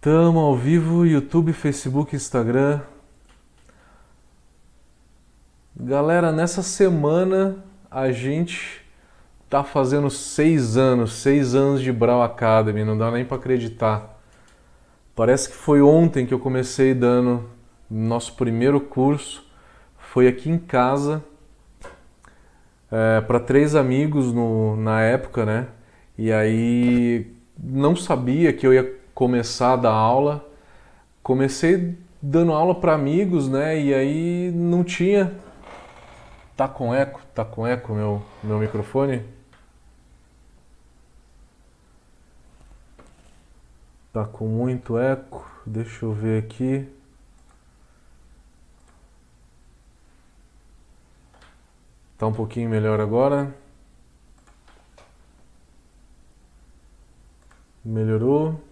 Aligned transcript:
Tamo 0.00 0.38
ao 0.38 0.56
vivo, 0.56 1.04
YouTube, 1.04 1.52
Facebook, 1.52 2.16
Instagram. 2.16 2.80
Galera, 5.76 6.32
nessa 6.32 6.62
semana 6.62 7.62
a 7.90 8.10
gente 8.10 8.80
tá 9.50 9.62
fazendo 9.62 10.08
seis 10.08 10.78
anos, 10.78 11.12
seis 11.12 11.54
anos 11.54 11.82
de 11.82 11.92
Brau 11.92 12.22
Academy, 12.22 12.82
não 12.82 12.96
dá 12.96 13.10
nem 13.10 13.26
para 13.26 13.36
acreditar. 13.36 14.18
Parece 15.14 15.50
que 15.50 15.54
foi 15.54 15.82
ontem 15.82 16.24
que 16.24 16.32
eu 16.32 16.38
comecei 16.38 16.94
dando 16.94 17.50
nosso 17.90 18.36
primeiro 18.36 18.80
curso, 18.80 19.46
foi 19.98 20.26
aqui 20.26 20.48
em 20.48 20.58
casa, 20.58 21.22
é, 22.90 23.20
para 23.20 23.38
três 23.38 23.74
amigos 23.74 24.32
no, 24.32 24.76
na 24.76 25.02
época, 25.02 25.44
né? 25.44 25.66
E 26.16 26.32
aí 26.32 27.30
não 27.62 27.94
sabia 27.94 28.50
que 28.50 28.66
eu 28.66 28.72
ia 28.72 28.99
começar 29.20 29.74
a 29.74 29.76
dar 29.76 29.92
aula. 29.92 30.42
Comecei 31.22 31.98
dando 32.22 32.52
aula 32.52 32.74
para 32.74 32.94
amigos, 32.94 33.50
né? 33.50 33.78
E 33.78 33.92
aí 33.92 34.50
não 34.50 34.82
tinha. 34.82 35.38
Tá 36.56 36.66
com 36.66 36.94
eco? 36.94 37.20
Tá 37.34 37.44
com 37.44 37.66
eco 37.66 37.92
meu 37.92 38.22
meu 38.42 38.58
microfone? 38.58 39.22
Tá 44.10 44.24
com 44.24 44.48
muito 44.48 44.96
eco. 44.98 45.46
Deixa 45.66 46.06
eu 46.06 46.14
ver 46.14 46.42
aqui. 46.42 46.88
Tá 52.16 52.26
um 52.26 52.32
pouquinho 52.32 52.70
melhor 52.70 52.98
agora. 53.00 53.54
Melhorou. 57.84 58.69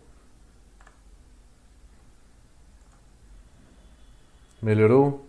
Melhorou? 4.60 5.24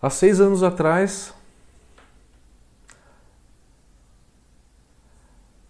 Há 0.00 0.08
seis 0.08 0.40
anos 0.40 0.62
atrás, 0.62 1.34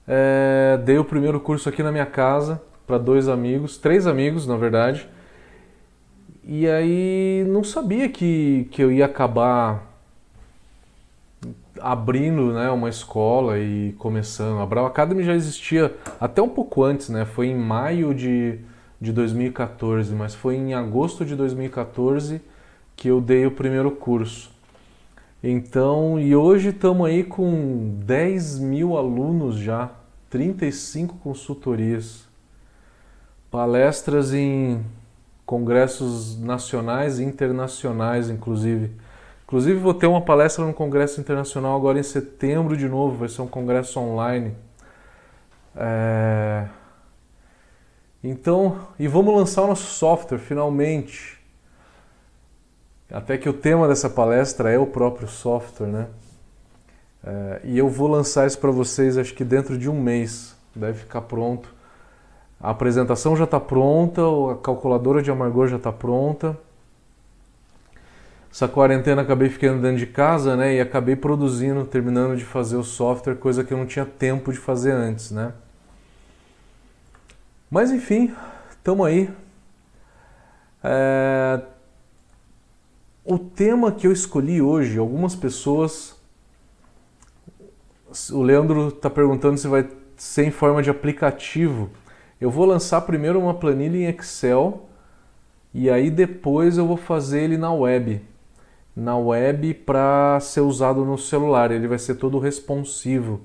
é, 0.06 0.78
dei 0.84 0.98
o 0.98 1.04
primeiro 1.04 1.40
curso 1.40 1.68
aqui 1.68 1.82
na 1.82 1.90
minha 1.90 2.06
casa 2.06 2.62
para 2.86 2.96
dois 2.96 3.28
amigos, 3.28 3.76
três 3.76 4.06
amigos 4.06 4.46
na 4.46 4.56
verdade, 4.56 5.08
e 6.44 6.68
aí 6.68 7.44
não 7.48 7.64
sabia 7.64 8.08
que, 8.08 8.68
que 8.70 8.80
eu 8.80 8.92
ia 8.92 9.06
acabar 9.06 9.84
abrindo 11.80 12.52
né, 12.52 12.70
uma 12.70 12.88
escola 12.88 13.58
e 13.58 13.94
começando. 13.98 14.60
A 14.60 14.66
Brau 14.66 14.86
Academy 14.86 15.24
já 15.24 15.34
existia 15.34 15.94
até 16.20 16.40
um 16.40 16.48
pouco 16.48 16.84
antes, 16.84 17.08
né? 17.08 17.24
Foi 17.24 17.46
em 17.46 17.56
maio 17.56 18.14
de 18.14 18.58
de 19.00 19.12
2014, 19.12 20.14
mas 20.14 20.34
foi 20.34 20.56
em 20.56 20.74
agosto 20.74 21.24
de 21.24 21.34
2014 21.34 22.40
que 22.94 23.08
eu 23.08 23.20
dei 23.20 23.46
o 23.46 23.50
primeiro 23.50 23.90
curso. 23.92 24.50
Então, 25.42 26.20
e 26.20 26.36
hoje 26.36 26.68
estamos 26.68 27.06
aí 27.06 27.24
com 27.24 27.96
10 28.04 28.58
mil 28.58 28.98
alunos 28.98 29.56
já, 29.56 29.90
35 30.28 31.16
consultorias, 31.16 32.28
palestras 33.50 34.34
em 34.34 34.84
congressos 35.46 36.38
nacionais 36.38 37.18
e 37.18 37.24
internacionais, 37.24 38.28
inclusive. 38.28 38.92
Inclusive, 39.44 39.80
vou 39.80 39.94
ter 39.94 40.06
uma 40.06 40.20
palestra 40.20 40.64
no 40.64 40.72
Congresso 40.72 41.20
Internacional 41.20 41.74
agora 41.74 41.98
em 41.98 42.04
setembro 42.04 42.76
de 42.76 42.88
novo, 42.88 43.16
vai 43.16 43.28
ser 43.28 43.42
um 43.42 43.48
congresso 43.48 43.98
online. 43.98 44.54
É... 45.74 46.66
Então, 48.22 48.78
e 48.98 49.08
vamos 49.08 49.34
lançar 49.34 49.62
o 49.62 49.66
nosso 49.66 49.86
software 49.86 50.38
finalmente. 50.38 51.38
Até 53.10 53.38
que 53.38 53.48
o 53.48 53.52
tema 53.52 53.88
dessa 53.88 54.08
palestra 54.08 54.70
é 54.70 54.78
o 54.78 54.86
próprio 54.86 55.26
software, 55.26 55.86
né? 55.86 56.06
É, 57.24 57.60
e 57.64 57.78
eu 57.78 57.88
vou 57.88 58.08
lançar 58.08 58.46
isso 58.46 58.58
para 58.58 58.70
vocês 58.70 59.18
acho 59.18 59.34
que 59.34 59.44
dentro 59.44 59.76
de 59.76 59.88
um 59.88 60.00
mês. 60.00 60.54
Deve 60.74 61.00
ficar 61.00 61.22
pronto. 61.22 61.74
A 62.60 62.70
apresentação 62.70 63.34
já 63.36 63.44
está 63.44 63.58
pronta, 63.58 64.20
a 64.52 64.56
calculadora 64.62 65.22
de 65.22 65.30
amargor 65.30 65.66
já 65.66 65.76
está 65.76 65.90
pronta. 65.90 66.56
Essa 68.52 68.68
quarentena 68.68 69.22
acabei 69.22 69.48
ficando 69.48 69.80
dentro 69.80 69.98
de 69.98 70.06
casa, 70.06 70.56
né? 70.56 70.74
E 70.74 70.80
acabei 70.80 71.16
produzindo, 71.16 71.84
terminando 71.84 72.36
de 72.36 72.44
fazer 72.44 72.76
o 72.76 72.84
software, 72.84 73.36
coisa 73.36 73.64
que 73.64 73.72
eu 73.72 73.78
não 73.78 73.86
tinha 73.86 74.04
tempo 74.04 74.52
de 74.52 74.58
fazer 74.58 74.92
antes, 74.92 75.30
né? 75.30 75.52
Mas 77.70 77.92
enfim, 77.92 78.34
estamos 78.68 79.06
aí. 79.06 79.30
É... 80.82 81.62
O 83.24 83.38
tema 83.38 83.92
que 83.92 84.06
eu 84.06 84.12
escolhi 84.12 84.60
hoje, 84.60 84.98
algumas 84.98 85.36
pessoas. 85.36 86.18
O 88.32 88.42
Leandro 88.42 88.88
está 88.88 89.08
perguntando 89.08 89.56
se 89.56 89.68
vai 89.68 89.88
ser 90.16 90.46
em 90.46 90.50
forma 90.50 90.82
de 90.82 90.90
aplicativo. 90.90 91.90
Eu 92.40 92.50
vou 92.50 92.64
lançar 92.64 93.02
primeiro 93.02 93.38
uma 93.38 93.54
planilha 93.54 93.96
em 93.98 94.08
Excel 94.08 94.88
e 95.72 95.88
aí 95.88 96.10
depois 96.10 96.76
eu 96.76 96.86
vou 96.86 96.96
fazer 96.96 97.42
ele 97.42 97.56
na 97.56 97.72
web. 97.72 98.20
Na 98.96 99.16
web 99.16 99.74
para 99.74 100.40
ser 100.40 100.62
usado 100.62 101.04
no 101.04 101.16
celular. 101.16 101.70
Ele 101.70 101.86
vai 101.86 101.98
ser 101.98 102.16
todo 102.16 102.40
responsivo, 102.40 103.42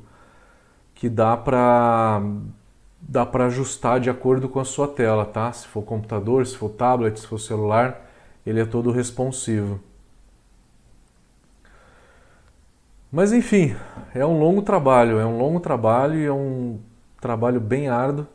que 0.96 1.10
dá 1.10 1.38
para 1.38 2.24
dá 3.08 3.26
para 3.26 3.46
ajustar 3.46 4.00
de 4.00 4.10
acordo 4.10 4.50
com 4.50 4.60
a 4.60 4.66
sua 4.66 4.88
tela, 4.88 5.26
tá? 5.26 5.52
Se 5.52 5.68
for 5.68 5.84
computador, 5.84 6.46
se 6.46 6.58
for 6.58 6.70
tablet, 6.70 7.20
se 7.20 7.28
for 7.28 7.40
celular, 7.40 8.10
ele 8.46 8.60
é 8.60 8.66
todo 8.66 8.92
responsivo. 8.92 9.80
Mas 13.12 13.32
enfim, 13.32 13.76
é 14.14 14.26
um 14.26 14.40
longo 14.40 14.62
trabalho, 14.62 15.20
é 15.20 15.26
um 15.26 15.38
longo 15.38 15.60
trabalho 15.60 16.16
e 16.16 16.26
é 16.26 16.34
um 16.34 16.80
trabalho 17.22 17.62
bem 17.62 17.88
árduo 17.88 18.28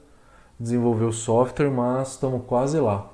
desenvolver 0.59 1.05
o 1.05 1.13
software, 1.13 1.71
mas 1.71 2.13
estamos 2.13 2.43
quase 2.47 2.79
lá. 2.79 3.11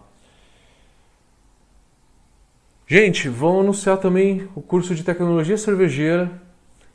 Gente, 2.86 3.28
vamos 3.28 3.62
anunciar 3.62 3.98
também 3.98 4.48
o 4.54 4.60
curso 4.60 4.94
de 4.94 5.02
tecnologia 5.02 5.56
cervejeira, 5.56 6.30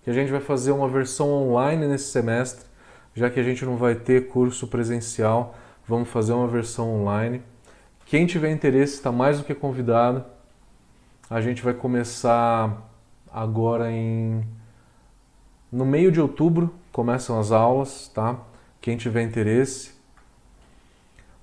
que 0.03 0.09
a 0.09 0.13
gente 0.13 0.31
vai 0.31 0.39
fazer 0.39 0.71
uma 0.71 0.88
versão 0.88 1.29
online 1.29 1.88
nesse 1.88 2.11
semestre 2.11 2.70
já 3.16 3.29
que 3.29 3.39
a 3.39 3.44
gente 3.44 3.66
não 3.66 3.77
vai 3.77 3.95
ter 3.95 4.27
curso 4.27 4.67
presencial, 4.67 5.55
vamos 5.88 6.09
fazer 6.09 6.33
uma 6.33 6.47
versão 6.47 7.01
online. 7.01 7.41
Quem 8.05 8.25
tiver 8.25 8.51
interesse 8.51 8.95
está 8.95 9.11
mais 9.11 9.39
do 9.39 9.44
que 9.44 9.53
convidado. 9.53 10.23
A 11.29 11.41
gente 11.41 11.61
vai 11.61 11.73
começar 11.73 12.89
agora 13.31 13.91
em 13.91 14.44
no 15.71 15.85
meio 15.85 16.11
de 16.11 16.19
outubro 16.19 16.73
começam 16.91 17.39
as 17.39 17.51
aulas, 17.51 18.09
tá? 18.09 18.38
Quem 18.81 18.97
tiver 18.97 19.21
interesse. 19.21 19.91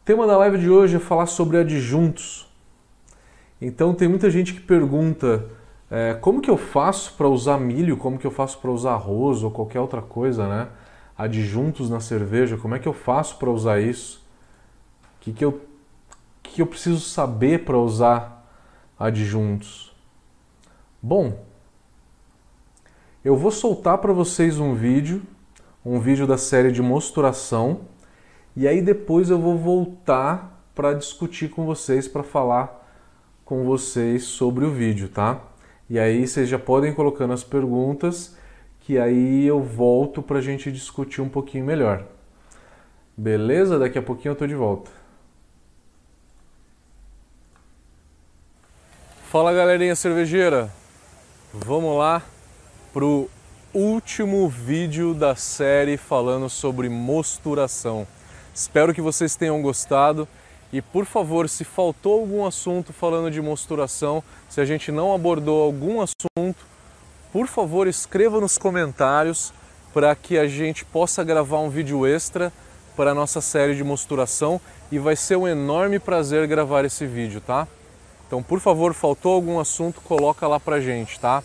O 0.02 0.04
tema 0.04 0.26
da 0.26 0.36
live 0.36 0.58
de 0.58 0.68
hoje 0.68 0.96
é 0.96 0.98
falar 0.98 1.26
sobre 1.26 1.56
adjuntos. 1.56 2.46
Então 3.60 3.94
tem 3.94 4.06
muita 4.06 4.30
gente 4.30 4.52
que 4.52 4.60
pergunta 4.60 5.46
é, 5.90 6.14
como 6.14 6.42
que 6.42 6.50
eu 6.50 6.58
faço 6.58 7.14
para 7.14 7.26
usar 7.26 7.58
milho, 7.58 7.96
como 7.96 8.18
que 8.18 8.26
eu 8.26 8.30
faço 8.30 8.58
para 8.58 8.70
usar 8.70 8.92
arroz 8.92 9.42
ou 9.42 9.50
qualquer 9.50 9.80
outra 9.80 10.02
coisa, 10.02 10.46
né? 10.46 10.68
Adjuntos 11.18 11.90
na 11.90 11.98
cerveja, 11.98 12.56
como 12.56 12.76
é 12.76 12.78
que 12.78 12.86
eu 12.86 12.92
faço 12.92 13.36
para 13.38 13.50
usar 13.50 13.80
isso? 13.80 14.24
O 15.16 15.20
que, 15.20 15.32
que, 15.32 15.44
eu, 15.44 15.60
que 16.44 16.62
eu 16.62 16.66
preciso 16.66 17.00
saber 17.00 17.64
para 17.64 17.76
usar 17.76 18.48
adjuntos? 18.96 19.92
Bom, 21.02 21.44
eu 23.24 23.36
vou 23.36 23.50
soltar 23.50 23.98
para 23.98 24.12
vocês 24.12 24.60
um 24.60 24.74
vídeo, 24.74 25.20
um 25.84 25.98
vídeo 25.98 26.24
da 26.24 26.38
série 26.38 26.70
de 26.70 26.80
mosturação, 26.80 27.80
e 28.54 28.68
aí 28.68 28.80
depois 28.80 29.28
eu 29.28 29.40
vou 29.40 29.58
voltar 29.58 30.64
para 30.72 30.94
discutir 30.94 31.50
com 31.50 31.66
vocês, 31.66 32.06
para 32.06 32.22
falar 32.22 32.88
com 33.44 33.64
vocês 33.64 34.22
sobre 34.24 34.64
o 34.64 34.70
vídeo, 34.70 35.08
tá? 35.08 35.40
E 35.90 35.98
aí 35.98 36.26
vocês 36.26 36.48
já 36.48 36.58
podem 36.58 36.94
colocando 36.94 37.32
as 37.32 37.42
perguntas 37.42 38.37
que 38.88 38.98
aí 38.98 39.44
eu 39.44 39.62
volto 39.62 40.22
para 40.22 40.38
a 40.38 40.40
gente 40.40 40.72
discutir 40.72 41.20
um 41.20 41.28
pouquinho 41.28 41.62
melhor. 41.62 42.06
Beleza? 43.14 43.78
Daqui 43.78 43.98
a 43.98 44.02
pouquinho 44.02 44.32
eu 44.32 44.36
tô 44.36 44.46
de 44.46 44.54
volta. 44.54 44.90
Fala 49.30 49.52
galerinha 49.52 49.94
cervejeira, 49.94 50.72
vamos 51.52 51.98
lá 51.98 52.22
pro 52.90 53.28
último 53.74 54.48
vídeo 54.48 55.12
da 55.12 55.36
série 55.36 55.98
falando 55.98 56.48
sobre 56.48 56.88
mosturação. 56.88 58.06
Espero 58.54 58.94
que 58.94 59.02
vocês 59.02 59.36
tenham 59.36 59.60
gostado 59.60 60.26
e 60.72 60.80
por 60.80 61.04
favor, 61.04 61.46
se 61.46 61.62
faltou 61.62 62.20
algum 62.20 62.46
assunto 62.46 62.94
falando 62.94 63.30
de 63.30 63.42
mosturação, 63.42 64.24
se 64.48 64.62
a 64.62 64.64
gente 64.64 64.90
não 64.90 65.14
abordou 65.14 65.62
algum 65.62 66.00
assunto, 66.00 66.67
por 67.32 67.46
favor 67.46 67.86
escreva 67.86 68.40
nos 68.40 68.58
comentários 68.58 69.52
para 69.92 70.14
que 70.14 70.38
a 70.38 70.46
gente 70.46 70.84
possa 70.84 71.24
gravar 71.24 71.60
um 71.60 71.70
vídeo 71.70 72.06
extra 72.06 72.52
para 72.96 73.12
a 73.12 73.14
nossa 73.14 73.40
série 73.40 73.74
de 73.74 73.84
mosturação 73.84 74.60
e 74.90 74.98
vai 74.98 75.16
ser 75.16 75.36
um 75.36 75.46
enorme 75.46 75.98
prazer 75.98 76.46
gravar 76.46 76.84
esse 76.84 77.06
vídeo, 77.06 77.40
tá? 77.40 77.66
Então, 78.26 78.42
por 78.42 78.60
favor, 78.60 78.92
faltou 78.92 79.34
algum 79.34 79.58
assunto, 79.58 80.00
coloca 80.00 80.46
lá 80.46 80.60
pra 80.60 80.80
gente, 80.80 81.18
tá? 81.18 81.42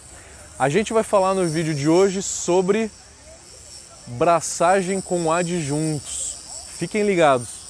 A 0.58 0.70
gente 0.70 0.94
vai 0.94 1.04
falar 1.04 1.34
no 1.34 1.48
vídeo 1.48 1.74
de 1.74 1.88
hoje 1.88 2.22
sobre 2.22 2.92
braçagem 4.08 5.00
com 5.02 5.32
adjuntos. 5.32 6.38
Fiquem 6.78 7.04
ligados. 7.04 7.64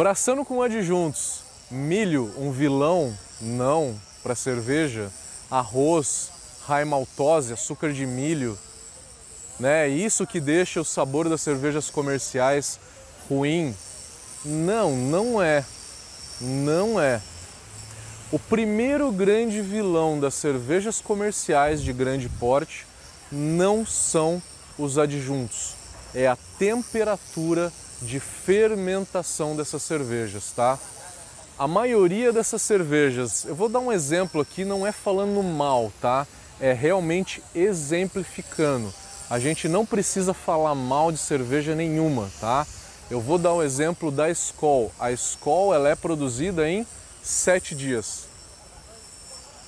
Braçando 0.00 0.46
com 0.46 0.62
adjuntos. 0.62 1.42
Milho, 1.70 2.32
um 2.38 2.50
vilão? 2.50 3.14
Não, 3.38 3.94
para 4.22 4.34
cerveja. 4.34 5.10
Arroz, 5.50 6.30
raimaltose, 6.66 7.52
açúcar 7.52 7.92
de 7.92 8.06
milho. 8.06 8.58
Né? 9.58 9.88
Isso 9.88 10.26
que 10.26 10.40
deixa 10.40 10.80
o 10.80 10.86
sabor 10.86 11.28
das 11.28 11.42
cervejas 11.42 11.90
comerciais 11.90 12.80
ruim. 13.28 13.76
Não, 14.42 14.96
não 14.96 15.42
é. 15.42 15.62
Não 16.40 16.98
é. 16.98 17.20
O 18.32 18.38
primeiro 18.38 19.12
grande 19.12 19.60
vilão 19.60 20.18
das 20.18 20.32
cervejas 20.32 20.98
comerciais 21.02 21.82
de 21.82 21.92
grande 21.92 22.26
porte 22.26 22.86
não 23.30 23.84
são 23.84 24.42
os 24.78 24.96
adjuntos, 24.96 25.74
é 26.14 26.26
a 26.26 26.38
temperatura 26.58 27.70
de 28.02 28.18
fermentação 28.18 29.54
dessas 29.56 29.82
cervejas, 29.82 30.52
tá? 30.54 30.78
A 31.58 31.68
maioria 31.68 32.32
dessas 32.32 32.62
cervejas, 32.62 33.44
eu 33.44 33.54
vou 33.54 33.68
dar 33.68 33.80
um 33.80 33.92
exemplo 33.92 34.40
aqui, 34.40 34.64
não 34.64 34.86
é 34.86 34.92
falando 34.92 35.42
mal, 35.42 35.92
tá? 36.00 36.26
É 36.58 36.72
realmente 36.72 37.42
exemplificando. 37.54 38.92
A 39.28 39.38
gente 39.38 39.68
não 39.68 39.84
precisa 39.84 40.32
falar 40.32 40.74
mal 40.74 41.12
de 41.12 41.18
cerveja 41.18 41.74
nenhuma, 41.74 42.30
tá? 42.40 42.66
Eu 43.10 43.20
vou 43.20 43.38
dar 43.38 43.54
um 43.54 43.62
exemplo 43.62 44.10
da 44.10 44.30
Skol. 44.30 44.90
A 44.98 45.12
Skol 45.12 45.74
ela 45.74 45.88
é 45.88 45.94
produzida 45.94 46.68
em 46.68 46.86
sete 47.22 47.74
dias. 47.74 48.24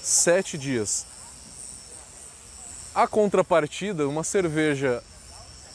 Sete 0.03 0.57
dias. 0.57 1.07
A 2.95 3.07
contrapartida, 3.07 4.09
uma 4.09 4.25
cerveja 4.25 5.03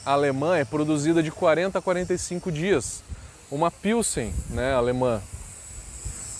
alemã 0.08 0.58
é 0.58 0.64
produzida 0.64 1.22
de 1.22 1.30
40 1.30 1.78
a 1.78 1.82
45 1.82 2.52
dias. 2.52 3.04
Uma 3.52 3.70
Pilsen 3.70 4.34
né, 4.50 4.74
alemã. 4.74 5.22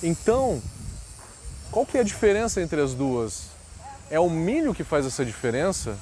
Então, 0.02 0.62
qual 1.70 1.86
que 1.86 1.98
é 1.98 2.02
a 2.02 2.04
diferença 2.04 2.62
entre 2.62 2.80
as 2.80 2.94
duas? 2.94 3.50
É 4.10 4.20
o 4.20 4.30
milho 4.30 4.74
que 4.74 4.84
faz 4.84 5.06
essa 5.06 5.26
diferença? 5.26 5.98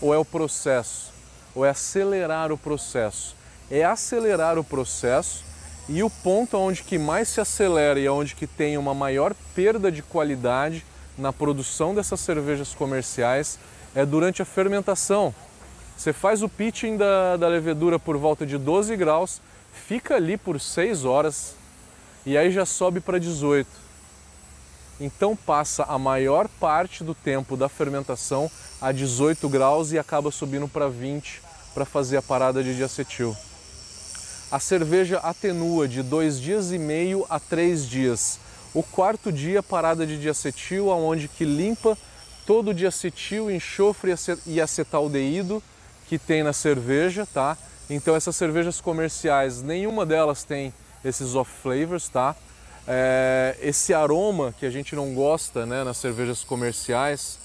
Ou 0.00 0.14
é 0.14 0.18
o 0.18 0.24
processo? 0.24 1.12
Ou 1.54 1.64
é 1.64 1.70
acelerar 1.70 2.52
o 2.52 2.58
processo? 2.58 3.34
É 3.70 3.84
acelerar 3.84 4.58
o 4.58 4.64
processo 4.64 5.44
e 5.88 6.02
o 6.02 6.10
ponto 6.10 6.56
onde 6.56 6.84
que 6.84 6.98
mais 6.98 7.28
se 7.28 7.40
acelera 7.40 7.98
e 7.98 8.08
onde 8.08 8.36
que 8.36 8.46
tem 8.46 8.78
uma 8.78 8.94
maior 8.94 9.34
perda 9.54 9.90
de 9.90 10.02
qualidade 10.02 10.86
na 11.18 11.32
produção 11.32 11.94
dessas 11.94 12.20
cervejas 12.20 12.74
comerciais 12.74 13.58
é 13.94 14.06
durante 14.06 14.40
a 14.40 14.44
fermentação. 14.44 15.34
Você 16.02 16.12
faz 16.12 16.42
o 16.42 16.48
pitching 16.48 16.96
da, 16.96 17.36
da 17.36 17.46
levedura 17.46 17.96
por 17.96 18.16
volta 18.16 18.44
de 18.44 18.58
12 18.58 18.96
graus, 18.96 19.40
fica 19.86 20.16
ali 20.16 20.36
por 20.36 20.60
6 20.60 21.04
horas 21.04 21.54
e 22.26 22.36
aí 22.36 22.50
já 22.50 22.66
sobe 22.66 22.98
para 22.98 23.20
18. 23.20 23.68
Então 25.00 25.36
passa 25.36 25.84
a 25.84 25.96
maior 26.00 26.48
parte 26.58 27.04
do 27.04 27.14
tempo 27.14 27.56
da 27.56 27.68
fermentação 27.68 28.50
a 28.80 28.90
18 28.90 29.48
graus 29.48 29.92
e 29.92 29.98
acaba 29.98 30.32
subindo 30.32 30.66
para 30.66 30.88
20 30.88 31.40
para 31.72 31.84
fazer 31.84 32.16
a 32.16 32.22
parada 32.22 32.64
de 32.64 32.74
diacetil. 32.74 33.36
A 34.50 34.58
cerveja 34.58 35.18
atenua 35.18 35.86
de 35.86 36.02
dois 36.02 36.40
dias 36.40 36.72
e 36.72 36.80
meio 36.80 37.24
a 37.30 37.38
três 37.38 37.88
dias. 37.88 38.40
O 38.74 38.82
quarto 38.82 39.30
dia 39.30 39.62
parada 39.62 40.04
de 40.04 40.20
diacetil, 40.20 40.90
aonde 40.90 41.28
que 41.28 41.44
limpa 41.44 41.96
todo 42.44 42.72
o 42.72 42.74
diacetil, 42.74 43.48
enxofre 43.48 44.12
e 44.44 44.60
acetaldeído 44.60 45.62
que 46.12 46.18
tem 46.18 46.42
na 46.42 46.52
cerveja, 46.52 47.26
tá? 47.32 47.56
Então 47.88 48.14
essas 48.14 48.36
cervejas 48.36 48.82
comerciais, 48.82 49.62
nenhuma 49.62 50.04
delas 50.04 50.44
tem 50.44 50.70
esses 51.02 51.34
off 51.34 51.50
flavors, 51.62 52.06
tá? 52.10 52.36
É, 52.86 53.56
esse 53.62 53.94
aroma 53.94 54.54
que 54.58 54.66
a 54.66 54.70
gente 54.70 54.94
não 54.94 55.14
gosta, 55.14 55.64
né, 55.64 55.82
nas 55.82 55.96
cervejas 55.96 56.44
comerciais, 56.44 57.38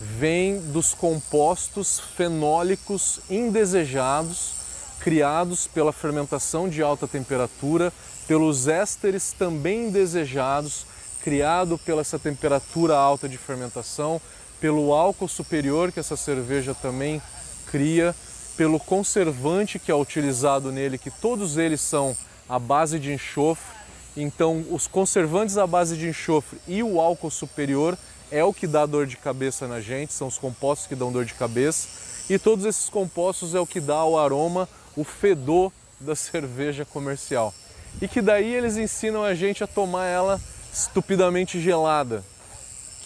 vem 0.00 0.60
dos 0.60 0.94
compostos 0.94 1.98
fenólicos 1.98 3.18
indesejados 3.28 4.52
criados 5.00 5.66
pela 5.66 5.92
fermentação 5.92 6.68
de 6.68 6.80
alta 6.80 7.08
temperatura, 7.08 7.92
pelos 8.28 8.68
ésteres 8.68 9.32
também 9.32 9.88
indesejados, 9.88 10.86
criado 11.20 11.76
pela 11.78 12.02
essa 12.02 12.18
temperatura 12.18 12.96
alta 12.96 13.28
de 13.28 13.36
fermentação, 13.36 14.20
pelo 14.60 14.92
álcool 14.92 15.26
superior 15.26 15.90
que 15.90 15.98
essa 15.98 16.16
cerveja 16.16 16.74
também 16.74 17.20
cria, 17.70 18.14
pelo 18.56 18.80
conservante 18.80 19.78
que 19.78 19.90
é 19.90 19.94
utilizado 19.94 20.72
nele, 20.72 20.98
que 20.98 21.10
todos 21.10 21.56
eles 21.56 21.80
são 21.80 22.16
à 22.48 22.58
base 22.58 22.98
de 22.98 23.12
enxofre. 23.12 23.76
Então, 24.16 24.64
os 24.70 24.88
conservantes 24.88 25.56
à 25.56 25.66
base 25.66 25.96
de 25.96 26.08
enxofre 26.08 26.58
e 26.66 26.82
o 26.82 27.00
álcool 27.00 27.30
superior 27.30 27.96
é 28.30 28.42
o 28.42 28.52
que 28.52 28.66
dá 28.66 28.84
dor 28.84 29.06
de 29.06 29.16
cabeça 29.16 29.66
na 29.68 29.80
gente, 29.80 30.12
são 30.12 30.26
os 30.26 30.38
compostos 30.38 30.86
que 30.86 30.96
dão 30.96 31.12
dor 31.12 31.24
de 31.24 31.34
cabeça. 31.34 31.88
E 32.28 32.38
todos 32.38 32.64
esses 32.64 32.88
compostos 32.88 33.54
é 33.54 33.60
o 33.60 33.66
que 33.66 33.80
dá 33.80 34.04
o 34.04 34.18
aroma, 34.18 34.68
o 34.96 35.04
fedor 35.04 35.72
da 36.00 36.14
cerveja 36.16 36.84
comercial. 36.84 37.54
E 38.02 38.08
que 38.08 38.20
daí 38.20 38.52
eles 38.52 38.76
ensinam 38.76 39.22
a 39.22 39.34
gente 39.34 39.64
a 39.64 39.66
tomar 39.66 40.06
ela 40.06 40.40
estupidamente 40.72 41.60
gelada, 41.60 42.22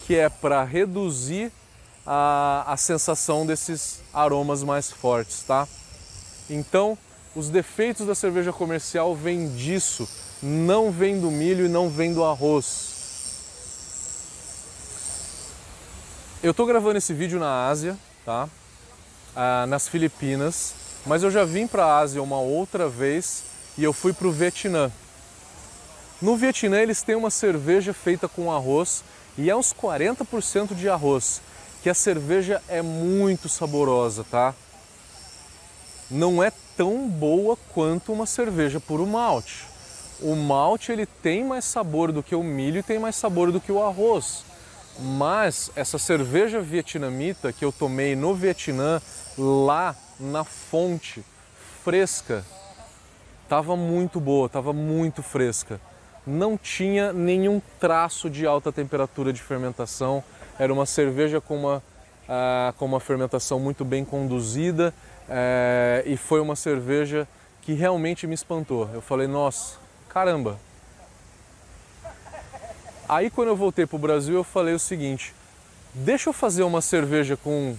que 0.07 0.17
é 0.17 0.29
para 0.29 0.65
reduzir 0.65 1.53
a, 2.07 2.65
a 2.67 2.77
sensação 2.77 3.47
desses 3.47 4.01
aromas 4.13 4.63
mais 4.63 4.91
fortes, 4.91 5.43
tá? 5.43 5.67
Então, 6.51 6.99
os 7.35 7.49
defeitos 7.49 8.07
da 8.07 8.15
cerveja 8.15 8.53
comercial 8.53 9.15
vêm 9.15 9.55
disso, 9.55 10.09
não 10.43 10.91
vem 10.91 11.21
do 11.21 11.31
milho 11.31 11.67
e 11.67 11.69
não 11.69 11.89
vem 11.89 12.13
do 12.13 12.25
arroz. 12.25 12.91
Eu 16.43 16.51
estou 16.51 16.67
gravando 16.67 16.99
esse 16.99 17.15
vídeo 17.15 17.39
na 17.39 17.69
Ásia, 17.69 17.97
tá? 18.25 18.49
Ah, 19.35 19.65
nas 19.69 19.89
Filipinas, 19.89 20.75
mas 21.07 21.23
eu 21.23 21.31
já 21.31 21.45
vim 21.45 21.67
para 21.67 21.87
a 21.87 21.99
Ásia 21.99 22.23
uma 22.23 22.39
outra 22.39 22.89
vez 22.89 23.45
e 23.79 23.85
eu 23.85 23.93
fui 23.93 24.13
para 24.13 24.27
o 24.27 24.33
Vietnã. 24.33 24.91
No 26.21 26.37
Vietnã 26.37 26.81
eles 26.81 27.03
têm 27.03 27.15
uma 27.15 27.31
cerveja 27.31 27.95
feita 27.95 28.29
com 28.29 28.53
arroz 28.53 29.03
e 29.39 29.49
é 29.49 29.57
uns 29.57 29.73
40% 29.73 30.75
de 30.75 30.89
arroz 30.89 31.41
que 31.83 31.91
a 31.91 31.95
cerveja 31.95 32.63
é 32.69 32.81
muito 32.81 33.49
saborosa, 33.49 34.25
tá? 34.31 34.55
Não 36.09 36.43
é 36.43 36.53
tão 36.77 37.09
boa 37.09 37.57
quanto 37.75 38.13
uma 38.13 38.25
cerveja 38.25 38.79
puro 38.79 39.07
malte. 39.07 39.67
O 40.21 40.37
malte 40.37 40.93
ele 40.93 41.07
tem 41.07 41.45
mais 41.45 41.65
sabor 41.65 42.13
do 42.13 42.23
que 42.23 42.37
o 42.37 42.43
milho 42.43 42.79
e 42.79 42.83
tem 42.83 43.01
mais 43.01 43.17
sabor 43.17 43.51
do 43.51 43.61
que 43.61 43.73
o 43.73 43.83
arroz. 43.83 44.45
Mas 44.99 45.73
essa 45.75 45.99
cerveja 45.99 46.61
vietnamita 46.61 47.53
que 47.53 47.65
eu 47.65 47.73
tomei 47.73 48.15
no 48.15 48.33
Vietnã, 48.35 49.01
lá 49.37 49.97
na 50.21 50.45
fonte, 50.45 51.25
fresca, 51.83 52.45
estava 53.43 53.75
muito 53.75 54.21
boa, 54.21 54.47
estava 54.47 54.73
muito 54.73 55.23
fresca. 55.23 55.81
Não 56.25 56.57
tinha 56.57 57.13
nenhum 57.13 57.61
traço 57.81 58.31
de 58.31 58.47
alta 58.47 58.71
temperatura 58.71 59.33
de 59.33 59.43
fermentação 59.43 60.23
era 60.63 60.73
uma 60.73 60.87
cerveja 60.87 61.41
com 61.41 61.57
uma, 61.57 61.79
uh, 61.79 62.73
com 62.75 62.85
uma 62.85 63.01
fermentação 63.01 63.59
muito 63.59 63.85
bem 63.85 64.05
conduzida 64.05 64.95
uh, 65.29 66.09
e 66.09 66.17
foi 66.17 66.41
uma 66.41 66.55
cerveja 66.55 67.27
que 67.63 67.73
realmente 67.73 68.29
me 68.29 68.35
espantou. 68.35 68.89
Eu 68.95 69.03
falei, 69.03 69.27
nossa, 69.27 69.79
caramba. 70.09 70.61
Aí 73.09 73.29
quando 73.29 73.49
eu 73.49 73.57
voltei 73.57 73.87
para 73.87 73.97
o 73.97 73.99
Brasil 73.99 74.37
eu 74.37 74.45
falei 74.45 74.73
o 74.73 74.79
seguinte, 74.79 75.35
deixa 75.93 76.29
eu 76.29 76.33
fazer 76.33 76.63
uma 76.63 76.81
cerveja 76.81 77.37
com 77.37 77.75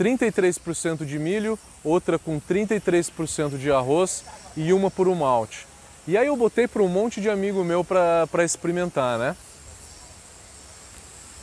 33% 0.00 1.04
de 1.04 1.18
milho, 1.18 1.58
outra 1.84 2.18
com 2.18 2.40
33% 2.40 3.58
de 3.58 3.70
arroz 3.70 4.24
e 4.56 4.72
uma 4.72 4.90
por 4.90 5.06
um 5.06 5.14
malte. 5.14 5.66
E 6.08 6.16
aí 6.16 6.28
eu 6.28 6.36
botei 6.36 6.66
para 6.66 6.82
um 6.82 6.88
monte 6.88 7.20
de 7.20 7.28
amigo 7.28 7.62
meu 7.62 7.84
para 7.84 8.42
experimentar, 8.42 9.18
né? 9.18 9.36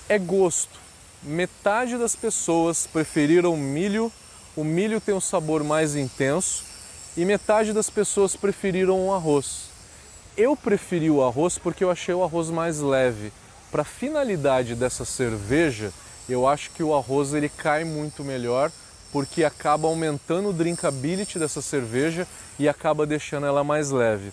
É 0.10 0.18
gosto. 0.18 0.80
Metade 1.22 1.98
das 1.98 2.16
pessoas 2.16 2.88
preferiram 2.88 3.56
milho, 3.56 4.12
o 4.56 4.64
milho 4.64 5.00
tem 5.00 5.14
um 5.14 5.22
sabor 5.22 5.64
mais 5.64 5.96
intenso 5.96 6.64
e 7.16 7.24
metade 7.24 7.72
das 7.72 7.90
pessoas 7.90 8.36
preferiram 8.36 9.08
o 9.08 9.14
arroz. 9.14 9.70
Eu 10.36 10.56
preferi 10.56 11.12
o 11.12 11.24
arroz 11.24 11.60
porque 11.60 11.84
eu 11.84 11.92
achei 11.92 12.16
o 12.16 12.24
arroz 12.24 12.50
mais 12.50 12.80
leve. 12.80 13.32
Para 13.70 13.84
a 13.84 13.86
finalidade 13.86 14.74
dessa 14.74 15.06
cerveja, 15.06 15.94
eu 16.28 16.48
acho 16.48 16.72
que 16.72 16.82
o 16.82 16.96
arroz 16.96 17.34
ele 17.34 17.50
cai 17.50 17.84
muito 17.84 18.24
melhor 18.24 18.72
porque 19.12 19.44
acaba 19.44 19.88
aumentando 19.88 20.50
o 20.50 20.54
drinkability 20.54 21.38
dessa 21.38 21.62
cerveja 21.62 22.28
e 22.58 22.68
acaba 22.68 23.06
deixando 23.06 23.46
ela 23.46 23.64
mais 23.64 23.92
leve. 23.92 24.32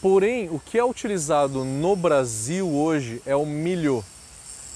Porém, 0.00 0.48
o 0.50 0.58
que 0.58 0.78
é 0.78 0.84
utilizado 0.84 1.64
no 1.64 1.94
Brasil 1.94 2.68
hoje 2.68 3.20
é 3.26 3.36
o 3.36 3.44
milho. 3.44 4.02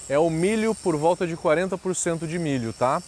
É 0.09 0.19
o 0.19 0.29
milho 0.29 0.75
por 0.75 0.97
volta 0.97 1.27
de 1.27 1.37
40% 1.37 2.27
de 2.27 2.39
milho, 2.39 2.73
tá? 2.73 3.03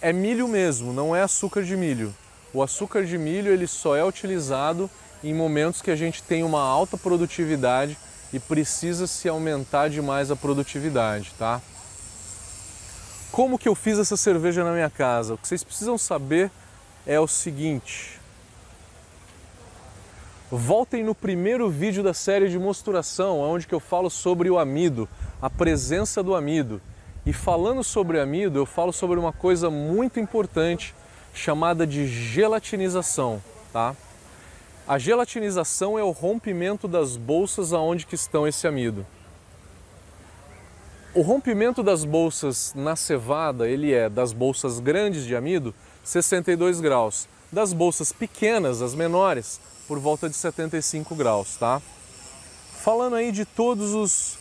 É 0.00 0.12
milho 0.12 0.48
mesmo, 0.48 0.92
não 0.92 1.14
é 1.14 1.22
açúcar 1.22 1.62
de 1.62 1.76
milho. 1.76 2.14
O 2.52 2.62
açúcar 2.62 3.04
de 3.04 3.16
milho 3.16 3.52
ele 3.52 3.66
só 3.66 3.96
é 3.96 4.04
utilizado 4.04 4.90
em 5.22 5.32
momentos 5.32 5.80
que 5.80 5.90
a 5.90 5.96
gente 5.96 6.22
tem 6.22 6.42
uma 6.42 6.60
alta 6.60 6.96
produtividade 6.96 7.96
e 8.32 8.40
precisa 8.40 9.06
se 9.06 9.28
aumentar 9.28 9.88
demais 9.88 10.30
a 10.30 10.36
produtividade, 10.36 11.32
tá? 11.38 11.60
Como 13.30 13.58
que 13.58 13.68
eu 13.68 13.74
fiz 13.74 13.98
essa 13.98 14.16
cerveja 14.16 14.64
na 14.64 14.72
minha 14.72 14.90
casa? 14.90 15.34
O 15.34 15.38
que 15.38 15.46
vocês 15.46 15.62
precisam 15.62 15.96
saber 15.96 16.50
é 17.06 17.18
o 17.20 17.26
seguinte. 17.26 18.21
Voltem 20.54 21.02
no 21.02 21.14
primeiro 21.14 21.70
vídeo 21.70 22.02
da 22.02 22.12
série 22.12 22.46
de 22.46 22.58
mosturação, 22.58 23.40
onde 23.40 23.66
eu 23.70 23.80
falo 23.80 24.10
sobre 24.10 24.50
o 24.50 24.58
amido, 24.58 25.08
a 25.40 25.48
presença 25.48 26.22
do 26.22 26.34
amido. 26.34 26.78
E 27.24 27.32
falando 27.32 27.82
sobre 27.82 28.20
amido, 28.20 28.58
eu 28.58 28.66
falo 28.66 28.92
sobre 28.92 29.18
uma 29.18 29.32
coisa 29.32 29.70
muito 29.70 30.20
importante 30.20 30.94
chamada 31.32 31.86
de 31.86 32.06
gelatinização, 32.06 33.42
tá? 33.72 33.96
A 34.86 34.98
gelatinização 34.98 35.98
é 35.98 36.04
o 36.04 36.10
rompimento 36.10 36.86
das 36.86 37.16
bolsas 37.16 37.72
aonde 37.72 38.04
que 38.04 38.14
estão 38.14 38.46
esse 38.46 38.66
amido. 38.66 39.06
O 41.14 41.22
rompimento 41.22 41.82
das 41.82 42.04
bolsas 42.04 42.74
na 42.76 42.94
cevada, 42.94 43.66
ele 43.66 43.94
é 43.94 44.06
das 44.10 44.34
bolsas 44.34 44.80
grandes 44.80 45.24
de 45.24 45.34
amido, 45.34 45.74
62 46.04 46.78
graus. 46.78 47.26
Das 47.50 47.72
bolsas 47.72 48.12
pequenas, 48.12 48.82
as 48.82 48.94
menores, 48.94 49.58
por 49.92 49.98
volta 49.98 50.26
de 50.26 50.34
75 50.34 51.14
graus, 51.14 51.56
tá? 51.56 51.82
Falando 52.80 53.14
aí 53.14 53.30
de 53.30 53.44
todos 53.44 53.92
os 53.92 54.38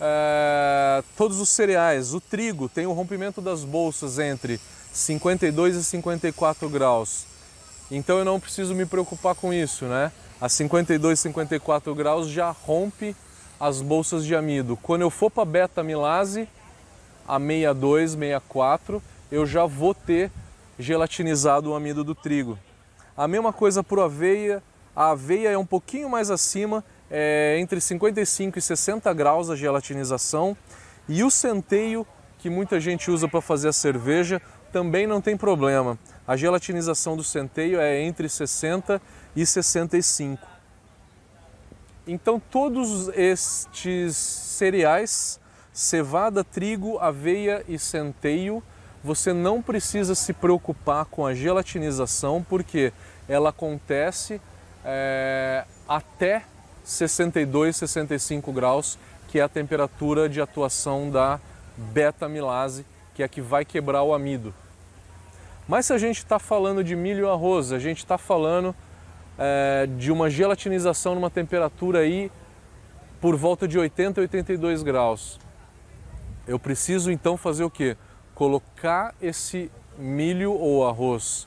é, 0.00 1.04
todos 1.16 1.38
os 1.38 1.48
cereais, 1.48 2.12
o 2.12 2.20
trigo 2.20 2.68
tem 2.68 2.86
o 2.86 2.92
rompimento 2.92 3.40
das 3.40 3.62
bolsas 3.62 4.18
entre 4.18 4.60
52 4.92 5.76
e 5.76 5.84
54 5.84 6.68
graus. 6.68 7.24
Então 7.88 8.18
eu 8.18 8.24
não 8.24 8.40
preciso 8.40 8.74
me 8.74 8.84
preocupar 8.84 9.36
com 9.36 9.52
isso, 9.52 9.84
né? 9.84 10.10
A 10.40 10.48
52, 10.48 11.20
54 11.20 11.94
graus 11.94 12.26
já 12.26 12.50
rompe 12.50 13.14
as 13.60 13.80
bolsas 13.80 14.24
de 14.24 14.34
amido. 14.34 14.76
Quando 14.76 15.02
eu 15.02 15.10
for 15.10 15.30
para 15.30 15.44
beta-amilase, 15.44 16.48
a 17.28 17.38
62, 17.38 18.14
64, 18.14 19.00
eu 19.30 19.46
já 19.46 19.66
vou 19.66 19.94
ter 19.94 20.32
gelatinizado 20.80 21.70
o 21.70 21.74
amido 21.76 22.02
do 22.02 22.12
trigo. 22.12 22.58
A 23.16 23.28
mesma 23.28 23.52
coisa 23.52 23.84
para 23.84 24.04
aveia, 24.04 24.62
a 24.94 25.10
aveia 25.10 25.50
é 25.50 25.58
um 25.58 25.66
pouquinho 25.66 26.08
mais 26.08 26.30
acima, 26.30 26.84
é 27.10 27.56
entre 27.58 27.80
55 27.80 28.58
e 28.58 28.62
60 28.62 29.12
graus 29.12 29.50
a 29.50 29.56
gelatinização. 29.56 30.56
E 31.08 31.24
o 31.24 31.30
centeio, 31.30 32.06
que 32.38 32.50
muita 32.50 32.80
gente 32.80 33.10
usa 33.10 33.28
para 33.28 33.40
fazer 33.40 33.68
a 33.68 33.72
cerveja, 33.72 34.40
também 34.72 35.06
não 35.06 35.20
tem 35.20 35.36
problema. 35.36 35.98
A 36.26 36.36
gelatinização 36.36 37.16
do 37.16 37.24
centeio 37.24 37.80
é 37.80 38.00
entre 38.00 38.28
60 38.28 39.00
e 39.34 39.44
65. 39.44 40.46
Então 42.06 42.40
todos 42.50 43.08
estes 43.14 44.16
cereais, 44.16 45.40
cevada, 45.72 46.42
trigo, 46.42 46.98
aveia 46.98 47.64
e 47.68 47.78
centeio, 47.78 48.62
você 49.02 49.32
não 49.32 49.62
precisa 49.62 50.14
se 50.14 50.32
preocupar 50.32 51.06
com 51.06 51.24
a 51.24 51.34
gelatinização 51.34 52.44
porque 52.48 52.92
ela 53.28 53.50
acontece 53.50 54.40
é, 54.84 55.64
até 55.88 56.42
62, 56.84 57.76
65 57.76 58.52
graus, 58.52 58.98
que 59.28 59.38
é 59.38 59.42
a 59.42 59.48
temperatura 59.48 60.28
de 60.28 60.40
atuação 60.40 61.10
da 61.10 61.40
beta-amilase, 61.76 62.84
que 63.14 63.22
é 63.22 63.26
a 63.26 63.28
que 63.28 63.40
vai 63.40 63.64
quebrar 63.64 64.02
o 64.02 64.12
amido. 64.12 64.52
Mas 65.68 65.86
se 65.86 65.92
a 65.92 65.98
gente 65.98 66.18
está 66.18 66.38
falando 66.38 66.82
de 66.82 66.96
milho 66.96 67.26
e 67.26 67.30
arroz, 67.30 67.72
a 67.72 67.78
gente 67.78 67.98
está 67.98 68.18
falando 68.18 68.74
é, 69.38 69.88
de 69.98 70.10
uma 70.10 70.28
gelatinização 70.28 71.14
numa 71.14 71.30
temperatura 71.30 72.00
aí 72.00 72.30
por 73.20 73.36
volta 73.36 73.68
de 73.68 73.78
80 73.78 74.20
a 74.20 74.22
82 74.22 74.82
graus. 74.82 75.38
Eu 76.46 76.58
preciso 76.58 77.10
então 77.10 77.36
fazer 77.36 77.62
o 77.62 77.70
que? 77.70 77.96
Colocar 78.34 79.14
esse 79.22 79.70
milho 79.96 80.52
ou 80.52 80.88
arroz 80.88 81.46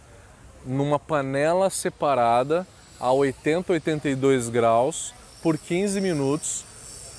numa 0.66 0.98
panela 0.98 1.70
separada 1.70 2.66
a 3.04 3.12
80 3.12 3.70
a 3.70 3.76
82 3.76 4.48
graus 4.48 5.14
por 5.42 5.58
15 5.58 6.00
minutos 6.00 6.64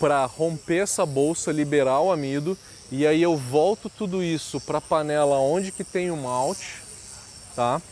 para 0.00 0.25
romper 0.25 0.79
essa 0.79 1.05
bolsa, 1.05 1.53
liberar 1.53 2.00
o 2.00 2.11
amido 2.11 2.57
e 2.91 3.07
aí 3.07 3.23
eu 3.23 3.37
volto 3.37 3.91
tudo 3.91 4.23
isso 4.23 4.59
para 4.62 4.79
a 4.79 4.81
panela 4.81 5.37
onde 5.37 5.71
que 5.71 5.85
tem 5.85 6.11
o 6.11 6.17
malte, 6.17 6.81
tá? 7.55 7.83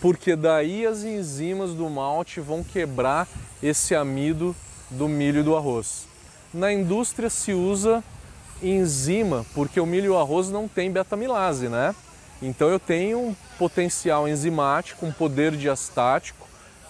porque 0.00 0.34
daí 0.34 0.86
as 0.86 1.02
enzimas 1.02 1.74
do 1.74 1.90
malte 1.90 2.40
vão 2.40 2.64
quebrar 2.64 3.28
esse 3.62 3.94
amido 3.94 4.56
do 4.90 5.06
milho 5.06 5.40
e 5.40 5.42
do 5.42 5.54
arroz. 5.54 6.06
Na 6.54 6.72
indústria 6.72 7.28
se 7.28 7.52
usa 7.52 8.02
enzima, 8.62 9.44
porque 9.54 9.78
o 9.78 9.84
milho 9.84 10.06
e 10.06 10.08
o 10.08 10.18
arroz 10.18 10.48
não 10.48 10.66
tem 10.66 10.90
beta-amilase, 10.90 11.68
né? 11.68 11.94
Então 12.40 12.70
eu 12.70 12.80
tenho 12.80 13.18
um 13.18 13.36
potencial 13.58 14.26
enzimático, 14.26 15.04
um 15.04 15.12
poder 15.12 15.54
diastático 15.54 16.45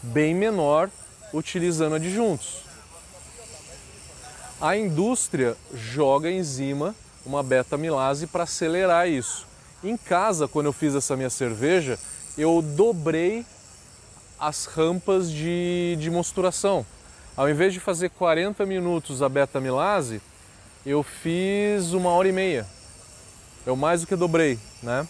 bem 0.06 0.34
menor 0.34 0.90
utilizando 1.32 1.96
adjuntos. 1.96 2.64
A 4.60 4.76
indústria 4.76 5.56
joga 5.74 6.30
enzima, 6.30 6.94
uma 7.24 7.42
beta-amilase, 7.42 8.26
para 8.26 8.44
acelerar 8.44 9.08
isso. 9.08 9.46
Em 9.84 9.96
casa, 9.96 10.48
quando 10.48 10.66
eu 10.66 10.72
fiz 10.72 10.94
essa 10.94 11.16
minha 11.16 11.28
cerveja, 11.28 11.98
eu 12.38 12.62
dobrei 12.62 13.44
as 14.38 14.64
rampas 14.64 15.30
de, 15.30 15.96
de 15.98 16.10
mosturação. 16.10 16.86
Ao 17.36 17.50
invés 17.50 17.72
de 17.74 17.80
fazer 17.80 18.08
40 18.10 18.64
minutos 18.64 19.22
a 19.22 19.28
beta-amilase, 19.28 20.22
eu 20.86 21.02
fiz 21.02 21.92
uma 21.92 22.10
hora 22.10 22.28
e 22.28 22.32
meia. 22.32 22.66
Eu 23.66 23.76
mais 23.76 24.00
do 24.00 24.06
que 24.06 24.16
dobrei, 24.16 24.58
né? 24.82 25.06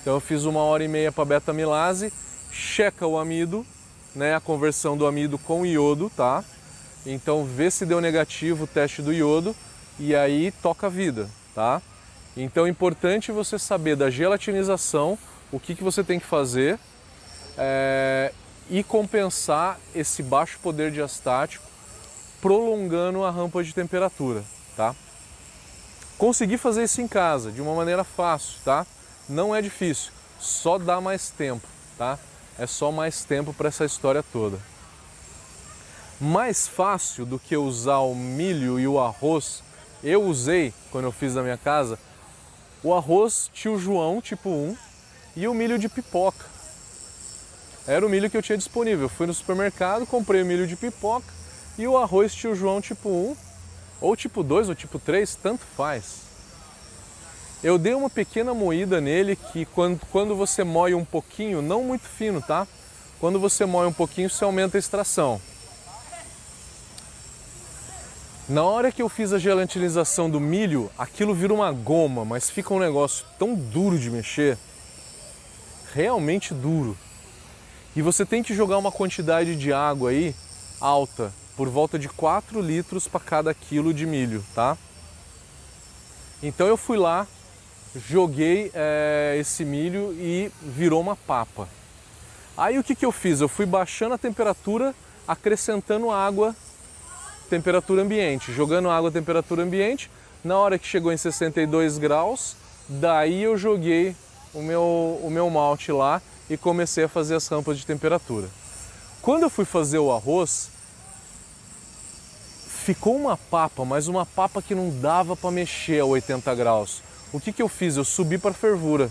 Então 0.00 0.14
eu 0.14 0.20
fiz 0.20 0.44
uma 0.44 0.60
hora 0.60 0.82
e 0.82 0.88
meia 0.88 1.12
para 1.12 1.24
beta-amilase, 1.24 2.12
checa 2.50 3.06
o 3.06 3.18
amido, 3.18 3.64
né, 4.14 4.34
a 4.34 4.40
conversão 4.40 4.96
do 4.96 5.06
amido 5.06 5.38
com 5.38 5.64
iodo, 5.64 6.10
tá? 6.16 6.44
Então 7.06 7.44
vê 7.44 7.70
se 7.70 7.86
deu 7.86 8.00
negativo 8.00 8.64
o 8.64 8.66
teste 8.66 9.02
do 9.02 9.12
iodo 9.12 9.54
e 9.98 10.14
aí 10.14 10.52
toca 10.62 10.86
a 10.86 10.90
vida, 10.90 11.28
tá? 11.54 11.80
Então 12.36 12.66
é 12.66 12.68
importante 12.68 13.32
você 13.32 13.58
saber 13.58 13.96
da 13.96 14.10
gelatinização 14.10 15.18
o 15.50 15.58
que, 15.58 15.74
que 15.74 15.82
você 15.82 16.04
tem 16.04 16.20
que 16.20 16.26
fazer 16.26 16.78
é, 17.56 18.32
e 18.68 18.82
compensar 18.84 19.78
esse 19.94 20.22
baixo 20.22 20.58
poder 20.62 20.90
diastático 20.92 21.64
prolongando 22.40 23.24
a 23.24 23.30
rampa 23.30 23.62
de 23.62 23.74
temperatura, 23.74 24.44
tá? 24.76 24.94
Conseguir 26.16 26.58
fazer 26.58 26.84
isso 26.84 27.00
em 27.00 27.08
casa 27.08 27.50
de 27.50 27.60
uma 27.60 27.74
maneira 27.74 28.04
fácil, 28.04 28.58
tá? 28.64 28.86
Não 29.28 29.54
é 29.54 29.60
difícil, 29.60 30.12
só 30.38 30.78
dá 30.78 31.00
mais 31.00 31.30
tempo, 31.30 31.66
tá? 31.98 32.18
É 32.60 32.66
só 32.66 32.92
mais 32.92 33.24
tempo 33.24 33.54
para 33.54 33.68
essa 33.68 33.86
história 33.86 34.22
toda. 34.22 34.58
Mais 36.20 36.68
fácil 36.68 37.24
do 37.24 37.38
que 37.38 37.56
usar 37.56 38.00
o 38.00 38.14
milho 38.14 38.78
e 38.78 38.86
o 38.86 39.00
arroz, 39.00 39.62
eu 40.04 40.22
usei 40.24 40.74
quando 40.92 41.06
eu 41.06 41.12
fiz 41.12 41.34
na 41.34 41.42
minha 41.42 41.56
casa 41.56 41.98
o 42.84 42.92
arroz 42.92 43.50
tio 43.50 43.78
João 43.78 44.20
tipo 44.20 44.50
1, 44.50 44.76
e 45.36 45.48
o 45.48 45.54
milho 45.54 45.78
de 45.78 45.88
pipoca. 45.88 46.44
Era 47.86 48.04
o 48.04 48.10
milho 48.10 48.28
que 48.28 48.36
eu 48.36 48.42
tinha 48.42 48.58
disponível. 48.58 49.08
fui 49.08 49.26
no 49.26 49.32
supermercado, 49.32 50.04
comprei 50.04 50.42
o 50.42 50.46
milho 50.46 50.66
de 50.66 50.76
pipoca 50.76 51.32
e 51.78 51.88
o 51.88 51.96
arroz 51.96 52.34
tio 52.34 52.54
João 52.54 52.78
tipo 52.82 53.08
1, 53.08 53.36
ou 54.02 54.14
tipo 54.14 54.42
2 54.42 54.68
ou 54.68 54.74
tipo 54.74 54.98
3, 54.98 55.34
tanto 55.36 55.64
faz. 55.64 56.29
Eu 57.62 57.76
dei 57.76 57.92
uma 57.92 58.08
pequena 58.08 58.54
moída 58.54 59.00
nele 59.00 59.36
que 59.36 59.66
quando, 59.66 60.00
quando 60.10 60.34
você 60.34 60.64
moe 60.64 60.94
um 60.94 61.04
pouquinho, 61.04 61.60
não 61.60 61.84
muito 61.84 62.06
fino, 62.06 62.40
tá? 62.40 62.66
Quando 63.18 63.38
você 63.38 63.66
moe 63.66 63.86
um 63.86 63.92
pouquinho, 63.92 64.30
você 64.30 64.42
aumenta 64.44 64.78
a 64.78 64.80
extração. 64.80 65.40
Na 68.48 68.64
hora 68.64 68.90
que 68.90 69.02
eu 69.02 69.08
fiz 69.08 69.32
a 69.32 69.38
gelatinização 69.38 70.30
do 70.30 70.40
milho, 70.40 70.90
aquilo 70.98 71.34
vira 71.34 71.52
uma 71.52 71.70
goma, 71.70 72.24
mas 72.24 72.48
fica 72.48 72.72
um 72.72 72.80
negócio 72.80 73.26
tão 73.38 73.54
duro 73.54 73.98
de 73.98 74.10
mexer 74.10 74.58
realmente 75.94 76.54
duro. 76.54 76.96
E 77.94 78.00
você 78.00 78.24
tem 78.24 78.42
que 78.42 78.54
jogar 78.54 78.78
uma 78.78 78.90
quantidade 78.90 79.54
de 79.54 79.72
água 79.72 80.10
aí 80.10 80.34
alta, 80.80 81.32
por 81.56 81.68
volta 81.68 81.98
de 81.98 82.08
4 82.08 82.60
litros 82.62 83.06
para 83.06 83.20
cada 83.20 83.52
quilo 83.52 83.92
de 83.92 84.06
milho, 84.06 84.42
tá? 84.54 84.78
Então 86.42 86.66
eu 86.66 86.76
fui 86.76 86.96
lá, 86.96 87.26
joguei 87.94 88.70
é, 88.74 89.36
esse 89.38 89.64
milho 89.64 90.12
e 90.12 90.50
virou 90.62 91.00
uma 91.00 91.16
papa. 91.16 91.68
Aí 92.56 92.78
o 92.78 92.84
que, 92.84 92.94
que 92.94 93.04
eu 93.04 93.12
fiz? 93.12 93.40
Eu 93.40 93.48
fui 93.48 93.66
baixando 93.66 94.14
a 94.14 94.18
temperatura, 94.18 94.94
acrescentando 95.26 96.10
água, 96.10 96.54
temperatura 97.48 98.02
ambiente, 98.02 98.52
jogando 98.52 98.90
água 98.90 99.10
temperatura 99.10 99.62
ambiente. 99.62 100.10
Na 100.44 100.56
hora 100.58 100.78
que 100.78 100.86
chegou 100.86 101.12
em 101.12 101.16
62 101.16 101.98
graus, 101.98 102.56
daí 102.88 103.42
eu 103.42 103.56
joguei 103.56 104.14
o 104.54 104.62
meu, 104.62 105.20
o 105.22 105.30
meu 105.30 105.48
malte 105.50 105.92
lá 105.92 106.22
e 106.48 106.56
comecei 106.56 107.04
a 107.04 107.08
fazer 107.08 107.34
as 107.34 107.46
rampas 107.48 107.78
de 107.78 107.86
temperatura. 107.86 108.48
Quando 109.22 109.44
eu 109.44 109.50
fui 109.50 109.64
fazer 109.64 109.98
o 109.98 110.12
arroz, 110.12 110.70
ficou 112.66 113.16
uma 113.16 113.36
papa, 113.36 113.84
mas 113.84 114.08
uma 114.08 114.24
papa 114.24 114.62
que 114.62 114.74
não 114.74 114.90
dava 114.98 115.36
para 115.36 115.50
mexer 115.50 116.00
a 116.00 116.04
80 116.04 116.54
graus. 116.54 117.02
O 117.32 117.40
que, 117.40 117.52
que 117.52 117.62
eu 117.62 117.68
fiz? 117.68 117.96
Eu 117.96 118.04
subi 118.04 118.38
para 118.38 118.52
fervura. 118.52 119.10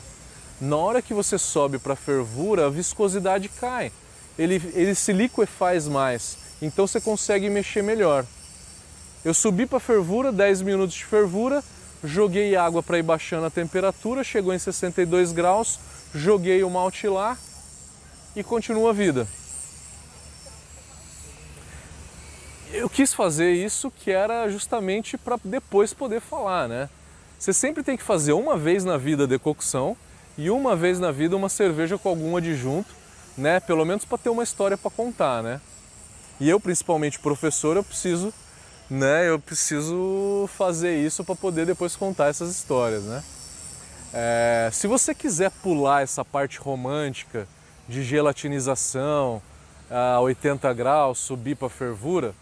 Na 0.60 0.76
hora 0.76 1.02
que 1.02 1.14
você 1.14 1.38
sobe 1.38 1.80
para 1.80 1.96
fervura, 1.96 2.66
a 2.66 2.70
viscosidade 2.70 3.48
cai. 3.48 3.92
Ele, 4.38 4.56
ele 4.74 4.94
se 4.94 5.14
liquefaz 5.14 5.88
mais, 5.88 6.38
então 6.62 6.86
você 6.86 7.00
consegue 7.00 7.50
mexer 7.50 7.82
melhor. 7.82 8.26
Eu 9.24 9.34
subi 9.34 9.66
para 9.66 9.80
fervura, 9.80 10.32
10 10.32 10.62
minutos 10.62 10.96
de 10.96 11.06
fervura, 11.06 11.64
joguei 12.04 12.56
água 12.56 12.82
para 12.82 12.98
ir 12.98 13.04
baixando 13.04 13.46
a 13.46 13.50
temperatura, 13.50 14.24
chegou 14.24 14.54
em 14.54 14.60
62 14.60 15.34
graus, 15.34 15.80
joguei 16.16 16.64
o 16.64 16.70
malte 16.70 17.08
lá 17.08 17.38
e 18.36 18.44
continua 18.44 18.92
a 18.92 18.94
vida. 18.94 19.28
Eu 22.72 22.90
quis 22.90 23.14
fazer 23.14 23.52
isso 23.52 23.92
que 23.92 24.12
era 24.12 24.48
justamente 24.50 25.18
para 25.18 25.38
depois 25.44 25.94
poder 25.94 26.22
falar, 26.22 26.68
né? 26.68 26.90
Você 27.39 27.53
sempre 27.53 27.84
tem 27.84 27.96
que 27.96 28.03
fazer 28.03 28.34
uma 28.34 28.58
vez 28.58 28.84
na 28.84 28.98
vida 28.98 29.25
decocção 29.25 29.96
e 30.38 30.50
uma 30.50 30.75
vez 30.75 31.00
na 31.00 31.10
vida 31.10 31.38
uma 31.38 31.48
cerveja 31.48 31.98
com 31.98 32.10
algum 32.10 32.36
adjunto, 32.36 32.93
né? 33.38 33.62
Pelo 33.62 33.86
menos 33.86 34.03
para 34.03 34.17
ter 34.17 34.27
uma 34.27 34.43
história 34.43 34.77
para 34.77 34.91
contar, 34.91 35.41
né? 35.41 35.62
E 36.38 36.50
eu, 36.50 36.60
principalmente 36.60 37.17
professor, 37.17 37.77
eu 37.77 37.84
preciso, 37.84 38.34
né? 38.89 39.29
Eu 39.29 39.39
preciso 39.39 40.50
fazer 40.58 40.98
isso 40.98 41.24
para 41.24 41.34
poder 41.34 41.65
depois 41.65 41.96
contar 41.96 42.27
essas 42.27 42.51
histórias, 42.51 43.03
né? 43.03 43.24
É, 44.13 44.69
se 44.74 44.86
você 44.86 45.15
quiser 45.15 45.50
pular 45.50 46.01
essa 46.01 46.25
parte 46.25 46.60
romântica 46.60 47.48
de 47.88 48.03
gelatinização 48.03 49.41
a 49.89 50.19
80 50.19 50.74
graus, 50.74 51.19
subir 51.19 51.55
para 51.55 51.69
fervura, 51.69 52.36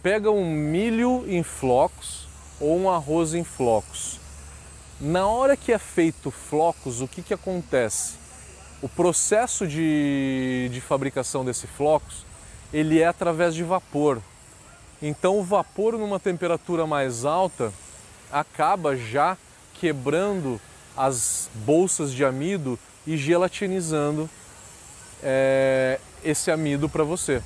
pega 0.00 0.30
um 0.30 0.48
milho 0.48 1.24
em 1.26 1.42
flocos 1.42 2.28
ou 2.60 2.78
um 2.78 2.88
arroz 2.88 3.34
em 3.34 3.42
flocos. 3.42 4.27
Na 5.00 5.28
hora 5.28 5.56
que 5.56 5.72
é 5.72 5.78
feito 5.78 6.28
flocos, 6.28 7.00
o 7.00 7.06
que, 7.06 7.22
que 7.22 7.32
acontece? 7.32 8.14
O 8.82 8.88
processo 8.88 9.64
de, 9.64 10.68
de 10.72 10.80
fabricação 10.80 11.44
desse 11.44 11.68
flocos, 11.68 12.26
ele 12.72 13.00
é 13.00 13.06
através 13.06 13.54
de 13.54 13.62
vapor. 13.62 14.20
Então 15.00 15.38
o 15.38 15.44
vapor 15.44 15.96
numa 15.96 16.18
temperatura 16.18 16.84
mais 16.84 17.24
alta 17.24 17.72
acaba 18.32 18.96
já 18.96 19.36
quebrando 19.74 20.60
as 20.96 21.48
bolsas 21.54 22.12
de 22.12 22.24
amido 22.24 22.76
e 23.06 23.16
gelatinizando 23.16 24.28
é, 25.22 26.00
esse 26.24 26.50
amido 26.50 26.88
para 26.88 27.04
você. 27.04 27.40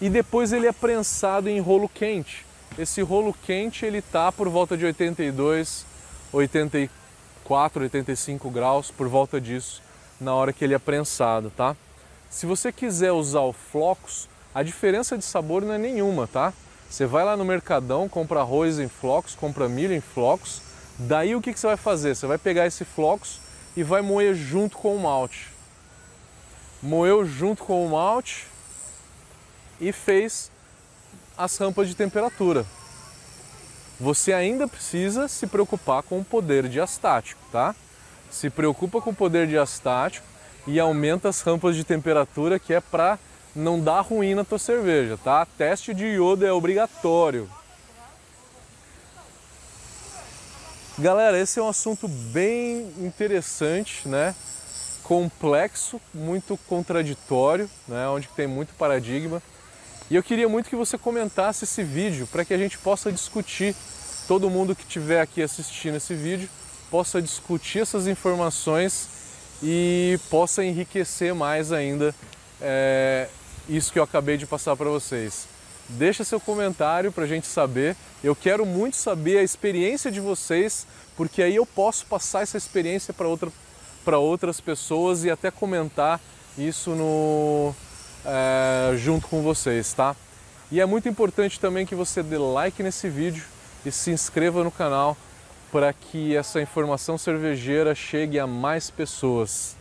E 0.00 0.08
depois 0.08 0.52
ele 0.52 0.68
é 0.68 0.72
prensado 0.72 1.48
em 1.48 1.58
rolo 1.58 1.88
quente. 1.88 2.46
Esse 2.78 3.02
rolo 3.02 3.34
quente 3.44 3.84
ele 3.84 4.00
tá 4.00 4.30
por 4.30 4.48
volta 4.48 4.76
de 4.76 4.86
82 4.86 5.89
84, 6.32 7.82
85 7.82 8.50
graus, 8.50 8.90
por 8.90 9.08
volta 9.08 9.40
disso, 9.40 9.82
na 10.20 10.34
hora 10.34 10.52
que 10.52 10.64
ele 10.64 10.74
é 10.74 10.78
prensado, 10.78 11.50
tá? 11.50 11.76
Se 12.28 12.46
você 12.46 12.70
quiser 12.70 13.12
usar 13.12 13.40
o 13.40 13.52
flocos, 13.52 14.28
a 14.54 14.62
diferença 14.62 15.18
de 15.18 15.24
sabor 15.24 15.62
não 15.62 15.74
é 15.74 15.78
nenhuma, 15.78 16.26
tá? 16.26 16.52
Você 16.88 17.06
vai 17.06 17.24
lá 17.24 17.36
no 17.36 17.44
mercadão, 17.44 18.08
compra 18.08 18.40
arroz 18.40 18.78
em 18.78 18.88
flocos, 18.88 19.34
compra 19.34 19.68
milho 19.68 19.94
em 19.94 20.00
flocos, 20.00 20.62
daí 20.98 21.34
o 21.34 21.40
que, 21.40 21.52
que 21.52 21.58
você 21.58 21.66
vai 21.68 21.76
fazer? 21.76 22.14
Você 22.14 22.26
vai 22.26 22.38
pegar 22.38 22.66
esse 22.66 22.84
flocos 22.84 23.40
e 23.76 23.82
vai 23.82 24.02
moer 24.02 24.34
junto 24.34 24.76
com 24.76 24.94
o 24.94 25.00
malte. 25.00 25.52
Moeu 26.82 27.24
junto 27.24 27.64
com 27.64 27.84
o 27.84 27.90
malte 27.90 28.46
e 29.80 29.92
fez 29.92 30.50
as 31.36 31.56
rampas 31.56 31.88
de 31.88 31.94
temperatura 31.94 32.66
você 34.00 34.32
ainda 34.32 34.66
precisa 34.66 35.28
se 35.28 35.46
preocupar 35.46 36.02
com 36.02 36.18
o 36.18 36.24
poder 36.24 36.66
diastático, 36.68 37.40
tá? 37.52 37.74
Se 38.30 38.48
preocupa 38.48 39.00
com 39.00 39.10
o 39.10 39.14
poder 39.14 39.46
diastático 39.46 40.26
e 40.66 40.80
aumenta 40.80 41.28
as 41.28 41.42
rampas 41.42 41.76
de 41.76 41.84
temperatura 41.84 42.58
que 42.58 42.72
é 42.72 42.80
para 42.80 43.18
não 43.54 43.78
dar 43.78 44.00
ruim 44.00 44.34
na 44.34 44.44
tua 44.44 44.58
cerveja, 44.58 45.18
tá? 45.22 45.44
Teste 45.44 45.92
de 45.92 46.06
iodo 46.06 46.46
é 46.46 46.52
obrigatório. 46.52 47.48
Galera, 50.98 51.38
esse 51.38 51.58
é 51.58 51.62
um 51.62 51.68
assunto 51.68 52.08
bem 52.08 52.92
interessante, 52.98 54.08
né? 54.08 54.34
Complexo, 55.02 56.00
muito 56.14 56.58
contraditório, 56.68 57.68
né? 57.88 58.08
Onde 58.08 58.28
tem 58.28 58.46
muito 58.46 58.72
paradigma. 58.74 59.42
E 60.10 60.16
eu 60.16 60.24
queria 60.24 60.48
muito 60.48 60.68
que 60.68 60.74
você 60.74 60.98
comentasse 60.98 61.62
esse 61.62 61.84
vídeo 61.84 62.26
para 62.26 62.44
que 62.44 62.52
a 62.52 62.58
gente 62.58 62.76
possa 62.76 63.12
discutir, 63.12 63.76
todo 64.26 64.50
mundo 64.50 64.74
que 64.74 64.82
estiver 64.82 65.20
aqui 65.20 65.40
assistindo 65.40 65.98
esse 65.98 66.14
vídeo 66.14 66.48
possa 66.90 67.22
discutir 67.22 67.78
essas 67.78 68.08
informações 68.08 69.08
e 69.62 70.18
possa 70.28 70.64
enriquecer 70.64 71.32
mais 71.32 71.70
ainda 71.70 72.12
é, 72.60 73.28
isso 73.68 73.92
que 73.92 74.00
eu 74.00 74.02
acabei 74.02 74.36
de 74.36 74.46
passar 74.46 74.74
para 74.74 74.90
vocês. 74.90 75.46
Deixa 75.90 76.24
seu 76.24 76.40
comentário 76.40 77.12
para 77.12 77.22
a 77.22 77.28
gente 77.28 77.46
saber. 77.46 77.94
Eu 78.22 78.34
quero 78.34 78.66
muito 78.66 78.96
saber 78.96 79.38
a 79.38 79.44
experiência 79.44 80.10
de 80.10 80.18
vocês, 80.18 80.88
porque 81.16 81.40
aí 81.40 81.54
eu 81.54 81.64
posso 81.64 82.04
passar 82.06 82.42
essa 82.42 82.56
experiência 82.56 83.14
para 83.14 83.28
outra, 83.28 83.52
outras 84.18 84.60
pessoas 84.60 85.22
e 85.22 85.30
até 85.30 85.52
comentar 85.52 86.20
isso 86.58 86.90
no, 86.90 87.72
é, 88.24 88.96
junto 88.96 89.28
com 89.28 89.42
vocês, 89.42 89.92
tá? 89.92 90.14
E 90.70 90.80
é 90.80 90.86
muito 90.86 91.08
importante 91.08 91.58
também 91.58 91.84
que 91.84 91.94
você 91.94 92.22
dê 92.22 92.38
like 92.38 92.82
nesse 92.82 93.08
vídeo 93.08 93.44
e 93.84 93.90
se 93.90 94.10
inscreva 94.10 94.62
no 94.62 94.70
canal 94.70 95.16
para 95.72 95.92
que 95.92 96.36
essa 96.36 96.60
informação 96.60 97.16
cervejeira 97.16 97.94
chegue 97.94 98.38
a 98.38 98.46
mais 98.46 98.90
pessoas. 98.90 99.76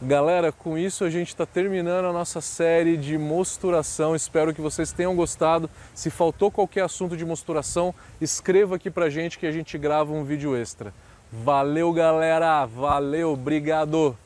Galera, 0.00 0.50
com 0.50 0.76
isso 0.76 1.04
a 1.04 1.10
gente 1.10 1.28
está 1.28 1.46
terminando 1.46 2.06
a 2.06 2.12
nossa 2.12 2.40
série 2.40 2.96
de 2.96 3.16
mosturação. 3.16 4.16
Espero 4.16 4.52
que 4.52 4.60
vocês 4.60 4.90
tenham 4.90 5.14
gostado. 5.14 5.70
Se 5.94 6.10
faltou 6.10 6.50
qualquer 6.50 6.82
assunto 6.82 7.16
de 7.16 7.24
mosturação, 7.24 7.94
escreva 8.20 8.76
aqui 8.76 8.90
pra 8.90 9.08
gente 9.08 9.38
que 9.38 9.46
a 9.46 9.52
gente 9.52 9.78
grava 9.78 10.12
um 10.12 10.24
vídeo 10.24 10.56
extra. 10.56 10.92
Valeu, 11.30 11.92
galera! 11.92 12.66
Valeu, 12.66 13.32
obrigado! 13.32 14.16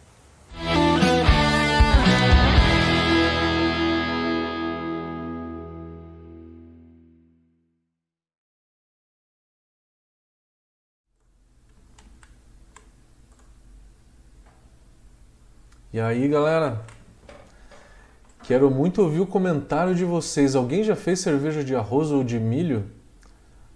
E 15.97 15.99
aí, 15.99 16.29
galera? 16.29 16.83
Quero 18.43 18.71
muito 18.71 19.01
ouvir 19.01 19.21
o 19.21 19.27
comentário 19.27 19.95
de 19.95 20.05
vocês. 20.05 20.55
Alguém 20.55 20.85
já 20.85 20.95
fez 20.95 21.21
cerveja 21.21 21.65
de 21.65 21.75
arroz 21.75 22.11
ou 22.11 22.23
de 22.23 22.39
milho? 22.39 22.85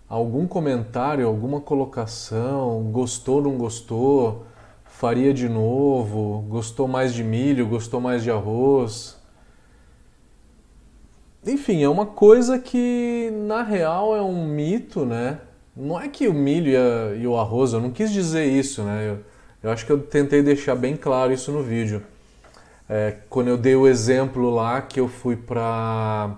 Algum 0.07 0.47
comentário, 0.47 1.27
alguma 1.27 1.63
colocação? 1.63 2.83
Gostou, 2.93 3.41
não 3.41 3.57
gostou? 3.57 4.45
Faria 4.85 5.33
de 5.33 5.49
novo? 5.49 6.45
Gostou 6.47 6.87
mais 6.87 7.15
de 7.15 7.25
milho? 7.25 7.67
Gostou 7.67 8.03
mais 8.03 8.23
de 8.23 8.31
arroz? 8.31 9.19
Enfim, 11.47 11.83
é 11.83 11.89
uma 11.89 12.05
coisa 12.05 12.59
que 12.59 13.33
na 13.47 13.63
real 13.63 14.15
é 14.15 14.21
um 14.21 14.47
mito, 14.47 15.07
né? 15.07 15.41
Não 15.75 15.99
é 15.99 16.07
que 16.07 16.29
o 16.29 16.35
milho 16.35 16.71
e, 17.19 17.27
o 17.27 17.39
arroz, 17.39 17.73
eu 17.73 17.81
não 17.81 17.91
quis 17.91 18.13
dizer 18.13 18.45
isso, 18.45 18.83
né? 18.83 19.09
Eu, 19.09 19.21
eu 19.63 19.71
acho 19.71 19.87
que 19.87 19.93
eu 19.93 20.03
tentei 20.03 20.43
deixar 20.43 20.75
bem 20.75 20.99
claro 20.99 21.33
isso 21.33 21.51
no 21.51 21.63
vídeo. 21.63 22.03
É, 22.93 23.19
quando 23.29 23.47
eu 23.47 23.57
dei 23.57 23.77
o 23.77 23.87
exemplo 23.87 24.51
lá 24.51 24.83
que 24.83 24.99
eu 24.99 25.07
fui 25.07 25.37
para 25.37 26.37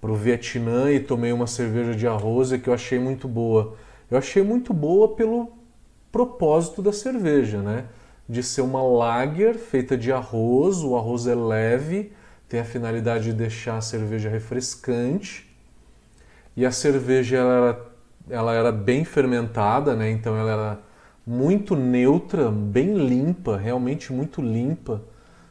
o 0.00 0.14
Vietnã 0.14 0.92
e 0.92 1.00
tomei 1.00 1.32
uma 1.32 1.48
cerveja 1.48 1.96
de 1.96 2.06
arroz 2.06 2.52
que 2.52 2.68
eu 2.68 2.72
achei 2.72 2.96
muito 2.96 3.26
boa. 3.26 3.74
Eu 4.08 4.16
achei 4.16 4.40
muito 4.40 4.72
boa 4.72 5.16
pelo 5.16 5.52
propósito 6.12 6.80
da 6.80 6.92
cerveja, 6.92 7.60
né? 7.60 7.86
de 8.28 8.40
ser 8.40 8.60
uma 8.60 8.80
lager 8.80 9.56
feita 9.56 9.98
de 9.98 10.12
arroz. 10.12 10.78
O 10.84 10.96
arroz 10.96 11.26
é 11.26 11.34
leve, 11.34 12.12
tem 12.48 12.60
a 12.60 12.64
finalidade 12.64 13.24
de 13.24 13.32
deixar 13.32 13.76
a 13.78 13.80
cerveja 13.80 14.30
refrescante. 14.30 15.52
E 16.56 16.64
a 16.64 16.70
cerveja 16.70 17.38
ela 17.38 17.52
era, 17.52 17.86
ela 18.30 18.54
era 18.54 18.70
bem 18.70 19.04
fermentada, 19.04 19.96
né? 19.96 20.08
então 20.08 20.36
ela 20.36 20.52
era 20.52 20.80
muito 21.26 21.74
neutra, 21.74 22.48
bem 22.48 22.94
limpa, 22.94 23.56
realmente 23.56 24.12
muito 24.12 24.40
limpa, 24.40 25.02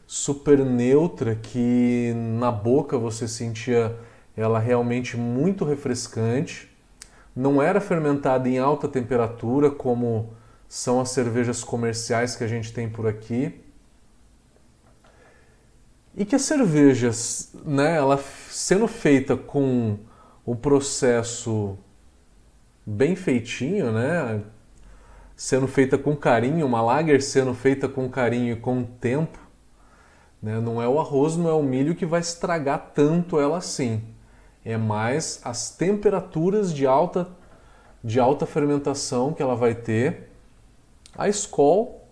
super 0.06 0.58
neutra, 0.58 1.34
que 1.34 2.12
na 2.14 2.50
boca 2.50 2.98
você 2.98 3.26
sentia 3.26 3.96
ela 4.36 4.58
realmente 4.58 5.16
muito 5.16 5.64
refrescante. 5.64 6.70
Não 7.34 7.60
era 7.62 7.80
fermentada 7.80 8.48
em 8.48 8.58
alta 8.58 8.88
temperatura 8.88 9.70
como 9.70 10.34
são 10.68 11.00
as 11.00 11.10
cervejas 11.10 11.62
comerciais 11.62 12.36
que 12.36 12.44
a 12.44 12.48
gente 12.48 12.72
tem 12.72 12.88
por 12.88 13.06
aqui. 13.06 13.60
E 16.16 16.24
que 16.24 16.36
as 16.36 16.42
cervejas, 16.42 17.52
né, 17.64 17.96
ela 17.96 18.18
sendo 18.48 18.86
feita 18.86 19.36
com 19.36 19.98
o 20.44 20.54
processo 20.54 21.76
bem 22.86 23.16
feitinho, 23.16 23.90
né, 23.90 24.42
sendo 25.36 25.66
feita 25.66 25.98
com 25.98 26.14
carinho, 26.14 26.66
uma 26.66 26.80
lager 26.80 27.20
sendo 27.20 27.52
feita 27.54 27.88
com 27.88 28.08
carinho 28.08 28.52
e 28.52 28.56
com 28.56 28.84
tempo, 28.84 29.38
né, 30.44 30.60
não 30.60 30.80
é 30.80 30.86
o 30.86 31.00
arroz, 31.00 31.38
não 31.38 31.48
é 31.48 31.54
o 31.54 31.62
milho 31.62 31.94
que 31.94 32.04
vai 32.04 32.20
estragar 32.20 32.90
tanto 32.94 33.40
ela 33.40 33.56
assim. 33.56 34.02
É 34.62 34.76
mais 34.76 35.40
as 35.42 35.70
temperaturas 35.70 36.72
de 36.72 36.86
alta 36.86 37.26
de 38.02 38.20
alta 38.20 38.44
fermentação 38.44 39.32
que 39.32 39.42
ela 39.42 39.56
vai 39.56 39.74
ter 39.74 40.28
a 41.16 41.26
Skol, 41.30 42.06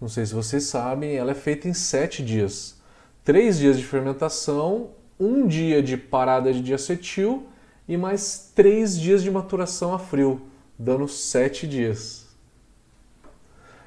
não 0.00 0.08
sei 0.08 0.24
se 0.24 0.32
vocês 0.32 0.64
sabem, 0.64 1.14
ela 1.14 1.32
é 1.32 1.34
feita 1.34 1.68
em 1.68 1.74
sete 1.74 2.24
dias. 2.24 2.80
Três 3.22 3.58
dias 3.58 3.76
de 3.76 3.84
fermentação, 3.84 4.92
um 5.18 5.46
dia 5.46 5.82
de 5.82 5.98
parada 5.98 6.50
de 6.54 6.62
diacetil 6.62 7.46
e 7.86 7.94
mais 7.94 8.50
três 8.54 8.98
dias 8.98 9.22
de 9.22 9.30
maturação 9.30 9.92
a 9.92 9.98
frio, 9.98 10.40
dando 10.78 11.06
sete 11.06 11.68
dias. 11.68 12.26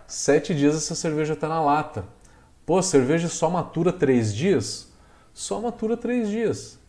Sete 0.06 0.54
dias 0.54 0.76
essa 0.76 0.94
cerveja 0.94 1.34
está 1.34 1.48
na 1.48 1.60
lata. 1.60 2.06
Pô, 2.66 2.78
a 2.78 2.84
cerveja 2.84 3.28
só 3.28 3.50
matura 3.50 3.92
três 3.92 4.34
dias? 4.34 4.92
Só 5.34 5.60
matura 5.60 5.98
três 5.98 6.30
dias. 6.30 6.80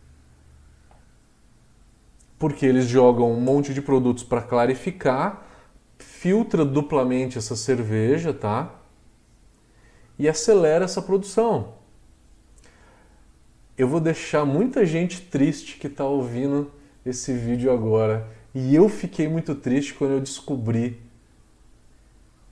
Porque 2.37 2.65
eles 2.65 2.85
jogam 2.85 3.31
um 3.31 3.39
monte 3.39 3.73
de 3.73 3.81
produtos 3.81 4.23
para 4.23 4.41
clarificar 4.41 5.45
filtra 5.97 6.65
duplamente 6.65 7.37
essa 7.37 7.55
cerveja, 7.55 8.33
tá? 8.33 8.75
E 10.17 10.27
acelera 10.27 10.85
essa 10.85 11.01
produção. 11.01 11.75
Eu 13.77 13.87
vou 13.87 13.99
deixar 13.99 14.45
muita 14.45 14.85
gente 14.85 15.21
triste 15.21 15.77
que 15.77 15.87
está 15.87 16.05
ouvindo 16.05 16.71
esse 17.05 17.33
vídeo 17.33 17.71
agora. 17.71 18.27
E 18.53 18.73
eu 18.73 18.87
fiquei 18.87 19.27
muito 19.27 19.53
triste 19.53 19.93
quando 19.93 20.11
eu 20.11 20.21
descobri 20.21 21.04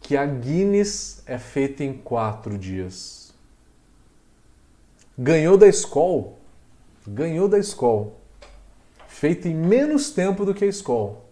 que 0.03 0.15
a 0.15 0.25
Guinness 0.25 1.23
é 1.25 1.39
feita 1.39 1.83
em 1.83 1.93
quatro 1.93 2.57
dias. 2.57 3.33
Ganhou 5.17 5.57
da 5.57 5.67
Skol? 5.67 6.37
Ganhou 7.07 7.49
da 7.49 7.57
Skol. 7.57 8.19
Feita 9.07 9.47
em 9.47 9.55
menos 9.55 10.11
tempo 10.11 10.45
do 10.45 10.53
que 10.53 10.65
a 10.65 10.67
Skol 10.67 11.23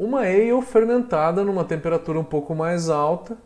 uma 0.00 0.20
ale 0.20 0.62
fermentada 0.62 1.44
numa 1.44 1.62
temperatura 1.62 2.18
um 2.18 2.24
pouco 2.24 2.54
mais 2.54 2.88
alta. 2.88 3.36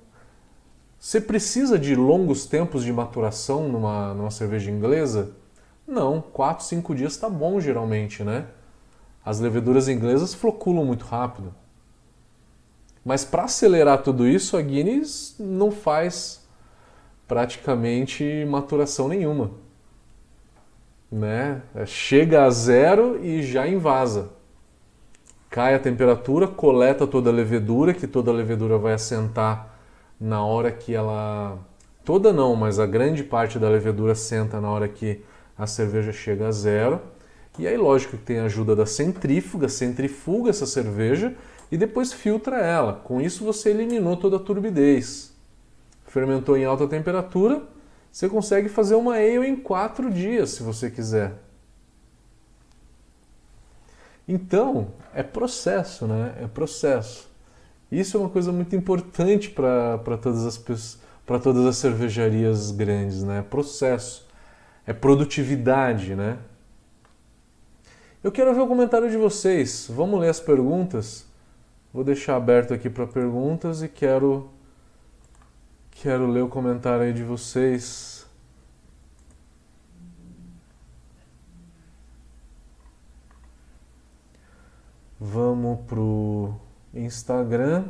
Você 1.00 1.20
precisa 1.20 1.76
de 1.76 1.96
longos 1.96 2.46
tempos 2.46 2.84
de 2.84 2.92
maturação 2.92 3.68
numa, 3.68 4.14
numa 4.14 4.30
cerveja 4.30 4.70
inglesa? 4.70 5.32
Não, 5.84 6.20
4, 6.20 6.64
5 6.64 6.94
dias 6.94 7.14
está 7.14 7.28
bom 7.28 7.60
geralmente, 7.60 8.22
né? 8.22 8.46
As 9.24 9.40
leveduras 9.40 9.88
inglesas 9.88 10.32
floculam 10.32 10.84
muito 10.84 11.04
rápido. 11.04 11.52
Mas 13.04 13.24
para 13.24 13.44
acelerar 13.44 14.02
tudo 14.02 14.26
isso, 14.26 14.56
a 14.56 14.62
Guinness 14.62 15.36
não 15.38 15.70
faz 15.70 16.46
praticamente 17.28 18.46
maturação 18.48 19.08
nenhuma. 19.08 19.50
Né? 21.10 21.62
Chega 21.86 22.44
a 22.44 22.50
zero 22.50 23.22
e 23.22 23.42
já 23.42 23.68
invasa 23.68 24.30
cai 25.54 25.72
a 25.72 25.78
temperatura, 25.78 26.48
coleta 26.48 27.06
toda 27.06 27.30
a 27.30 27.32
levedura, 27.32 27.94
que 27.94 28.08
toda 28.08 28.28
a 28.28 28.34
levedura 28.34 28.76
vai 28.76 28.92
assentar 28.92 29.72
na 30.20 30.44
hora 30.44 30.72
que 30.72 30.92
ela. 30.92 31.56
Toda 32.04 32.32
não, 32.32 32.56
mas 32.56 32.80
a 32.80 32.86
grande 32.86 33.22
parte 33.22 33.56
da 33.56 33.68
levedura 33.68 34.16
senta 34.16 34.60
na 34.60 34.68
hora 34.68 34.88
que 34.88 35.22
a 35.56 35.64
cerveja 35.64 36.10
chega 36.12 36.48
a 36.48 36.50
zero. 36.50 37.00
E 37.56 37.68
aí, 37.68 37.76
lógico 37.76 38.16
que 38.16 38.24
tem 38.24 38.40
a 38.40 38.46
ajuda 38.46 38.74
da 38.74 38.84
centrífuga, 38.84 39.68
centrifuga 39.68 40.50
essa 40.50 40.66
cerveja 40.66 41.32
e 41.74 41.76
depois 41.76 42.12
filtra 42.12 42.58
ela. 42.58 42.92
Com 42.92 43.20
isso, 43.20 43.44
você 43.44 43.70
eliminou 43.70 44.16
toda 44.16 44.36
a 44.36 44.38
turbidez. 44.38 45.34
Fermentou 46.06 46.56
em 46.56 46.64
alta 46.64 46.86
temperatura, 46.86 47.64
você 48.12 48.28
consegue 48.28 48.68
fazer 48.68 48.94
uma 48.94 49.14
ale 49.14 49.48
em 49.48 49.56
quatro 49.56 50.08
dias, 50.08 50.50
se 50.50 50.62
você 50.62 50.88
quiser. 50.88 51.34
Então, 54.28 54.92
é 55.12 55.24
processo, 55.24 56.06
né? 56.06 56.36
É 56.44 56.46
processo. 56.46 57.28
Isso 57.90 58.16
é 58.16 58.20
uma 58.20 58.30
coisa 58.30 58.52
muito 58.52 58.76
importante 58.76 59.50
para 59.50 59.98
todas 60.22 60.46
as 60.46 61.00
para 61.26 61.40
todas 61.40 61.66
as 61.66 61.76
cervejarias 61.76 62.70
grandes, 62.70 63.24
né? 63.24 63.44
Processo. 63.50 64.28
É 64.86 64.92
produtividade, 64.92 66.14
né? 66.14 66.38
Eu 68.22 68.30
quero 68.30 68.54
ver 68.54 68.60
o 68.60 68.68
comentário 68.68 69.10
de 69.10 69.16
vocês. 69.16 69.88
Vamos 69.90 70.20
ler 70.20 70.28
as 70.28 70.38
perguntas. 70.38 71.33
Vou 71.94 72.02
deixar 72.02 72.34
aberto 72.34 72.74
aqui 72.74 72.90
para 72.90 73.06
perguntas 73.06 73.80
e 73.80 73.88
quero 73.88 74.50
quero 75.92 76.26
ler 76.26 76.42
o 76.42 76.48
comentário 76.48 77.04
aí 77.04 77.12
de 77.12 77.22
vocês. 77.22 78.26
Vamos 85.20 85.86
pro 85.86 86.56
Instagram. 86.92 87.84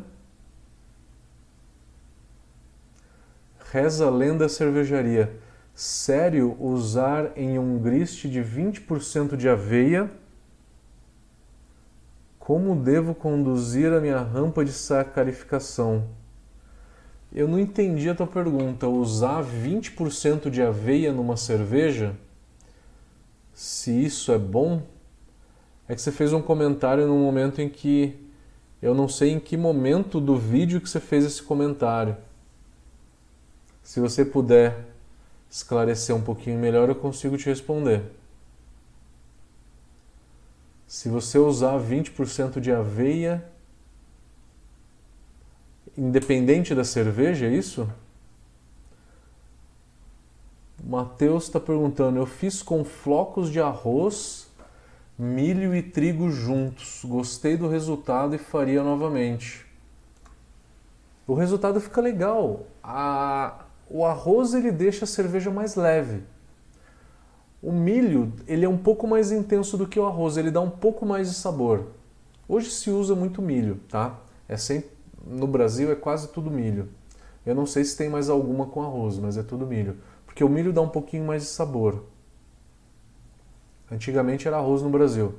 Reza 3.71 4.11
lenda 4.11 4.51
cervejaria. 4.51 5.35
Sério 5.75 6.55
usar 6.61 7.33
em 7.39 7.59
um 7.59 7.79
grist 7.79 8.27
de 8.27 8.43
20% 8.43 9.35
de 9.35 9.49
aveia? 9.49 10.11
Como 12.45 12.77
devo 12.77 13.15
conduzir 13.15 13.91
a 13.91 14.01
minha 14.01 14.19
rampa 14.19 14.63
de 14.67 14.71
sacarificação? 14.71 16.05
Eu 17.33 17.49
não 17.49 17.59
entendi 17.59 18.11
a 18.11 18.15
tua 18.15 18.27
pergunta. 18.27 18.87
Usar 18.87 19.43
20% 19.43 20.51
de 20.51 20.61
aveia 20.61 21.11
numa 21.11 21.39
cerveja? 21.39 22.15
Se 23.55 24.05
isso 24.05 24.31
é 24.31 24.37
bom? 24.37 24.83
é 25.89 25.95
que 25.95 26.03
você 26.03 26.13
fez 26.13 26.35
um 26.35 26.43
comentário 26.43 27.07
num 27.07 27.19
momento 27.19 27.63
em 27.63 27.69
que 27.69 28.15
eu 28.83 28.95
não 28.95 29.09
sei 29.09 29.31
em 29.31 29.41
que 29.41 29.57
momento 29.57 30.21
do 30.21 30.37
vídeo 30.37 30.83
que 30.83 30.89
você 30.89 31.01
fez 31.01 31.25
esse 31.25 31.43
comentário. 31.43 32.15
Se 33.83 34.01
você 34.01 34.23
puder 34.23 34.85
esclarecer 35.51 36.15
um 36.15 36.21
pouquinho 36.21 36.59
melhor, 36.59 36.91
eu 36.91 36.95
consigo 36.95 37.39
te 37.39 37.47
responder. 37.47 38.03
Se 40.95 41.09
você 41.09 41.39
usar 41.39 41.77
20% 41.77 42.61
de 42.61 42.71
aveia, 42.71 43.45
independente 45.99 46.73
da 46.73 46.85
cerveja, 46.85 47.47
é 47.47 47.53
isso? 47.53 47.91
Matheus 50.81 51.47
está 51.47 51.59
perguntando: 51.59 52.21
eu 52.21 52.27
fiz 52.27 52.63
com 52.63 52.85
flocos 52.85 53.51
de 53.51 53.61
arroz 53.61 54.49
milho 55.19 55.75
e 55.75 55.83
trigo 55.83 56.31
juntos. 56.31 57.05
Gostei 57.05 57.57
do 57.57 57.67
resultado 57.67 58.37
e 58.37 58.39
faria 58.39 58.85
novamente. 58.85 59.67
O 61.27 61.35
resultado 61.35 61.81
fica 61.81 62.01
legal. 62.01 62.69
A... 62.81 63.65
O 63.91 64.05
arroz 64.05 64.55
ele 64.55 64.71
deixa 64.71 65.05
a 65.05 65.09
cerveja 65.09 65.51
mais 65.51 65.75
leve. 65.75 66.23
O 67.65 67.73
milho 67.73 68.31
ele 68.47 68.67
é 68.67 68.69
um 68.69 68.77
pouco 68.77 69.07
mais 69.07 69.33
intenso 69.33 69.79
do 69.79 69.89
que 69.89 69.99
o 69.99 70.05
arroz, 70.05 70.37
ele 70.37 70.51
dá 70.51 70.61
um 70.61 70.69
pouco 70.69 71.07
mais 71.07 71.31
de 71.31 71.35
sabor. 71.35 71.87
Hoje 72.47 72.71
se 72.71 72.91
usa 72.91 73.15
muito 73.15 73.41
milho, 73.41 73.81
tá? 73.89 74.21
É 74.47 74.55
sempre... 74.55 74.91
No 75.27 75.47
Brasil 75.47 75.91
é 75.91 75.95
quase 75.95 76.29
tudo 76.29 76.51
milho. 76.51 76.91
Eu 77.47 77.55
não 77.55 77.65
sei 77.65 77.83
se 77.83 77.97
tem 77.97 78.11
mais 78.11 78.29
alguma 78.29 78.67
com 78.67 78.83
arroz, 78.83 79.19
mas 79.19 79.39
é 79.39 79.43
tudo 79.43 79.67
milho. 79.67 79.97
Porque 80.27 80.45
o 80.45 80.49
milho 80.49 80.75
dá 80.75 80.83
um 80.83 80.91
pouquinho 80.91 81.25
mais 81.25 81.41
de 81.41 81.49
sabor. 81.49 82.05
Antigamente 83.91 84.47
era 84.47 84.59
arroz 84.59 84.83
no 84.83 84.91
Brasil. 84.91 85.35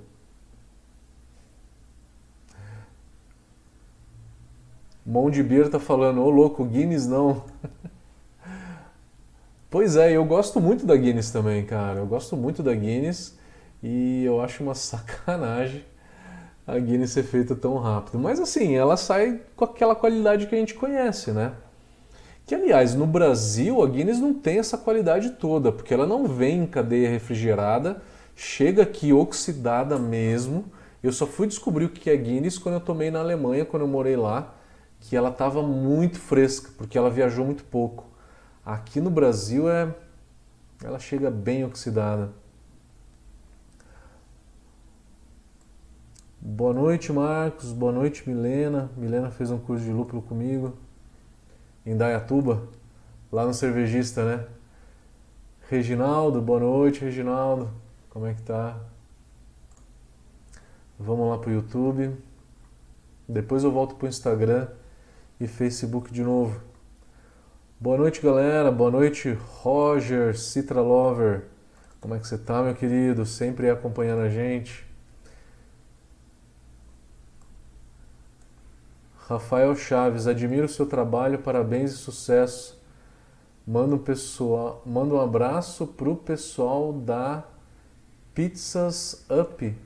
Mão 5.06 5.30
de 5.30 5.44
Beer 5.44 5.70
tá 5.70 5.80
falando, 5.80 6.24
ô 6.24 6.30
louco, 6.32 6.66
Guinness 6.66 7.06
não. 7.06 7.44
pois 9.76 9.98
é, 9.98 10.14
eu 10.14 10.24
gosto 10.24 10.62
muito 10.62 10.86
da 10.86 10.96
Guinness 10.96 11.32
também, 11.32 11.66
cara. 11.66 12.00
Eu 12.00 12.06
gosto 12.06 12.38
muito 12.38 12.64
da 12.64 12.74
Guinness 12.74 13.38
e 13.84 14.24
eu 14.24 14.40
acho 14.40 14.64
uma 14.64 14.72
sacanagem 14.74 15.84
a 16.66 16.80
Guinness 16.80 17.12
ser 17.12 17.24
feita 17.24 17.54
tão 17.54 17.78
rápido. 17.78 18.18
Mas 18.18 18.40
assim, 18.40 18.74
ela 18.74 18.96
sai 18.96 19.42
com 19.54 19.66
aquela 19.66 19.94
qualidade 19.94 20.48
que 20.48 20.56
a 20.56 20.58
gente 20.58 20.76
conhece, 20.76 21.32
né? 21.32 21.52
Que 22.46 22.56
aliás, 22.56 22.96
no 22.96 23.06
Brasil 23.06 23.84
a 23.84 23.86
Guinness 23.86 24.18
não 24.18 24.34
tem 24.34 24.60
essa 24.60 24.78
qualidade 24.78 25.32
toda, 25.32 25.74
porque 25.74 25.94
ela 25.94 26.08
não 26.08 26.26
vem 26.26 26.60
em 26.60 26.66
cadeia 26.66 27.10
refrigerada, 27.10 28.02
chega 28.34 28.84
aqui 28.84 29.12
oxidada 29.12 30.00
mesmo. 30.00 30.72
Eu 31.04 31.12
só 31.12 31.28
fui 31.28 31.48
descobrir 31.48 31.84
o 31.84 31.90
que 31.90 32.10
é 32.10 32.16
Guinness 32.16 32.58
quando 32.58 32.76
eu 32.76 32.82
tomei 32.82 33.12
na 33.12 33.20
Alemanha, 33.20 33.66
quando 33.66 33.82
eu 33.82 33.90
morei 33.90 34.16
lá 34.16 34.56
que 35.02 35.18
ela 35.18 35.32
estava 35.32 35.62
muito 35.62 36.18
fresca, 36.18 36.70
porque 36.78 36.98
ela 36.98 37.10
viajou 37.10 37.44
muito 37.44 37.66
pouco. 37.66 38.15
Aqui 38.66 39.00
no 39.00 39.12
Brasil 39.12 39.70
é 39.70 39.94
ela 40.84 40.98
chega 40.98 41.30
bem 41.30 41.64
oxidada. 41.64 42.34
Boa 46.42 46.74
noite, 46.74 47.14
Marcos. 47.14 47.72
Boa 47.72 47.92
noite, 47.92 48.28
Milena. 48.28 48.90
Milena 48.98 49.30
fez 49.30 49.52
um 49.52 49.60
curso 49.60 49.86
de 49.86 49.92
lúpulo 49.92 50.22
comigo 50.22 50.74
em 51.86 51.96
Dayatuba, 51.96 52.68
lá 53.32 53.46
no 53.46 53.54
cervejista, 53.54 54.26
né? 54.26 54.48
Reginaldo, 55.70 56.42
boa 56.42 56.60
noite, 56.60 57.02
Reginaldo. 57.02 57.70
Como 58.10 58.26
é 58.26 58.34
que 58.34 58.42
tá? 58.42 58.80
Vamos 61.00 61.30
lá 61.30 61.38
pro 61.38 61.52
YouTube. 61.52 62.18
Depois 63.28 63.64
eu 63.64 63.72
volto 63.72 63.96
pro 63.96 64.08
Instagram 64.08 64.68
e 65.40 65.48
Facebook 65.48 66.12
de 66.12 66.24
novo. 66.24 66.60
Boa 67.86 68.00
noite, 68.00 68.20
galera. 68.20 68.72
Boa 68.72 68.90
noite, 68.90 69.38
Roger, 69.62 70.36
Citra 70.36 70.82
Lover. 70.82 71.44
Como 72.02 72.16
é 72.16 72.20
que 72.20 72.28
você 72.28 72.36
tá, 72.36 72.64
meu 72.64 72.74
querido? 72.74 73.28
Sempre 73.28 73.70
acompanhando 73.70 74.24
a 74.24 74.28
gente. 74.28 74.84
Rafael 79.28 79.76
Chaves, 79.76 80.26
admiro 80.26 80.68
seu 80.68 80.88
trabalho, 80.88 81.38
parabéns 81.38 81.92
e 81.92 81.98
sucesso. 81.98 82.84
Manda 83.68 83.94
um, 83.94 84.00
pessoal, 84.00 84.82
manda 84.84 85.14
um 85.14 85.22
abraço 85.22 85.86
pro 85.86 86.16
pessoal 86.16 86.92
da 86.92 87.44
Pizzas 88.34 89.24
Up. 89.30 89.78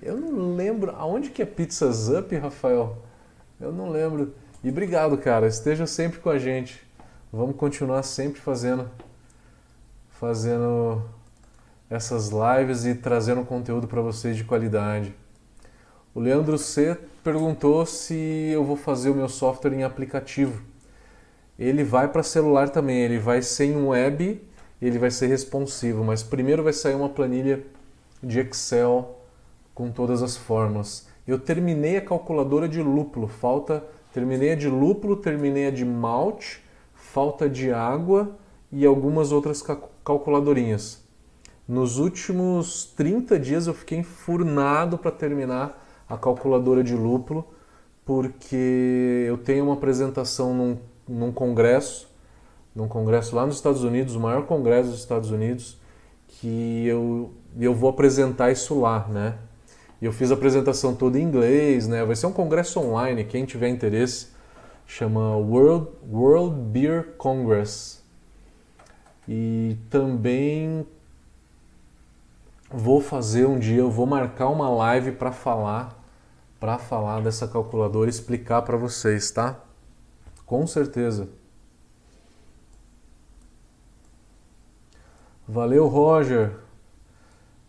Eu 0.00 0.16
não 0.16 0.56
lembro 0.56 0.92
aonde 0.96 1.28
que 1.28 1.42
é 1.42 1.44
Pizzas 1.44 2.08
Up, 2.08 2.34
Rafael. 2.34 2.96
Eu 3.60 3.72
não 3.72 3.90
lembro. 3.90 4.32
E 4.62 4.70
obrigado, 4.70 5.16
cara. 5.16 5.46
Esteja 5.46 5.86
sempre 5.86 6.18
com 6.18 6.28
a 6.28 6.38
gente. 6.38 6.84
Vamos 7.32 7.54
continuar 7.56 8.02
sempre 8.02 8.40
fazendo 8.40 8.90
fazendo 10.10 11.00
essas 11.88 12.30
lives 12.30 12.84
e 12.84 12.94
trazendo 12.96 13.44
conteúdo 13.44 13.86
para 13.86 14.02
vocês 14.02 14.36
de 14.36 14.42
qualidade. 14.42 15.14
O 16.12 16.18
Leandro 16.18 16.58
C 16.58 16.98
perguntou 17.22 17.86
se 17.86 18.50
eu 18.52 18.64
vou 18.64 18.76
fazer 18.76 19.10
o 19.10 19.14
meu 19.14 19.28
software 19.28 19.74
em 19.74 19.84
aplicativo. 19.84 20.60
Ele 21.56 21.84
vai 21.84 22.08
para 22.08 22.24
celular 22.24 22.68
também, 22.68 22.98
ele 22.98 23.18
vai 23.18 23.42
ser 23.42 23.66
em 23.66 23.86
web, 23.86 24.42
ele 24.82 24.98
vai 24.98 25.10
ser 25.12 25.28
responsivo, 25.28 26.02
mas 26.02 26.24
primeiro 26.24 26.64
vai 26.64 26.72
sair 26.72 26.96
uma 26.96 27.08
planilha 27.08 27.64
de 28.20 28.40
Excel 28.40 29.20
com 29.72 29.90
todas 29.92 30.20
as 30.20 30.36
formas. 30.36 31.06
Eu 31.26 31.38
terminei 31.38 31.96
a 31.96 32.02
calculadora 32.02 32.68
de 32.68 32.82
lúpulo, 32.82 33.28
falta. 33.28 33.84
Terminei 34.18 34.50
a 34.50 34.56
de 34.56 34.68
lúpulo, 34.68 35.14
terminei 35.14 35.68
a 35.68 35.70
de 35.70 35.84
malte, 35.84 36.60
falta 36.92 37.48
de 37.48 37.70
água 37.70 38.36
e 38.72 38.84
algumas 38.84 39.30
outras 39.30 39.62
calculadorinhas. 40.02 41.04
Nos 41.68 41.98
últimos 41.98 42.84
30 42.96 43.38
dias 43.38 43.68
eu 43.68 43.74
fiquei 43.74 43.98
enfurnado 43.98 44.98
para 44.98 45.12
terminar 45.12 45.86
a 46.08 46.18
calculadora 46.18 46.82
de 46.82 46.96
lúpulo, 46.96 47.46
porque 48.04 49.24
eu 49.28 49.38
tenho 49.38 49.66
uma 49.66 49.74
apresentação 49.74 50.52
num, 50.52 50.78
num 51.08 51.30
congresso, 51.30 52.10
num 52.74 52.88
congresso 52.88 53.36
lá 53.36 53.46
nos 53.46 53.54
Estados 53.54 53.84
Unidos, 53.84 54.16
o 54.16 54.20
maior 54.20 54.46
congresso 54.46 54.90
dos 54.90 54.98
Estados 54.98 55.30
Unidos, 55.30 55.78
que 56.26 56.84
eu, 56.88 57.30
eu 57.56 57.72
vou 57.72 57.88
apresentar 57.88 58.50
isso 58.50 58.80
lá, 58.80 59.06
né? 59.08 59.38
E 60.00 60.04
eu 60.04 60.12
fiz 60.12 60.30
a 60.30 60.34
apresentação 60.34 60.94
toda 60.94 61.18
em 61.18 61.22
inglês, 61.22 61.88
né? 61.88 62.04
Vai 62.04 62.14
ser 62.14 62.26
um 62.26 62.32
congresso 62.32 62.78
online, 62.78 63.24
quem 63.24 63.44
tiver 63.44 63.68
interesse, 63.68 64.28
chama 64.86 65.36
World, 65.36 65.88
World 66.10 66.56
Beer 66.70 67.14
Congress. 67.16 68.00
E 69.26 69.76
também 69.90 70.86
vou 72.70 73.00
fazer 73.00 73.46
um 73.46 73.58
dia, 73.58 73.80
eu 73.80 73.90
vou 73.90 74.06
marcar 74.06 74.48
uma 74.48 74.70
live 74.70 75.12
para 75.12 75.32
falar, 75.32 76.00
para 76.60 76.78
falar 76.78 77.20
dessa 77.20 77.48
calculadora, 77.48 78.08
explicar 78.08 78.62
para 78.62 78.76
vocês, 78.76 79.30
tá? 79.30 79.60
Com 80.46 80.66
certeza. 80.66 81.28
Valeu, 85.46 85.88
Roger 85.88 86.67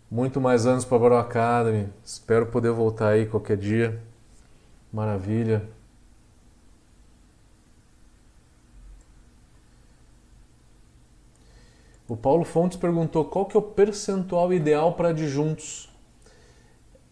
muito 0.10 0.42
mais 0.42 0.66
anos 0.66 0.86
para 0.86 0.98
a 0.98 1.00
Barão 1.00 1.18
Academy. 1.18 1.90
Espero 2.04 2.48
poder 2.48 2.72
voltar 2.72 3.10
aí 3.10 3.26
qualquer 3.26 3.58
dia. 3.58 4.02
Maravilha. 4.92 5.70
O 12.08 12.18
Paulo 12.18 12.44
Fontes 12.44 12.76
perguntou 12.76 13.24
qual 13.26 13.46
que 13.46 13.56
é 13.56 13.60
o 13.60 13.62
percentual 13.62 14.52
ideal 14.52 14.94
para 14.94 15.10
adjuntos. 15.10 15.88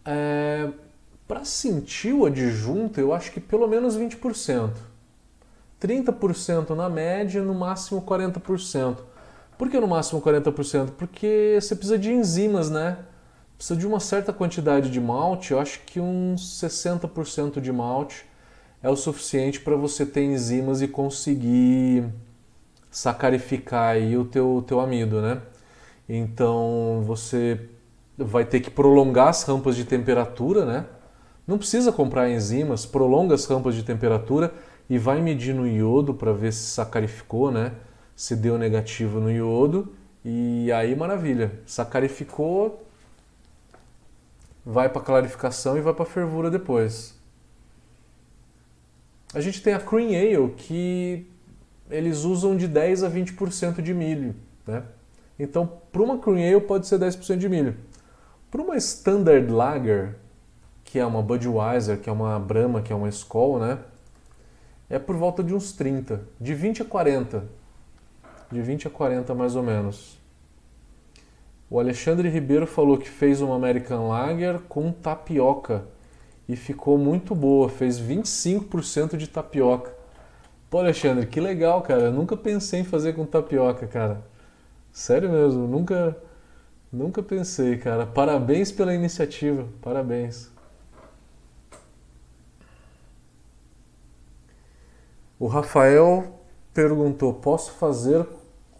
É, 0.04 0.68
para 1.28 1.44
sentir 1.44 2.12
o 2.12 2.26
adjunto, 2.26 2.98
eu 2.98 3.12
acho 3.12 3.30
que 3.30 3.38
pelo 3.38 3.68
menos 3.68 3.96
20%. 3.96 4.72
30% 5.80 6.70
na 6.70 6.88
média, 6.88 7.40
no 7.44 7.54
máximo 7.54 8.02
40%. 8.02 8.96
Por 9.58 9.68
que 9.68 9.80
no 9.80 9.88
máximo 9.88 10.22
40%? 10.22 10.92
Porque 10.96 11.58
você 11.60 11.74
precisa 11.74 11.98
de 11.98 12.12
enzimas, 12.12 12.70
né? 12.70 12.98
Precisa 13.56 13.78
de 13.78 13.86
uma 13.86 13.98
certa 13.98 14.32
quantidade 14.32 14.88
de 14.88 15.00
malte, 15.00 15.50
eu 15.50 15.58
acho 15.58 15.80
que 15.80 15.98
uns 15.98 16.60
60% 16.60 17.60
de 17.60 17.72
malte 17.72 18.24
é 18.80 18.88
o 18.88 18.94
suficiente 18.94 19.58
para 19.60 19.74
você 19.74 20.06
ter 20.06 20.22
enzimas 20.22 20.80
e 20.80 20.86
conseguir 20.86 22.04
sacarificar 22.88 23.90
aí 23.90 24.16
o 24.16 24.24
teu, 24.24 24.62
teu 24.64 24.78
amido, 24.78 25.20
né? 25.20 25.42
Então 26.08 27.02
você 27.04 27.60
vai 28.16 28.44
ter 28.44 28.60
que 28.60 28.70
prolongar 28.70 29.28
as 29.28 29.42
rampas 29.42 29.74
de 29.74 29.84
temperatura, 29.84 30.64
né? 30.64 30.86
Não 31.44 31.58
precisa 31.58 31.90
comprar 31.90 32.30
enzimas, 32.30 32.86
prolonga 32.86 33.34
as 33.34 33.44
rampas 33.44 33.74
de 33.74 33.82
temperatura 33.82 34.54
e 34.88 34.98
vai 34.98 35.20
medir 35.20 35.52
no 35.52 35.66
iodo 35.66 36.14
para 36.14 36.32
ver 36.32 36.52
se 36.52 36.62
sacarificou, 36.62 37.50
né? 37.50 37.72
Se 38.18 38.34
deu 38.34 38.58
negativo 38.58 39.20
no 39.20 39.30
iodo 39.30 39.94
e 40.24 40.72
aí 40.72 40.96
maravilha, 40.96 41.52
sacarificou, 41.64 42.84
vai 44.66 44.88
para 44.88 45.00
clarificação 45.00 45.78
e 45.78 45.80
vai 45.80 45.94
para 45.94 46.04
fervura 46.04 46.50
depois. 46.50 47.14
A 49.32 49.40
gente 49.40 49.62
tem 49.62 49.72
a 49.72 49.78
cream 49.78 50.08
ale 50.08 50.52
que 50.56 51.30
eles 51.88 52.24
usam 52.24 52.56
de 52.56 52.66
10 52.66 53.04
a 53.04 53.08
20% 53.08 53.80
de 53.80 53.94
milho, 53.94 54.34
né? 54.66 54.82
Então, 55.38 55.80
para 55.92 56.02
uma 56.02 56.18
cream 56.18 56.38
ale 56.38 56.60
pode 56.60 56.88
ser 56.88 56.98
10% 56.98 57.36
de 57.36 57.48
milho. 57.48 57.76
Para 58.50 58.60
uma 58.60 58.76
standard 58.78 59.48
lager, 59.48 60.16
que 60.82 60.98
é 60.98 61.06
uma 61.06 61.22
Budweiser, 61.22 62.00
que 62.00 62.10
é 62.10 62.12
uma 62.12 62.36
Brahma, 62.40 62.82
que 62.82 62.92
é 62.92 62.96
uma 62.96 63.08
Skol, 63.08 63.60
né? 63.60 63.78
É 64.90 64.98
por 64.98 65.14
volta 65.14 65.40
de 65.40 65.54
uns 65.54 65.70
30, 65.70 66.20
de 66.40 66.52
20 66.52 66.82
a 66.82 66.84
40 66.84 67.57
de 68.50 68.60
20 68.62 68.88
a 68.88 68.90
40 68.90 69.34
mais 69.34 69.56
ou 69.56 69.62
menos. 69.62 70.18
O 71.70 71.78
Alexandre 71.78 72.28
Ribeiro 72.28 72.66
falou 72.66 72.96
que 72.96 73.08
fez 73.08 73.42
uma 73.42 73.54
American 73.54 74.08
Lager 74.08 74.60
com 74.68 74.90
tapioca 74.90 75.84
e 76.48 76.56
ficou 76.56 76.96
muito 76.96 77.34
boa, 77.34 77.68
fez 77.68 78.00
25% 78.00 79.18
de 79.18 79.28
tapioca. 79.28 79.94
Pô, 80.70 80.78
Alexandre, 80.78 81.26
que 81.26 81.40
legal, 81.40 81.82
cara. 81.82 82.04
Eu 82.04 82.12
nunca 82.12 82.36
pensei 82.36 82.80
em 82.80 82.84
fazer 82.84 83.14
com 83.14 83.26
tapioca, 83.26 83.86
cara. 83.86 84.22
Sério 84.90 85.30
mesmo, 85.30 85.66
nunca 85.66 86.16
nunca 86.90 87.22
pensei, 87.22 87.76
cara. 87.76 88.06
Parabéns 88.06 88.72
pela 88.72 88.94
iniciativa. 88.94 89.66
Parabéns. 89.82 90.50
O 95.38 95.46
Rafael 95.46 96.40
perguntou: 96.72 97.34
"Posso 97.34 97.72
fazer 97.72 98.26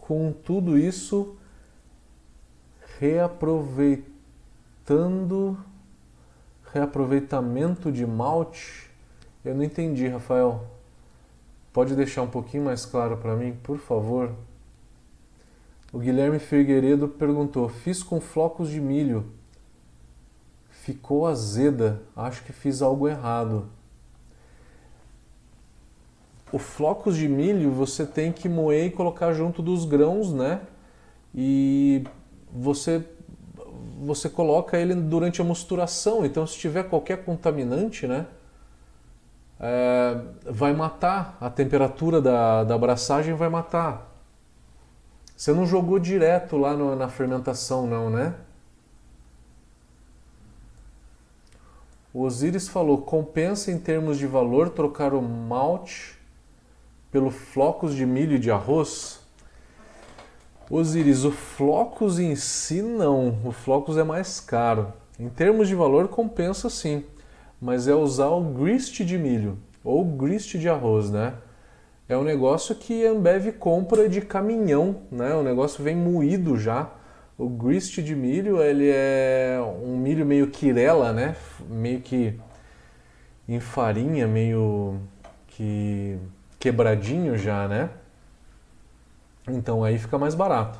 com 0.09 0.33
tudo 0.33 0.75
isso 0.75 1.37
reaproveitando 2.97 5.55
reaproveitamento 6.73 7.91
de 7.91 8.07
malte 8.07 8.89
Eu 9.45 9.53
não 9.53 9.63
entendi, 9.63 10.07
Rafael. 10.07 10.65
Pode 11.71 11.95
deixar 11.95 12.23
um 12.23 12.27
pouquinho 12.27 12.65
mais 12.65 12.87
claro 12.87 13.17
para 13.17 13.35
mim, 13.35 13.55
por 13.61 13.77
favor? 13.77 14.33
O 15.93 15.99
Guilherme 15.99 16.39
Figueiredo 16.39 17.07
perguntou: 17.07 17.69
Fiz 17.69 18.01
com 18.01 18.19
flocos 18.19 18.71
de 18.71 18.81
milho. 18.81 19.31
Ficou 20.71 21.27
azeda. 21.27 22.01
Acho 22.15 22.43
que 22.43 22.51
fiz 22.51 22.81
algo 22.81 23.07
errado. 23.07 23.69
O 26.51 26.57
flocos 26.57 27.15
de 27.15 27.27
milho 27.27 27.71
você 27.71 28.05
tem 28.05 28.31
que 28.31 28.49
moer 28.49 28.87
e 28.87 28.91
colocar 28.91 29.33
junto 29.33 29.61
dos 29.61 29.85
grãos, 29.85 30.33
né? 30.33 30.61
E 31.33 32.03
você 32.51 33.03
você 34.01 34.29
coloca 34.29 34.77
ele 34.77 34.95
durante 34.95 35.41
a 35.41 35.43
mosturação. 35.43 36.25
Então, 36.25 36.47
se 36.47 36.57
tiver 36.57 36.83
qualquer 36.83 37.25
contaminante, 37.25 38.07
né? 38.07 38.25
é, 39.59 40.21
vai 40.45 40.73
matar, 40.73 41.37
a 41.41 41.49
temperatura 41.49 42.21
da, 42.21 42.63
da 42.63 42.75
abraçagem 42.75 43.33
vai 43.33 43.49
matar. 43.49 44.07
Você 45.35 45.53
não 45.53 45.65
jogou 45.65 45.99
direto 45.99 46.57
lá 46.57 46.75
no, 46.75 46.95
na 46.95 47.09
fermentação, 47.09 47.85
não, 47.85 48.09
né? 48.09 48.35
O 52.13 52.23
Osiris 52.23 52.67
falou: 52.67 52.99
compensa 52.99 53.71
em 53.71 53.79
termos 53.79 54.17
de 54.17 54.25
valor 54.25 54.69
trocar 54.69 55.13
o 55.13 55.21
malte 55.21 56.17
pelo 57.11 57.29
flocos 57.29 57.95
de 57.95 58.05
milho 58.05 58.35
e 58.35 58.39
de 58.39 58.51
arroz? 58.51 59.19
Osiris, 60.69 61.23
o 61.23 61.31
flocos 61.31 62.19
em 62.19 62.35
si 62.35 62.81
não, 62.81 63.39
o 63.43 63.51
flocos 63.51 63.97
é 63.97 64.03
mais 64.03 64.39
caro. 64.39 64.93
Em 65.19 65.29
termos 65.29 65.67
de 65.67 65.75
valor, 65.75 66.07
compensa 66.07 66.69
sim 66.69 67.03
mas 67.61 67.87
é 67.87 67.93
usar 67.93 68.29
o 68.29 68.41
grist 68.41 69.01
de 69.01 69.17
milho 69.17 69.57
ou 69.83 70.05
grist 70.05 70.55
de 70.57 70.69
arroz, 70.69 71.09
né? 71.09 71.33
É 72.07 72.17
um 72.17 72.23
negócio 72.23 72.73
que 72.73 73.05
a 73.05 73.11
Ambev 73.11 73.51
compra 73.53 74.09
de 74.09 74.21
caminhão, 74.21 75.01
né? 75.11 75.33
O 75.35 75.43
negócio 75.43 75.83
vem 75.83 75.95
moído 75.95 76.57
já. 76.57 76.89
O 77.37 77.47
grist 77.47 77.99
de 78.01 78.15
milho, 78.15 78.61
ele 78.61 78.89
é 78.89 79.59
um 79.83 79.95
milho 79.95 80.25
meio 80.25 80.47
quirela, 80.47 81.13
né? 81.13 81.35
Meio 81.69 82.01
que 82.01 82.39
em 83.47 83.59
farinha, 83.59 84.27
meio 84.27 84.99
que 85.47 86.17
quebradinho 86.59 87.37
já, 87.37 87.67
né? 87.67 87.89
Então 89.47 89.83
aí 89.83 89.97
fica 89.97 90.17
mais 90.17 90.35
barato. 90.35 90.79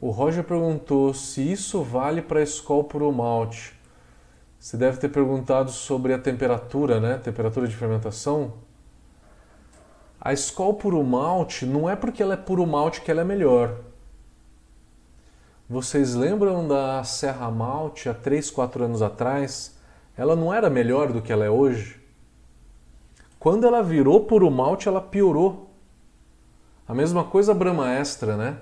O 0.00 0.10
Roger 0.10 0.44
perguntou 0.44 1.12
se 1.12 1.52
isso 1.52 1.82
vale 1.82 2.22
para 2.22 2.40
a 2.40 2.42
Skol 2.44 2.84
Puro 2.84 3.12
Malte. 3.12 3.78
Você 4.58 4.76
deve 4.76 4.98
ter 4.98 5.08
perguntado 5.08 5.70
sobre 5.70 6.12
a 6.12 6.18
temperatura, 6.18 7.00
né? 7.00 7.18
Temperatura 7.18 7.68
de 7.68 7.76
fermentação. 7.76 8.54
A 10.20 10.32
Skol 10.32 10.74
Puro 10.74 11.02
Malte 11.04 11.64
não 11.64 11.88
é 11.88 11.94
porque 11.94 12.22
ela 12.22 12.34
é 12.34 12.36
puro 12.36 12.66
malte 12.66 13.00
que 13.00 13.10
ela 13.10 13.20
é 13.20 13.24
melhor. 13.24 13.76
Vocês 15.68 16.14
lembram 16.14 16.66
da 16.66 17.04
Serra 17.04 17.50
Malte 17.50 18.08
há 18.08 18.14
3, 18.14 18.50
4 18.50 18.84
anos 18.84 19.02
atrás? 19.02 19.77
Ela 20.18 20.34
não 20.34 20.52
era 20.52 20.68
melhor 20.68 21.12
do 21.12 21.22
que 21.22 21.32
ela 21.32 21.44
é 21.44 21.50
hoje? 21.50 21.96
Quando 23.38 23.64
ela 23.64 23.84
virou 23.84 24.24
puro 24.24 24.50
malte, 24.50 24.88
ela 24.88 25.00
piorou. 25.00 25.70
A 26.88 26.92
mesma 26.92 27.22
coisa 27.22 27.52
a 27.52 27.54
Brahma 27.54 27.92
Extra, 27.92 28.36
né? 28.36 28.58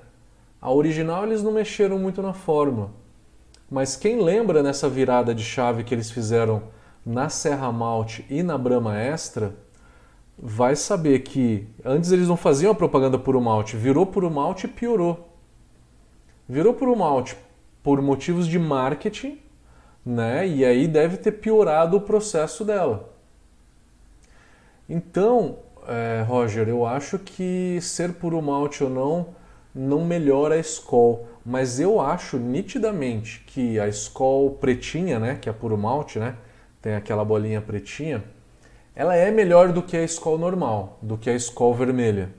A 0.60 0.70
original 0.70 1.24
eles 1.24 1.42
não 1.42 1.50
mexeram 1.50 1.98
muito 1.98 2.20
na 2.20 2.34
fórmula. 2.34 2.90
Mas 3.70 3.96
quem 3.96 4.20
lembra 4.20 4.62
nessa 4.62 4.86
virada 4.86 5.34
de 5.34 5.42
chave 5.42 5.82
que 5.82 5.94
eles 5.94 6.10
fizeram 6.10 6.64
na 7.04 7.30
Serra 7.30 7.72
Malte 7.72 8.26
e 8.28 8.42
na 8.42 8.58
Brahma 8.58 8.98
Extra, 8.98 9.54
vai 10.38 10.76
saber 10.76 11.20
que 11.20 11.66
antes 11.82 12.12
eles 12.12 12.28
não 12.28 12.36
faziam 12.36 12.72
a 12.72 12.74
propaganda 12.74 13.18
puro 13.18 13.40
malte, 13.40 13.78
virou 13.78 14.04
puro 14.04 14.30
malte 14.30 14.66
e 14.66 14.68
piorou. 14.68 15.32
Virou 16.46 16.74
puro 16.74 16.94
malte 16.94 17.34
por 17.82 18.02
motivos 18.02 18.46
de 18.46 18.58
marketing, 18.58 19.38
né? 20.06 20.46
E 20.46 20.64
aí 20.64 20.86
deve 20.86 21.16
ter 21.16 21.32
piorado 21.32 21.96
o 21.96 22.00
processo 22.00 22.64
dela. 22.64 23.12
Então, 24.88 25.58
é, 25.88 26.24
Roger, 26.26 26.68
eu 26.68 26.86
acho 26.86 27.18
que 27.18 27.80
ser 27.82 28.12
puro 28.12 28.40
malte 28.40 28.84
ou 28.84 28.90
não 28.90 29.34
não 29.76 30.06
melhora 30.06 30.54
a 30.54 30.58
Skol, 30.58 31.28
mas 31.44 31.78
eu 31.78 32.00
acho 32.00 32.38
nitidamente 32.38 33.44
que 33.46 33.78
a 33.78 33.86
Skol 33.88 34.52
pretinha, 34.52 35.18
né, 35.18 35.36
que 35.38 35.50
é 35.50 35.52
puro 35.52 35.76
malte, 35.76 36.18
né, 36.18 36.34
tem 36.80 36.94
aquela 36.94 37.22
bolinha 37.22 37.60
pretinha, 37.60 38.24
ela 38.94 39.14
é 39.14 39.30
melhor 39.30 39.72
do 39.72 39.82
que 39.82 39.94
a 39.94 40.02
Skol 40.04 40.38
normal, 40.38 40.98
do 41.02 41.18
que 41.18 41.28
a 41.28 41.34
Skol 41.34 41.74
vermelha. 41.74 42.30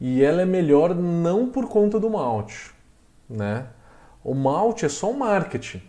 E 0.00 0.22
ela 0.22 0.42
é 0.42 0.44
melhor 0.44 0.94
não 0.94 1.48
por 1.48 1.68
conta 1.68 1.98
do 1.98 2.08
malte, 2.08 2.70
né? 3.28 3.66
O 4.26 4.34
malte 4.34 4.84
é 4.84 4.88
só 4.88 5.12
um 5.12 5.18
marketing. 5.18 5.80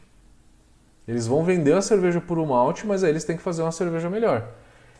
Eles 1.08 1.26
vão 1.26 1.44
vender 1.44 1.74
a 1.74 1.82
cerveja 1.82 2.22
por 2.22 2.38
um 2.38 2.46
malte, 2.46 2.86
mas 2.86 3.04
aí 3.04 3.10
eles 3.10 3.24
têm 3.24 3.36
que 3.36 3.42
fazer 3.42 3.64
uma 3.64 3.72
cerveja 3.72 4.12
melhor. 4.12 4.50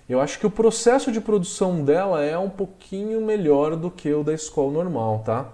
Eu 0.10 0.20
acho 0.20 0.40
que 0.40 0.48
o 0.48 0.50
processo 0.50 1.12
de 1.12 1.22
produção 1.22 1.84
dela 1.84 2.24
é 2.24 2.36
um 2.36 2.50
pouquinho 2.50 3.22
melhor 3.24 3.76
do 3.76 3.92
que 3.92 4.12
o 4.12 4.24
da 4.24 4.34
escola 4.34 4.72
normal, 4.72 5.20
tá? 5.20 5.50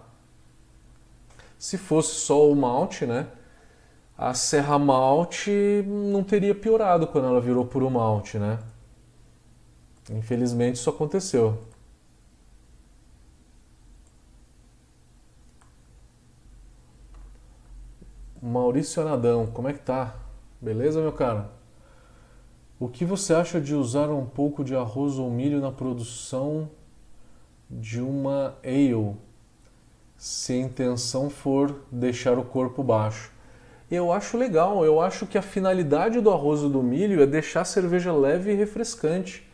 Se 1.60 1.78
fosse 1.78 2.15
só 2.15 2.50
o 2.50 2.56
malte, 2.56 3.06
né? 3.06 3.28
A 4.17 4.34
Serra 4.34 4.80
Malte 4.80 5.84
não 5.86 6.24
teria 6.24 6.56
piorado 6.56 7.06
quando 7.06 7.28
ela 7.28 7.41
virou 7.41 7.65
puro 7.65 7.89
malte, 7.89 8.38
né? 8.38 8.60
Infelizmente 10.10 10.78
isso 10.78 10.89
aconteceu. 10.89 11.58
Maurício 18.46 19.02
Anadão, 19.02 19.48
como 19.48 19.70
é 19.70 19.74
que 19.74 19.80
tá? 19.80 20.16
Beleza, 20.60 21.00
meu 21.00 21.14
cara? 21.14 21.50
O 22.78 22.90
que 22.90 23.06
você 23.06 23.34
acha 23.34 23.62
de 23.62 23.74
usar 23.74 24.10
um 24.10 24.26
pouco 24.26 24.66
de 24.66 24.76
arroz 24.76 25.18
ou 25.18 25.32
milho 25.32 25.62
na 25.62 25.72
produção 25.72 26.70
de 27.70 28.02
uma 28.02 28.58
ale, 28.62 29.16
se 30.18 30.52
a 30.52 30.58
intenção 30.58 31.30
for 31.30 31.84
deixar 31.90 32.38
o 32.38 32.44
corpo 32.44 32.84
baixo? 32.84 33.32
Eu 33.90 34.12
acho 34.12 34.38
legal, 34.38 34.84
eu 34.84 35.00
acho 35.00 35.26
que 35.26 35.38
a 35.38 35.42
finalidade 35.42 36.20
do 36.20 36.30
arroz 36.30 36.64
e 36.64 36.70
do 36.70 36.84
milho 36.84 37.24
é 37.24 37.26
deixar 37.26 37.62
a 37.62 37.66
cerveja 37.66 38.12
leve 38.12 38.52
e 38.52 38.56
refrescante. 38.56 39.50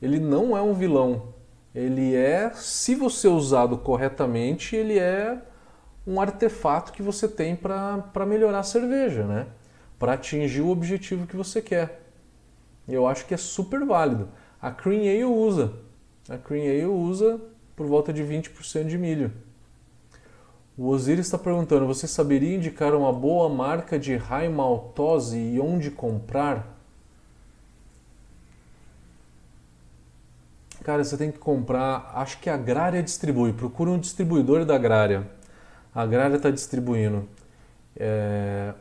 Ele 0.00 0.20
não 0.20 0.56
é 0.56 0.62
um 0.62 0.74
vilão. 0.74 1.34
Ele 1.74 2.14
é, 2.14 2.52
se 2.54 2.94
você 2.94 3.26
usado 3.26 3.76
corretamente, 3.78 4.76
ele 4.76 4.96
é 4.96 5.42
um 6.08 6.18
artefato 6.18 6.90
que 6.90 7.02
você 7.02 7.28
tem 7.28 7.54
para 7.54 8.24
melhorar 8.26 8.60
a 8.60 8.62
cerveja, 8.62 9.26
né? 9.26 9.46
Para 9.98 10.14
atingir 10.14 10.62
o 10.62 10.70
objetivo 10.70 11.26
que 11.26 11.36
você 11.36 11.60
quer. 11.60 12.00
Eu 12.88 13.06
acho 13.06 13.26
que 13.26 13.34
é 13.34 13.36
super 13.36 13.84
válido. 13.84 14.30
A 14.60 14.70
Cream 14.70 15.02
Ale 15.02 15.24
usa. 15.24 15.74
A 16.26 16.38
Cream 16.38 16.64
Ale 16.64 16.86
usa 16.86 17.38
por 17.76 17.86
volta 17.86 18.10
de 18.10 18.22
20% 18.22 18.86
de 18.86 18.96
milho. 18.96 19.30
O 20.78 20.88
Osiris 20.88 21.26
está 21.26 21.36
perguntando: 21.36 21.86
você 21.86 22.08
saberia 22.08 22.56
indicar 22.56 22.94
uma 22.94 23.12
boa 23.12 23.50
marca 23.50 23.98
de 23.98 24.16
high 24.16 24.48
maltose 24.48 25.36
e 25.36 25.60
onde 25.60 25.90
comprar? 25.90 26.74
Cara, 30.82 31.04
você 31.04 31.18
tem 31.18 31.30
que 31.30 31.38
comprar. 31.38 32.12
Acho 32.14 32.38
que 32.38 32.48
a 32.48 32.54
Agrária 32.54 33.02
distribui. 33.02 33.52
Procura 33.52 33.90
um 33.90 33.98
distribuidor 33.98 34.64
da 34.64 34.74
Agrária. 34.74 35.36
A 35.98 36.02
Agrária 36.02 36.36
está 36.36 36.48
distribuindo. 36.48 37.28
É, 37.96 38.72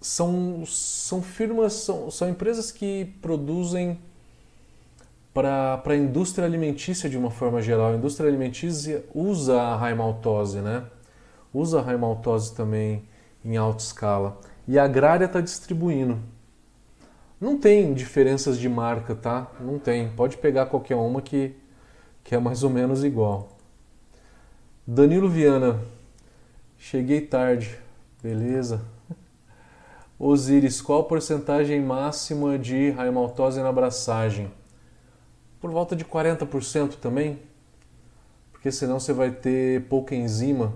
são, 0.00 0.64
são 0.66 1.22
firmas, 1.22 1.72
são, 1.72 2.10
são 2.10 2.28
empresas 2.28 2.72
que 2.72 3.14
produzem 3.22 3.96
para 5.32 5.80
a 5.86 5.94
indústria 5.94 6.44
alimentícia 6.44 7.08
de 7.08 7.16
uma 7.16 7.30
forma 7.30 7.62
geral. 7.62 7.92
A 7.92 7.94
indústria 7.94 8.28
alimentícia 8.28 9.04
usa 9.14 9.62
a 9.62 9.76
raimaltose, 9.76 10.58
né? 10.58 10.82
Usa 11.54 11.78
a 11.78 11.82
raimaltose 11.82 12.56
também 12.56 13.04
em 13.44 13.56
alta 13.56 13.84
escala. 13.84 14.36
E 14.66 14.80
a 14.80 14.84
agrária 14.86 15.26
está 15.26 15.40
distribuindo. 15.40 16.18
Não 17.40 17.56
tem 17.56 17.94
diferenças 17.94 18.58
de 18.58 18.68
marca, 18.68 19.14
tá? 19.14 19.48
Não 19.60 19.78
tem. 19.78 20.08
Pode 20.08 20.38
pegar 20.38 20.66
qualquer 20.66 20.96
uma 20.96 21.22
que, 21.22 21.54
que 22.24 22.34
é 22.34 22.38
mais 22.40 22.64
ou 22.64 22.70
menos 22.70 23.04
igual. 23.04 23.56
Danilo 24.84 25.28
Viana. 25.28 25.78
Cheguei 26.82 27.20
tarde. 27.20 27.78
Beleza. 28.22 28.80
Osiris, 30.18 30.80
qual 30.80 31.02
a 31.02 31.04
porcentagem 31.04 31.78
máxima 31.78 32.58
de 32.58 32.90
raimaltose 32.90 33.60
na 33.60 33.68
abraçagem? 33.68 34.50
Por 35.60 35.70
volta 35.70 35.94
de 35.94 36.06
40% 36.06 36.94
também, 36.94 37.38
porque 38.50 38.72
senão 38.72 38.98
você 38.98 39.12
vai 39.12 39.30
ter 39.30 39.88
pouca 39.88 40.14
enzima. 40.14 40.72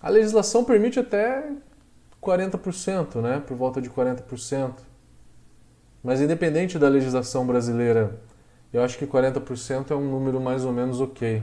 A 0.00 0.08
legislação 0.08 0.64
permite 0.64 0.98
até 0.98 1.52
40%, 2.22 3.20
né? 3.20 3.42
Por 3.46 3.54
volta 3.54 3.82
de 3.82 3.90
40%. 3.90 4.76
Mas 6.02 6.22
independente 6.22 6.78
da 6.78 6.88
legislação 6.88 7.46
brasileira, 7.46 8.18
eu 8.72 8.82
acho 8.82 8.96
que 8.96 9.06
40% 9.06 9.90
é 9.90 9.94
um 9.94 10.10
número 10.10 10.40
mais 10.40 10.64
ou 10.64 10.72
menos 10.72 11.02
ok. 11.02 11.42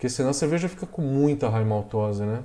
Porque 0.00 0.08
senão 0.08 0.30
a 0.30 0.32
cerveja 0.32 0.66
fica 0.66 0.86
com 0.86 1.02
muita 1.02 1.46
raia 1.50 1.66
maltose, 1.66 2.24
né? 2.24 2.42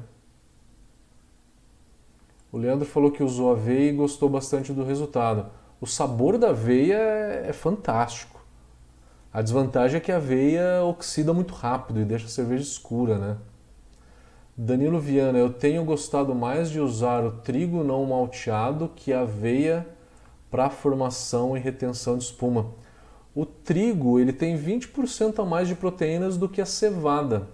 O 2.52 2.58
Leandro 2.58 2.86
falou 2.86 3.10
que 3.10 3.24
usou 3.24 3.50
aveia 3.50 3.92
e 3.92 3.96
gostou 3.96 4.28
bastante 4.28 4.74
do 4.74 4.84
resultado. 4.84 5.50
O 5.80 5.88
sabor 5.88 6.38
da 6.38 6.50
aveia 6.50 6.98
é, 6.98 7.46
é 7.48 7.54
fantástico. 7.54 8.44
A 9.32 9.42
desvantagem 9.42 9.96
é 9.96 10.02
que 10.02 10.12
a 10.12 10.18
aveia 10.18 10.84
oxida 10.84 11.34
muito 11.34 11.54
rápido 11.54 12.02
e 12.02 12.04
deixa 12.04 12.26
a 12.26 12.30
cerveja 12.30 12.62
escura, 12.62 13.18
né? 13.18 13.38
Danilo 14.58 15.00
Viana, 15.00 15.40
eu 15.40 15.50
tenho 15.50 15.86
gostado 15.86 16.36
mais 16.36 16.70
de 16.70 16.82
usar 16.82 17.24
o 17.24 17.38
trigo 17.38 17.86
não 17.86 18.06
malteado 18.06 18.92
que 18.94 19.14
a 19.14 19.22
aveia 19.22 19.88
para 20.52 20.70
formação 20.70 21.56
e 21.56 21.60
retenção 21.62 22.18
de 22.18 22.26
espuma. 22.26 22.72
O 23.36 23.46
trigo 23.46 24.18
ele 24.18 24.32
tem 24.32 24.58
20% 24.58 25.44
a 25.44 25.46
mais 25.46 25.68
de 25.68 25.76
proteínas 25.76 26.38
do 26.38 26.48
que 26.48 26.62
a 26.62 26.66
cevada. 26.66 27.48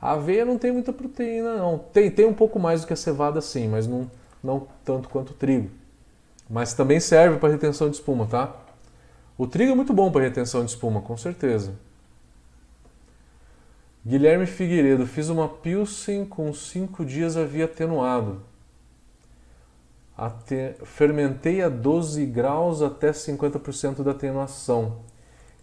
A 0.00 0.12
aveia 0.12 0.44
não 0.44 0.56
tem 0.58 0.72
muita 0.72 0.92
proteína, 0.92 1.56
não. 1.56 1.78
Tem, 1.78 2.10
tem 2.10 2.24
um 2.24 2.32
pouco 2.32 2.58
mais 2.58 2.80
do 2.80 2.86
que 2.86 2.92
a 2.92 2.96
cevada, 2.96 3.40
sim, 3.42 3.68
mas 3.68 3.86
não, 3.86 4.10
não 4.42 4.66
tanto 4.84 5.08
quanto 5.10 5.30
o 5.30 5.34
trigo. 5.34 5.70
Mas 6.48 6.72
também 6.72 6.98
serve 6.98 7.38
para 7.38 7.50
retenção 7.52 7.88
de 7.88 7.96
espuma, 7.96 8.26
tá? 8.26 8.56
O 9.36 9.46
trigo 9.46 9.72
é 9.72 9.74
muito 9.74 9.92
bom 9.92 10.10
para 10.10 10.22
retenção 10.22 10.64
de 10.64 10.70
espuma, 10.70 11.02
com 11.02 11.16
certeza. 11.16 11.74
Guilherme 14.04 14.46
Figueiredo, 14.46 15.06
fiz 15.06 15.28
uma 15.28 15.48
Pilsen 15.48 16.24
com 16.24 16.52
5 16.52 17.04
dias 17.04 17.36
havia 17.36 17.66
atenuado. 17.66 18.42
Ate... 20.16 20.74
Fermentei 20.84 21.62
a 21.62 21.68
12 21.68 22.26
graus 22.26 22.82
até 22.82 23.10
50% 23.10 24.02
da 24.02 24.10
atenuação 24.10 25.00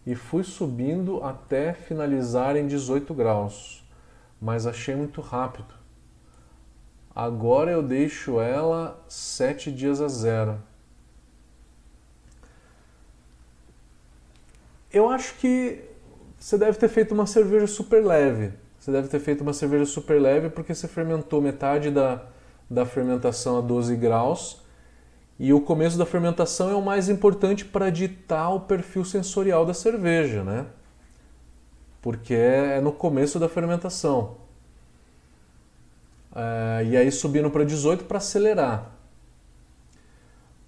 e 0.05 0.15
fui 0.15 0.43
subindo 0.43 1.23
até 1.23 1.73
finalizar 1.73 2.55
em 2.55 2.67
18 2.67 3.13
graus 3.13 3.79
mas 4.41 4.65
achei 4.65 4.95
muito 4.95 5.21
rápido. 5.21 5.73
Agora 7.13 7.71
eu 7.71 7.83
deixo 7.83 8.39
ela 8.39 9.03
sete 9.07 9.71
dias 9.71 9.99
a 9.99 10.07
zero. 10.07 10.61
Eu 14.91 15.09
acho 15.09 15.35
que 15.35 15.83
você 16.37 16.57
deve 16.57 16.77
ter 16.77 16.87
feito 16.87 17.13
uma 17.13 17.27
cerveja 17.27 17.67
super 17.67 18.03
leve. 18.03 18.53
Você 18.79 18.91
deve 18.91 19.09
ter 19.09 19.19
feito 19.19 19.41
uma 19.41 19.53
cerveja 19.53 19.85
super 19.85 20.21
leve 20.21 20.49
porque 20.49 20.73
você 20.73 20.87
fermentou 20.87 21.41
metade 21.41 21.91
da, 21.91 22.25
da 22.69 22.85
fermentação 22.85 23.57
a 23.57 23.61
12 23.61 23.95
graus. 23.95 24.61
E 25.39 25.53
o 25.53 25.61
começo 25.61 25.97
da 25.97 26.05
fermentação 26.05 26.69
é 26.69 26.75
o 26.75 26.81
mais 26.81 27.09
importante 27.09 27.63
para 27.65 27.89
ditar 27.89 28.49
o 28.49 28.61
perfil 28.61 29.05
sensorial 29.05 29.65
da 29.65 29.73
cerveja, 29.73 30.43
né? 30.43 30.65
porque 32.01 32.33
é 32.33 32.79
no 32.79 32.91
começo 32.91 33.39
da 33.39 33.49
fermentação. 33.49 34.37
É, 36.35 36.85
e 36.85 36.97
aí 36.97 37.11
subindo 37.11 37.49
para 37.49 37.63
18 37.63 38.05
para 38.05 38.17
acelerar. 38.17 38.91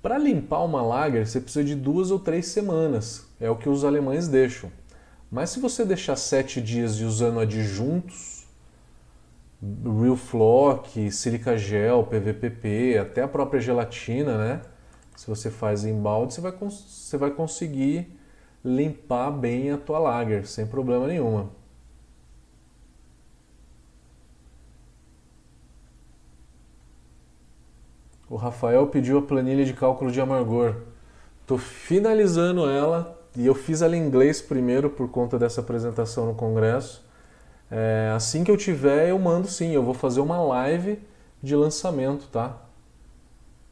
Para 0.02 0.18
limpar 0.18 0.64
uma 0.64 0.82
lager, 0.82 1.28
você 1.28 1.40
precisa 1.40 1.64
de 1.64 1.76
duas 1.76 2.10
ou 2.10 2.20
três 2.20 2.48
semanas, 2.48 3.28
é 3.40 3.50
o 3.50 3.56
que 3.56 3.70
os 3.70 3.86
alemães 3.86 4.28
deixam. 4.28 4.72
Mas 5.30 5.52
se 5.52 5.60
você 5.60 5.86
deixar 5.86 6.16
sete 6.16 6.60
dias 6.60 6.96
e 6.96 7.06
usando 7.06 7.40
adjuntos, 7.40 8.41
Real 9.62 10.16
Flock, 10.16 11.12
silica 11.12 11.56
gel, 11.56 12.04
PVPP, 12.06 12.98
até 12.98 13.22
a 13.22 13.28
própria 13.28 13.60
gelatina, 13.62 14.38
né? 14.38 14.62
Se 15.16 15.28
você 15.28 15.52
faz 15.52 15.86
em 15.86 15.94
balde, 16.02 16.34
você 16.34 16.42
vai, 16.42 16.52
você 16.52 17.18
vai 17.18 17.32
conseguir 17.32 18.18
limpar 18.66 19.30
bem 19.32 19.72
a 19.72 19.78
tua 19.78 20.00
lager, 20.00 20.48
sem 20.48 20.66
problema 20.66 21.06
nenhuma. 21.08 21.52
O 28.28 28.36
Rafael 28.36 28.88
pediu 28.88 29.20
a 29.20 29.22
planilha 29.22 29.66
de 29.66 29.74
cálculo 29.74 30.12
de 30.12 30.22
amargor. 30.22 30.76
Estou 31.42 31.58
finalizando 31.58 32.68
ela 32.68 33.20
e 33.36 33.46
eu 33.46 33.54
fiz 33.54 33.82
ela 33.82 33.96
em 33.96 34.08
inglês 34.08 34.42
primeiro 34.42 34.90
por 34.90 35.10
conta 35.10 35.38
dessa 35.38 35.62
apresentação 35.62 36.26
no 36.26 36.34
congresso. 36.34 37.06
É, 37.72 38.12
assim 38.14 38.44
que 38.44 38.52
eu 38.52 38.58
tiver, 38.58 39.10
eu 39.10 39.18
mando 39.18 39.48
sim. 39.48 39.72
Eu 39.72 39.82
vou 39.82 39.94
fazer 39.94 40.20
uma 40.20 40.42
live 40.42 41.00
de 41.42 41.56
lançamento, 41.56 42.28
tá? 42.28 42.58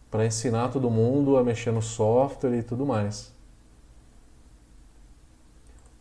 Para 0.10 0.26
ensinar 0.26 0.70
todo 0.70 0.90
mundo 0.90 1.38
a 1.38 1.44
mexer 1.44 1.72
no 1.72 1.82
software 1.82 2.58
e 2.58 2.64
tudo 2.64 2.86
mais. 2.86 3.34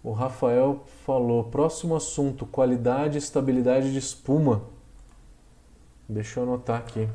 O 0.02 0.12
Rafael 0.12 0.84
falou: 1.04 1.42
próximo 1.44 1.96
assunto, 1.96 2.46
qualidade 2.46 3.16
e 3.16 3.18
estabilidade 3.18 3.92
de 3.92 3.98
espuma. 3.98 4.62
Deixa 6.08 6.38
eu 6.38 6.44
anotar 6.44 6.78
aqui. 6.78 7.08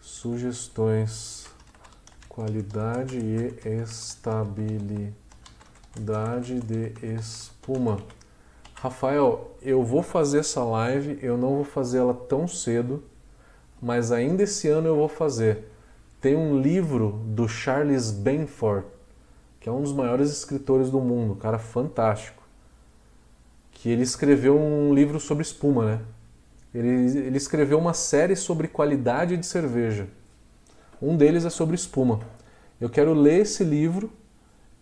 Sugestões: 0.00 1.46
qualidade 2.28 3.18
e 3.18 3.58
estabilidade 3.82 5.12
de 6.60 6.94
espuma. 7.02 7.98
Rafael, 8.80 9.56
eu 9.60 9.82
vou 9.82 10.02
fazer 10.02 10.38
essa 10.38 10.62
live, 10.62 11.18
eu 11.22 11.36
não 11.36 11.56
vou 11.56 11.64
fazer 11.64 11.98
ela 11.98 12.14
tão 12.14 12.46
cedo, 12.46 13.02
mas 13.80 14.12
ainda 14.12 14.42
esse 14.42 14.68
ano 14.68 14.88
eu 14.88 14.96
vou 14.96 15.08
fazer. 15.08 15.64
Tem 16.20 16.36
um 16.36 16.60
livro 16.60 17.20
do 17.26 17.48
Charles 17.48 18.10
Benford 18.10 18.86
que 19.60 19.68
é 19.68 19.72
um 19.72 19.82
dos 19.82 19.92
maiores 19.92 20.30
escritores 20.30 20.90
do 20.90 21.00
mundo, 21.00 21.32
um 21.32 21.36
cara 21.36 21.58
fantástico, 21.58 22.42
que 23.70 23.88
ele 23.88 24.02
escreveu 24.02 24.58
um 24.58 24.94
livro 24.94 25.18
sobre 25.18 25.42
espuma, 25.42 25.84
né? 25.84 26.00
Ele, 26.74 26.88
ele 27.18 27.36
escreveu 27.36 27.78
uma 27.78 27.94
série 27.94 28.36
sobre 28.36 28.68
qualidade 28.68 29.36
de 29.36 29.46
cerveja. 29.46 30.08
Um 31.00 31.16
deles 31.16 31.44
é 31.44 31.50
sobre 31.50 31.74
espuma. 31.74 32.20
Eu 32.80 32.88
quero 32.88 33.12
ler 33.14 33.40
esse 33.40 33.64
livro 33.64 34.10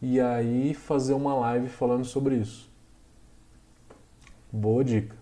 e 0.01 0.21
aí 0.21 0.75
fazer 0.75 1.15
uma 1.15 1.35
live 1.35 1.69
falando 1.69 2.05
sobre 2.05 2.37
isso. 2.37 2.69
Boa 4.57 4.83
dica. 4.83 5.15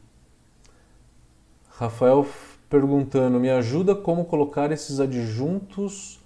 Rafael 1.71 2.25
perguntando: 2.71 3.41
me 3.41 3.51
ajuda 3.51 3.93
como 3.93 4.27
colocar 4.27 4.71
esses 4.71 5.01
adjuntos 5.01 6.21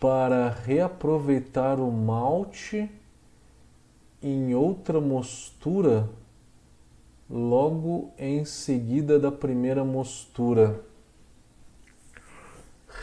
para 0.00 0.48
reaproveitar 0.48 1.78
o 1.78 1.92
malte 1.92 2.90
em 4.22 4.54
outra 4.54 5.02
mostura 5.02 6.08
logo 7.28 8.10
em 8.16 8.46
seguida 8.46 9.18
da 9.18 9.30
primeira 9.30 9.84
mostura. 9.84 10.80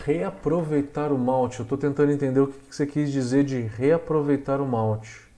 Reaproveitar 0.03 1.11
o 1.11 1.17
malte. 1.19 1.59
Eu 1.59 1.63
estou 1.63 1.77
tentando 1.77 2.11
entender 2.11 2.39
o 2.39 2.47
que 2.47 2.75
você 2.75 2.87
quis 2.87 3.11
dizer 3.11 3.43
de 3.43 3.61
reaproveitar 3.61 4.59
o 4.59 4.67
malte. 4.67 5.30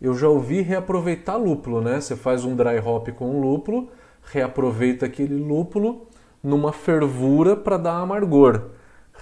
Eu 0.00 0.14
já 0.14 0.28
ouvi 0.28 0.60
reaproveitar 0.60 1.36
lúpulo, 1.36 1.80
né? 1.80 2.00
Você 2.00 2.16
faz 2.16 2.44
um 2.44 2.54
dry 2.54 2.78
hop 2.78 3.08
com 3.10 3.40
lúpulo, 3.40 3.88
reaproveita 4.22 5.06
aquele 5.06 5.36
lúpulo 5.36 6.06
numa 6.42 6.72
fervura 6.72 7.56
para 7.56 7.76
dar 7.76 7.96
amargor 8.00 8.76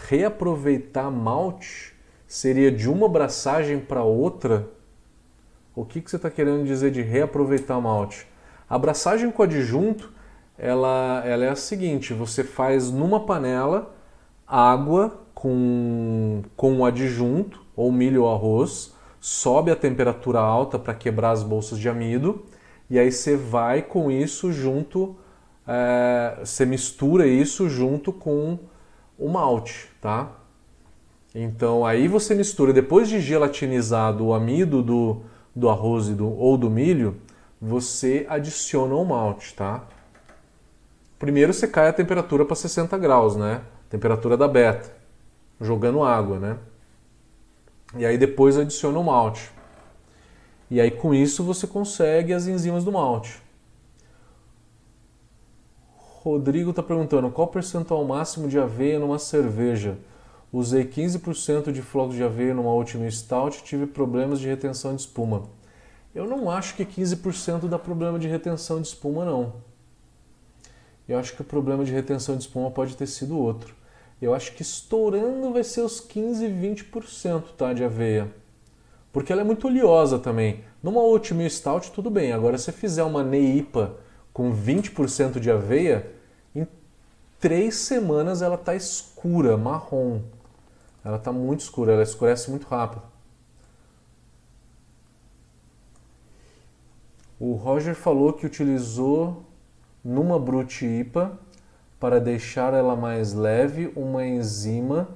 reaproveitar 0.08 1.10
malte 1.10 1.94
seria 2.26 2.70
de 2.70 2.88
uma 2.88 3.06
abraçagem 3.06 3.78
para 3.78 4.02
outra? 4.02 4.68
O 5.74 5.84
que, 5.84 6.00
que 6.00 6.10
você 6.10 6.16
está 6.16 6.30
querendo 6.30 6.64
dizer 6.64 6.90
de 6.90 7.02
reaproveitar 7.02 7.80
malte? 7.80 8.26
A 8.68 8.76
abraçagem 8.76 9.30
com 9.30 9.42
adjunto 9.42 10.12
ela, 10.56 11.22
ela 11.24 11.44
é 11.44 11.50
a 11.50 11.56
seguinte: 11.56 12.14
você 12.14 12.44
faz 12.44 12.90
numa 12.90 13.20
panela 13.20 13.94
água 14.46 15.20
com, 15.34 16.42
com 16.56 16.78
o 16.78 16.84
adjunto, 16.84 17.60
ou 17.74 17.90
milho 17.90 18.22
ou 18.22 18.32
arroz, 18.32 18.93
sobe 19.24 19.70
a 19.70 19.76
temperatura 19.76 20.38
alta 20.38 20.78
para 20.78 20.92
quebrar 20.92 21.30
as 21.30 21.42
bolsas 21.42 21.78
de 21.78 21.88
amido, 21.88 22.44
e 22.90 22.98
aí 22.98 23.10
você 23.10 23.34
vai 23.34 23.80
com 23.80 24.10
isso 24.10 24.52
junto, 24.52 25.16
é, 25.66 26.40
você 26.40 26.66
mistura 26.66 27.26
isso 27.26 27.66
junto 27.66 28.12
com 28.12 28.58
o 29.18 29.26
malte, 29.30 29.88
tá? 29.98 30.30
Então 31.34 31.86
aí 31.86 32.06
você 32.06 32.34
mistura, 32.34 32.70
depois 32.70 33.08
de 33.08 33.18
gelatinizado 33.18 34.26
o 34.26 34.34
amido 34.34 34.82
do, 34.82 35.22
do 35.56 35.70
arroz 35.70 36.08
do, 36.08 36.28
ou 36.28 36.58
do 36.58 36.68
milho, 36.68 37.16
você 37.58 38.26
adiciona 38.28 38.94
o 38.94 39.06
malte, 39.06 39.54
tá? 39.54 39.84
Primeiro 41.18 41.54
você 41.54 41.66
cai 41.66 41.88
a 41.88 41.94
temperatura 41.94 42.44
para 42.44 42.54
60 42.54 42.98
graus, 42.98 43.36
né? 43.36 43.62
Temperatura 43.88 44.36
da 44.36 44.46
beta, 44.46 44.94
jogando 45.58 46.02
água, 46.02 46.38
né? 46.38 46.58
E 47.96 48.04
aí 48.04 48.18
depois 48.18 48.58
adiciona 48.58 48.98
o 48.98 49.04
malte. 49.04 49.50
E 50.70 50.80
aí 50.80 50.90
com 50.90 51.14
isso 51.14 51.44
você 51.44 51.66
consegue 51.66 52.32
as 52.32 52.46
enzimas 52.46 52.84
do 52.84 52.92
malte. 52.92 53.42
Rodrigo 55.96 56.70
está 56.70 56.82
perguntando 56.82 57.30
qual 57.30 57.48
percentual 57.48 58.04
máximo 58.04 58.48
de 58.48 58.58
aveia 58.58 58.98
numa 58.98 59.18
cerveja. 59.18 59.98
Usei 60.50 60.84
15% 60.84 61.70
de 61.70 61.82
flocos 61.82 62.16
de 62.16 62.22
aveia 62.22 62.54
numa 62.54 62.72
Oatmeal 62.72 63.10
Stout 63.10 63.58
e 63.58 63.62
tive 63.62 63.86
problemas 63.86 64.40
de 64.40 64.48
retenção 64.48 64.94
de 64.94 65.02
espuma. 65.02 65.42
Eu 66.14 66.26
não 66.26 66.50
acho 66.50 66.76
que 66.76 66.84
15% 66.84 67.68
dá 67.68 67.78
problema 67.78 68.18
de 68.18 68.28
retenção 68.28 68.80
de 68.80 68.86
espuma, 68.86 69.24
não. 69.24 69.54
Eu 71.08 71.18
acho 71.18 71.34
que 71.34 71.42
o 71.42 71.44
problema 71.44 71.84
de 71.84 71.92
retenção 71.92 72.36
de 72.36 72.44
espuma 72.44 72.70
pode 72.70 72.96
ter 72.96 73.06
sido 73.06 73.36
outro. 73.36 73.74
Eu 74.24 74.32
acho 74.32 74.52
que 74.52 74.62
estourando 74.62 75.52
vai 75.52 75.62
ser 75.62 75.82
os 75.82 76.00
15, 76.00 76.46
20% 76.46 77.42
tá, 77.58 77.74
de 77.74 77.84
aveia. 77.84 78.32
Porque 79.12 79.30
ela 79.30 79.42
é 79.42 79.44
muito 79.44 79.66
oleosa 79.66 80.18
também. 80.18 80.64
Numa 80.82 81.02
Oatmeal 81.02 81.50
Stout, 81.50 81.92
tudo 81.92 82.08
bem. 82.08 82.32
Agora, 82.32 82.56
se 82.56 82.64
você 82.64 82.72
fizer 82.72 83.04
uma 83.04 83.22
Neipa 83.22 83.96
com 84.32 84.50
20% 84.50 85.38
de 85.38 85.50
aveia, 85.50 86.10
em 86.54 86.66
três 87.38 87.74
semanas 87.74 88.40
ela 88.40 88.54
está 88.54 88.74
escura, 88.74 89.58
marrom. 89.58 90.22
Ela 91.04 91.18
está 91.18 91.30
muito 91.30 91.60
escura, 91.60 91.92
ela 91.92 92.02
escurece 92.02 92.50
muito 92.50 92.66
rápido. 92.66 93.02
O 97.38 97.52
Roger 97.56 97.94
falou 97.94 98.32
que 98.32 98.46
utilizou 98.46 99.44
numa 100.02 100.38
Brute 100.38 100.86
IPA 100.86 101.38
para 102.04 102.20
deixar 102.20 102.74
ela 102.74 102.94
mais 102.94 103.32
leve 103.32 103.90
uma 103.96 104.26
enzima 104.26 105.08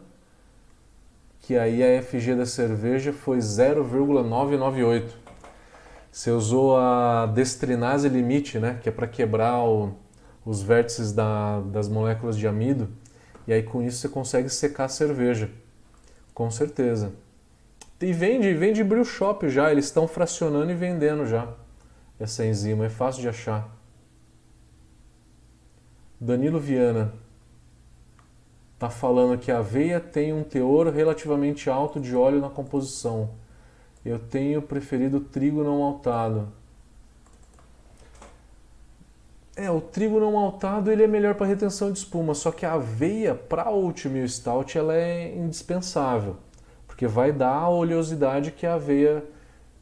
que 1.41 1.55
aí 1.55 1.83
a 1.83 2.03
FG 2.03 2.35
da 2.35 2.47
cerveja 2.47 3.13
foi 3.13 3.43
0,998. 3.43 5.15
Você 6.11 6.31
usou 6.31 6.79
a 6.79 7.27
destrinase 7.27 8.09
limite, 8.09 8.59
né, 8.59 8.79
que 8.83 8.89
é 8.89 8.93
para 8.93 9.07
quebrar 9.07 9.63
o, 9.65 9.97
os 10.47 10.63
vértices 10.63 11.13
da, 11.13 11.61
das 11.61 11.91
moléculas 11.91 12.39
de 12.39 12.49
amido, 12.49 12.89
e 13.47 13.53
aí 13.53 13.63
com 13.63 13.83
isso 13.83 13.99
você 13.99 14.09
consegue 14.09 14.49
secar 14.49 14.85
a 14.85 14.89
cerveja. 14.89 15.51
Com 16.33 16.51
certeza. 16.51 17.13
E 18.01 18.15
vende, 18.15 18.55
vende 18.55 18.83
brew 18.83 19.05
shop 19.05 19.47
já, 19.51 19.71
eles 19.71 19.85
estão 19.85 20.09
fracionando 20.09 20.73
e 20.73 20.75
vendendo 20.75 21.27
já 21.27 21.53
essa 22.19 22.47
enzima, 22.47 22.87
é 22.87 22.89
fácil 22.89 23.21
de 23.21 23.29
achar. 23.29 23.78
Danilo 26.21 26.59
Viana 26.59 27.15
está 28.75 28.91
falando 28.91 29.39
que 29.39 29.53
a 29.53 29.59
aveia 29.59 30.01
tem 30.01 30.33
um 30.33 30.43
teor 30.43 30.89
relativamente 30.89 31.71
alto 31.71 32.01
de 32.01 32.17
óleo 32.17 32.41
na 32.41 32.51
composição. 32.51 33.31
Eu 34.05 34.19
tenho 34.19 34.61
preferido 34.61 35.21
trigo 35.21 35.63
não 35.63 35.79
maltado. 35.79 36.49
É, 39.55 39.71
o 39.71 39.81
trigo 39.81 40.19
não 40.19 40.33
maltado 40.33 40.91
ele 40.91 41.05
é 41.05 41.07
melhor 41.07 41.37
para 41.37 41.47
retenção 41.47 41.93
de 41.93 41.99
espuma, 41.99 42.35
só 42.35 42.51
que 42.51 42.67
a 42.67 42.73
aveia 42.73 43.35
para 43.35 43.71
oatmeal 43.71 44.27
stout 44.29 44.77
ela 44.77 44.97
é 44.97 45.37
indispensável, 45.37 46.37
porque 46.87 47.07
vai 47.07 47.33
dar 47.33 47.55
a 47.55 47.69
oleosidade 47.69 48.51
que 48.51 48.67
a 48.67 48.75
aveia 48.75 49.25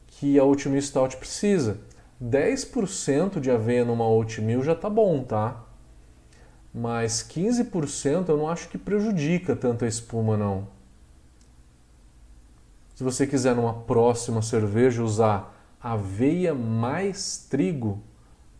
que 0.07 0.39
a 0.39 0.45
oatmeal 0.45 0.83
stout 0.83 1.17
precisa. 1.17 1.79
10% 2.23 3.41
de 3.41 3.51
aveia 3.51 3.87
numa 3.87 4.07
oatmeal 4.07 4.63
já 4.63 4.75
tá 4.75 4.89
bom, 4.89 5.23
tá? 5.23 5.66
Mas 6.77 7.23
15% 7.23 8.29
eu 8.29 8.37
não 8.37 8.49
acho 8.49 8.69
que 8.69 8.77
prejudica 8.77 9.57
tanto 9.57 9.87
a 9.87 9.89
espuma 9.89 10.37
não. 10.37 10.69
Se 12.95 13.03
você 13.03 13.27
quiser 13.27 13.57
numa 13.57 13.73
próxima 13.73 14.43
cerveja 14.43 15.03
usar 15.03 15.55
aveia 15.81 16.55
mais 16.55 17.47
trigo, 17.49 18.03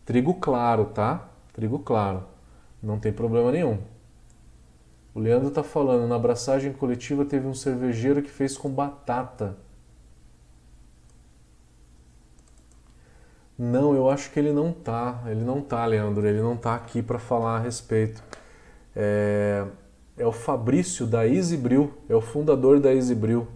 Trigo 0.07 0.35
claro, 0.35 0.85
tá? 0.85 1.27
Trigo 1.51 1.79
claro. 1.79 2.23
Não 2.81 2.97
tem 2.97 3.11
problema 3.11 3.51
nenhum. 3.51 3.77
O 5.13 5.19
Leandro 5.19 5.51
tá 5.51 5.63
falando, 5.63 6.07
na 6.07 6.15
abraçagem 6.15 6.71
coletiva 6.71 7.25
teve 7.25 7.45
um 7.45 7.53
cervejeiro 7.53 8.21
que 8.21 8.29
fez 8.29 8.57
com 8.57 8.69
batata. 8.69 9.57
Não, 13.57 13.95
eu 13.95 14.09
acho 14.09 14.31
que 14.31 14.39
ele 14.39 14.53
não 14.53 14.71
tá. 14.71 15.23
Ele 15.25 15.43
não 15.43 15.61
tá, 15.61 15.85
Leandro. 15.85 16.27
Ele 16.27 16.41
não 16.41 16.55
tá 16.55 16.75
aqui 16.75 17.01
para 17.01 17.17
falar 17.17 17.57
a 17.57 17.59
respeito. 17.59 18.23
É, 18.95 19.65
é 20.17 20.25
o 20.25 20.31
Fabrício 20.31 21.05
da 21.05 21.21
Brew, 21.59 21.93
é 22.09 22.15
o 22.15 22.21
fundador 22.21 22.79
da 22.79 22.89
Brew. 23.15 23.47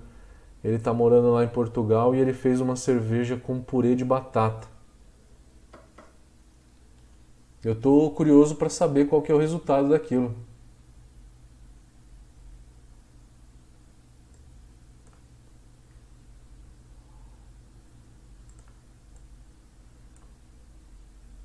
Ele 0.64 0.78
tá 0.78 0.94
morando 0.94 1.32
lá 1.32 1.44
em 1.44 1.48
Portugal 1.48 2.14
e 2.14 2.20
ele 2.20 2.34
fez 2.34 2.62
uma 2.62 2.76
cerveja 2.76 3.36
com 3.36 3.60
purê 3.60 3.96
de 3.96 4.06
batata. 4.06 4.68
Eu 7.64 7.74
estou 7.74 8.10
curioso 8.12 8.56
para 8.56 8.70
saber 8.70 9.06
qual 9.08 9.22
que 9.22 9.32
é 9.32 9.36
o 9.36 9.40
resultado 9.40 9.90
daquilo. 9.90 10.36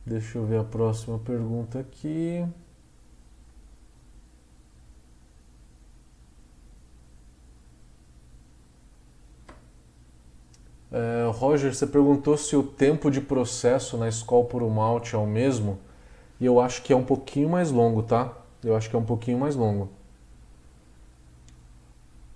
Deixa 0.07 0.39
eu 0.39 0.47
ver 0.47 0.61
a 0.61 0.65
próxima 0.65 1.19
pergunta 1.19 1.81
aqui. 1.81 2.47
É, 10.93 11.29
Roger, 11.33 11.75
você 11.75 11.87
perguntou 11.87 12.37
se 12.37 12.55
o 12.55 12.63
tempo 12.63 13.11
de 13.11 13.21
processo 13.21 13.97
na 13.97 14.09
escola 14.09 14.45
por 14.45 14.63
malte 14.71 15.17
é 15.17 15.19
o 15.19 15.27
mesmo. 15.27 15.79
E 16.41 16.47
eu 16.47 16.61
acho 16.61 16.83
que 16.83 16.93
é 16.93 16.97
um 16.97 17.05
pouquinho 17.05 17.49
mais 17.49 17.73
longo, 17.73 18.03
tá? 18.03 18.33
Eu 18.63 18.77
acho 18.77 18.89
que 18.89 18.95
é 18.95 18.99
um 18.99 19.05
pouquinho 19.05 19.39
mais 19.39 19.57
longo. 19.57 19.89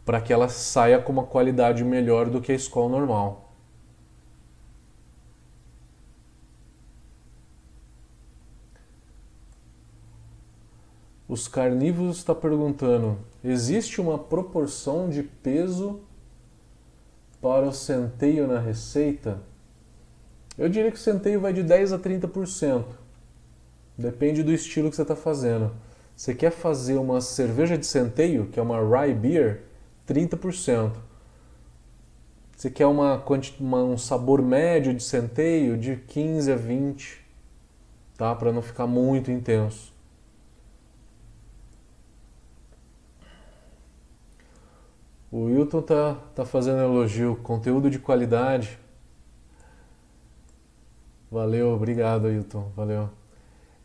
Para 0.04 0.20
que 0.20 0.32
ela 0.32 0.48
saia 0.48 0.98
com 0.98 1.12
uma 1.12 1.24
qualidade 1.24 1.84
melhor 1.84 2.28
do 2.28 2.40
que 2.40 2.50
a 2.50 2.54
escola 2.54 2.88
normal. 2.88 3.49
Os 11.30 11.46
carnívoros 11.46 12.16
está 12.16 12.34
perguntando: 12.34 13.16
existe 13.44 14.00
uma 14.00 14.18
proporção 14.18 15.08
de 15.08 15.22
peso 15.22 16.00
para 17.40 17.68
o 17.68 17.72
centeio 17.72 18.48
na 18.48 18.58
receita? 18.58 19.40
Eu 20.58 20.68
diria 20.68 20.90
que 20.90 20.96
o 20.96 21.00
centeio 21.00 21.40
vai 21.40 21.52
de 21.52 21.62
10 21.62 21.92
a 21.92 21.98
30%. 22.00 22.84
Depende 23.96 24.42
do 24.42 24.52
estilo 24.52 24.90
que 24.90 24.96
você 24.96 25.02
está 25.02 25.14
fazendo. 25.14 25.70
Você 26.16 26.34
quer 26.34 26.50
fazer 26.50 26.96
uma 26.96 27.20
cerveja 27.20 27.78
de 27.78 27.86
centeio, 27.86 28.46
que 28.46 28.58
é 28.58 28.62
uma 28.62 28.80
rye 28.80 29.14
beer, 29.14 29.62
30%. 30.08 30.94
Você 32.56 32.70
quer 32.70 32.86
uma, 32.86 33.24
uma, 33.60 33.84
um 33.84 33.96
sabor 33.96 34.42
médio 34.42 34.92
de 34.92 35.02
centeio, 35.04 35.78
de 35.78 35.94
15 35.94 36.50
a 36.50 36.56
20, 36.56 37.24
tá? 38.18 38.34
Para 38.34 38.52
não 38.52 38.60
ficar 38.60 38.88
muito 38.88 39.30
intenso. 39.30 39.89
O 45.30 45.44
Wilton 45.44 45.82
tá, 45.82 46.16
tá 46.34 46.44
fazendo 46.44 46.80
elogio, 46.80 47.36
conteúdo 47.36 47.88
de 47.88 48.00
qualidade. 48.00 48.78
Valeu, 51.30 51.68
obrigado, 51.68 52.24
Wilton, 52.24 52.72
valeu. 52.74 53.08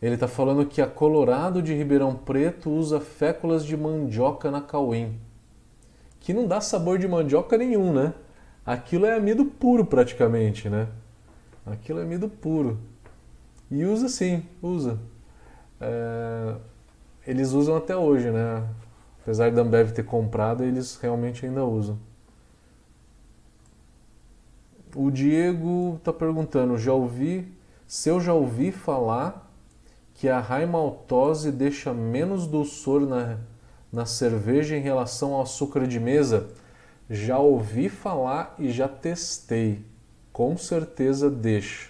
Ele 0.01 0.15
está 0.15 0.27
falando 0.27 0.65
que 0.65 0.81
a 0.81 0.87
Colorado 0.87 1.61
de 1.61 1.73
Ribeirão 1.73 2.15
Preto 2.15 2.71
usa 2.71 2.99
féculas 2.99 3.63
de 3.63 3.77
mandioca 3.77 4.49
na 4.49 4.59
Cauim. 4.59 5.19
Que 6.19 6.33
não 6.33 6.47
dá 6.47 6.59
sabor 6.59 6.97
de 6.97 7.07
mandioca 7.07 7.55
nenhum, 7.57 7.93
né? 7.93 8.13
Aquilo 8.65 9.05
é 9.05 9.15
amido 9.15 9.45
puro 9.45 9.85
praticamente, 9.85 10.67
né? 10.67 10.87
Aquilo 11.63 11.99
é 11.99 12.03
amido 12.03 12.27
puro. 12.27 12.79
E 13.69 13.85
usa 13.85 14.09
sim, 14.09 14.43
usa. 14.61 14.99
É... 15.79 16.55
Eles 17.27 17.51
usam 17.51 17.77
até 17.77 17.95
hoje, 17.95 18.31
né? 18.31 18.67
Apesar 19.25 19.51
da 19.51 19.63
Ambev 19.63 19.91
ter 19.91 20.05
comprado, 20.05 20.63
eles 20.63 20.99
realmente 21.01 21.47
ainda 21.47 21.65
usam. 21.65 21.97
O 24.95 25.09
Diego 25.09 25.95
está 25.97 26.13
perguntando, 26.13 26.77
já 26.77 26.93
ouvi, 26.93 27.51
se 27.87 28.07
eu 28.07 28.21
já 28.21 28.35
ouvi 28.35 28.71
falar 28.71 29.51
que 30.13 30.29
a 30.29 30.39
raimaltose 30.39 31.51
deixa 31.51 31.91
menos 31.91 32.45
dulçor 32.45 33.01
na, 33.01 33.39
na 33.91 34.05
cerveja 34.05 34.77
em 34.77 34.81
relação 34.81 35.33
ao 35.33 35.41
açúcar 35.41 35.87
de 35.87 35.99
mesa? 35.99 36.51
Já 37.09 37.39
ouvi 37.39 37.89
falar 37.89 38.53
e 38.59 38.69
já 38.69 38.87
testei. 38.87 39.83
Com 40.31 40.55
certeza 40.55 41.31
deixa. 41.31 41.89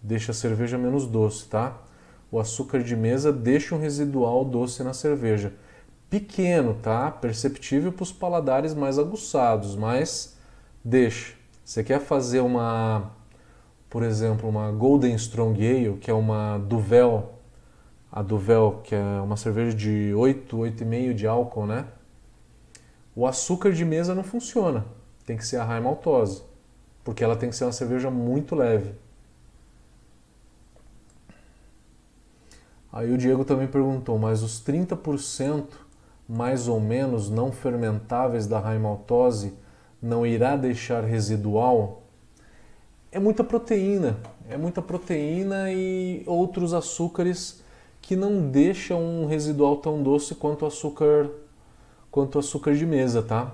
Deixa 0.00 0.30
a 0.30 0.34
cerveja 0.34 0.78
menos 0.78 1.04
doce, 1.04 1.48
tá? 1.48 1.76
O 2.30 2.38
açúcar 2.38 2.80
de 2.80 2.94
mesa 2.94 3.32
deixa 3.32 3.74
um 3.74 3.80
residual 3.80 4.44
doce 4.44 4.84
na 4.84 4.92
cerveja. 4.92 5.52
Pequeno, 6.10 6.74
tá? 6.74 7.10
Perceptível 7.10 7.92
para 7.92 8.02
os 8.02 8.12
paladares 8.12 8.74
mais 8.74 8.98
aguçados, 8.98 9.76
mas 9.76 10.36
deixa. 10.84 11.34
Você 11.64 11.84
quer 11.84 12.00
fazer 12.00 12.40
uma, 12.40 13.12
por 13.88 14.02
exemplo, 14.02 14.48
uma 14.48 14.72
Golden 14.72 15.14
Strong 15.14 15.64
Ale, 15.64 15.98
que 15.98 16.10
é 16.10 16.14
uma 16.14 16.58
Duvel 16.58 17.40
a 18.12 18.22
Duvel, 18.22 18.80
que 18.82 18.94
é 18.94 19.20
uma 19.22 19.36
cerveja 19.36 19.76
de 19.76 20.12
8, 20.14 20.56
8,5 20.56 21.14
de 21.14 21.26
álcool, 21.26 21.66
né? 21.66 21.86
O 23.14 23.26
açúcar 23.26 23.72
de 23.72 23.84
mesa 23.84 24.14
não 24.14 24.24
funciona. 24.24 24.84
Tem 25.24 25.36
que 25.36 25.46
ser 25.46 25.58
a 25.58 25.64
raimaltose, 25.64 26.38
maltose, 26.38 26.44
porque 27.04 27.22
ela 27.22 27.36
tem 27.36 27.50
que 27.50 27.56
ser 27.56 27.64
uma 27.64 27.72
cerveja 27.72 28.10
muito 28.10 28.54
leve. 28.56 28.94
Aí 32.92 33.12
o 33.12 33.18
Diego 33.18 33.44
também 33.44 33.68
perguntou, 33.68 34.18
mas 34.18 34.42
os 34.42 34.60
30% 34.60 35.66
mais 36.30 36.68
ou 36.68 36.78
menos 36.78 37.28
não 37.28 37.50
fermentáveis 37.50 38.46
da 38.46 38.60
raimaltose 38.60 39.52
não 40.00 40.24
irá 40.24 40.56
deixar 40.56 41.02
residual? 41.02 42.04
É 43.10 43.18
muita 43.18 43.42
proteína, 43.42 44.16
é 44.48 44.56
muita 44.56 44.80
proteína 44.80 45.72
e 45.72 46.22
outros 46.26 46.72
açúcares 46.72 47.60
que 48.00 48.14
não 48.14 48.48
deixam 48.48 49.02
um 49.02 49.26
residual 49.26 49.78
tão 49.78 50.00
doce 50.00 50.36
quanto 50.36 50.64
açúcar 50.64 51.28
quanto 52.12 52.38
açúcar 52.38 52.76
de 52.76 52.86
mesa, 52.86 53.22
tá? 53.22 53.52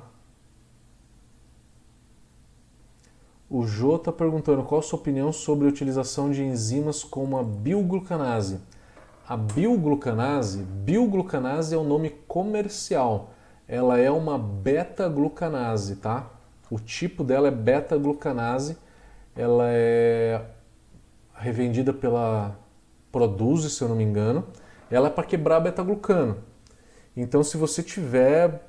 O 3.48 3.66
Jô 3.66 3.96
está 3.96 4.12
perguntando 4.12 4.62
qual 4.62 4.80
a 4.80 4.82
sua 4.82 4.98
opinião 4.98 5.32
sobre 5.32 5.66
a 5.66 5.70
utilização 5.70 6.30
de 6.30 6.42
enzimas 6.42 7.02
como 7.02 7.38
a 7.38 7.42
bioglucanase. 7.42 8.58
A 9.28 9.36
bioglucanase, 9.36 10.62
bioglucanase 10.62 11.74
é 11.74 11.76
o 11.76 11.82
nome 11.82 12.10
comercial. 12.28 13.30
Ela 13.66 13.98
é 13.98 14.08
uma 14.08 14.38
beta-glucanase, 14.38 15.96
tá? 15.96 16.30
O 16.70 16.78
tipo 16.78 17.24
dela 17.24 17.48
é 17.48 17.50
beta-glucanase. 17.50 18.76
Ela 19.34 19.64
é 19.68 20.42
revendida 21.34 21.92
pela 21.92 22.56
Produce, 23.10 23.68
se 23.70 23.82
eu 23.82 23.88
não 23.88 23.96
me 23.96 24.04
engano. 24.04 24.46
Ela 24.88 25.08
é 25.08 25.10
para 25.10 25.24
quebrar 25.24 25.58
beta-glucano. 25.58 26.36
Então, 27.16 27.42
se 27.42 27.56
você 27.56 27.82
tiver 27.82 28.62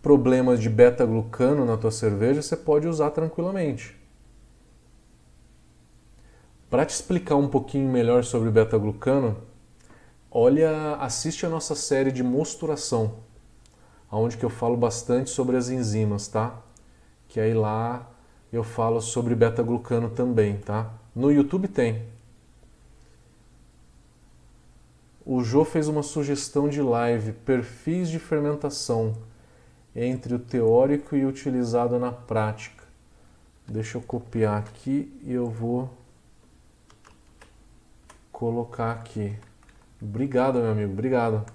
problemas 0.00 0.60
de 0.60 0.70
beta-glucano 0.70 1.66
na 1.66 1.76
tua 1.76 1.90
cerveja, 1.90 2.40
você 2.40 2.56
pode 2.56 2.88
usar 2.88 3.10
tranquilamente. 3.10 4.00
Para 6.72 6.86
te 6.86 6.94
explicar 6.94 7.36
um 7.36 7.48
pouquinho 7.48 7.92
melhor 7.92 8.24
sobre 8.24 8.50
beta-glucano, 8.50 9.36
olha, 10.30 10.94
assiste 10.94 11.44
a 11.44 11.50
nossa 11.50 11.74
série 11.74 12.10
de 12.10 12.22
mosturação, 12.22 13.16
onde 14.10 14.38
que 14.38 14.44
eu 14.46 14.48
falo 14.48 14.74
bastante 14.74 15.28
sobre 15.28 15.58
as 15.58 15.68
enzimas, 15.68 16.28
tá? 16.28 16.62
Que 17.28 17.38
aí 17.40 17.52
lá 17.52 18.10
eu 18.50 18.64
falo 18.64 19.02
sobre 19.02 19.34
beta-glucano 19.34 20.08
também, 20.08 20.56
tá? 20.56 20.90
No 21.14 21.30
YouTube 21.30 21.68
tem. 21.68 22.06
O 25.26 25.44
Jô 25.44 25.66
fez 25.66 25.88
uma 25.88 26.02
sugestão 26.02 26.70
de 26.70 26.80
live, 26.80 27.32
perfis 27.32 28.08
de 28.08 28.18
fermentação 28.18 29.14
entre 29.94 30.34
o 30.34 30.38
teórico 30.38 31.14
e 31.16 31.26
o 31.26 31.28
utilizado 31.28 31.98
na 31.98 32.12
prática. 32.12 32.82
Deixa 33.68 33.98
eu 33.98 34.00
copiar 34.00 34.56
aqui 34.56 35.12
e 35.22 35.34
eu 35.34 35.50
vou 35.50 36.00
colocar 38.42 38.90
aqui. 38.90 39.38
Obrigado, 40.02 40.58
meu 40.58 40.72
amigo, 40.72 40.92
obrigado. 40.92 41.46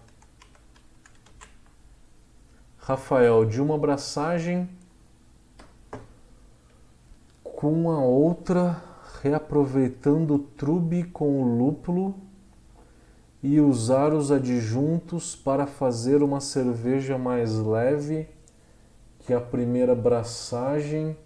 Rafael, 2.78 3.44
de 3.44 3.62
uma 3.62 3.76
abraçagem 3.76 4.70
com 7.44 7.92
a 7.92 8.00
outra, 8.00 8.82
reaproveitando 9.22 10.36
o 10.36 10.40
trube 10.40 11.04
com 11.04 11.44
o 11.44 11.58
lúpulo 11.58 12.16
e 13.44 13.60
usar 13.60 14.14
os 14.14 14.32
adjuntos 14.32 15.36
para 15.36 15.68
fazer 15.68 16.24
uma 16.24 16.40
cerveja 16.40 17.18
mais 17.18 17.54
leve 17.58 18.30
que 19.20 19.34
a 19.34 19.42
primeira 19.42 19.94
braçagem 19.94 21.18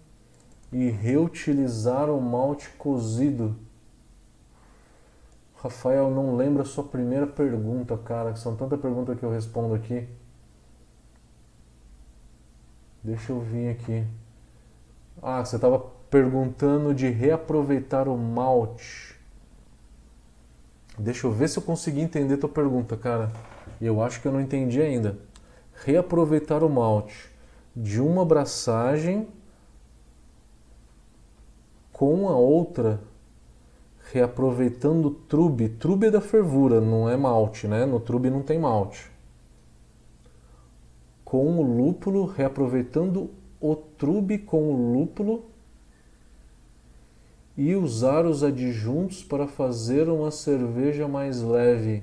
e 0.72 0.90
reutilizar 0.90 2.10
o 2.10 2.20
malte 2.20 2.68
cozido. 2.70 3.56
Rafael, 5.62 6.10
não 6.10 6.34
lembra 6.34 6.62
a 6.62 6.66
sua 6.66 6.82
primeira 6.82 7.24
pergunta, 7.24 7.96
cara. 7.96 8.34
São 8.34 8.56
tanta 8.56 8.76
pergunta 8.76 9.14
que 9.14 9.22
eu 9.22 9.30
respondo 9.30 9.74
aqui. 9.74 10.08
Deixa 13.00 13.30
eu 13.30 13.40
vir 13.40 13.70
aqui. 13.70 14.04
Ah, 15.22 15.44
você 15.44 15.54
estava 15.54 15.78
perguntando 16.10 16.92
de 16.92 17.08
reaproveitar 17.08 18.08
o 18.08 18.18
malte. 18.18 19.16
Deixa 20.98 21.28
eu 21.28 21.32
ver 21.32 21.48
se 21.48 21.58
eu 21.58 21.62
consegui 21.62 22.00
entender 22.00 22.38
tua 22.38 22.48
pergunta, 22.48 22.96
cara. 22.96 23.30
Eu 23.80 24.02
acho 24.02 24.20
que 24.20 24.26
eu 24.26 24.32
não 24.32 24.40
entendi 24.40 24.82
ainda. 24.82 25.16
Reaproveitar 25.84 26.64
o 26.64 26.68
malte 26.68 27.30
de 27.74 28.00
uma 28.00 28.22
abraçagem 28.22 29.28
com 31.92 32.28
a 32.28 32.36
outra 32.36 33.00
reaproveitando 34.12 35.10
trube. 35.10 35.70
Trube 35.70 36.06
é 36.06 36.10
da 36.10 36.20
fervura, 36.20 36.80
não 36.80 37.08
é 37.08 37.16
malte, 37.16 37.66
né? 37.66 37.86
No 37.86 37.98
trube 37.98 38.28
não 38.28 38.42
tem 38.42 38.58
malte. 38.58 39.10
Com 41.24 41.58
o 41.58 41.62
lúpulo, 41.62 42.26
reaproveitando 42.26 43.30
o 43.58 43.74
trube 43.74 44.38
com 44.38 44.70
o 44.70 44.92
lúpulo 44.92 45.46
e 47.56 47.74
usar 47.74 48.26
os 48.26 48.44
adjuntos 48.44 49.22
para 49.24 49.46
fazer 49.46 50.08
uma 50.08 50.30
cerveja 50.30 51.08
mais 51.08 51.40
leve. 51.40 52.02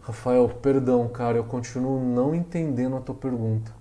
Rafael, 0.00 0.48
perdão, 0.48 1.08
cara, 1.08 1.36
eu 1.36 1.44
continuo 1.44 2.00
não 2.00 2.34
entendendo 2.34 2.96
a 2.96 3.00
tua 3.00 3.14
pergunta. 3.14 3.74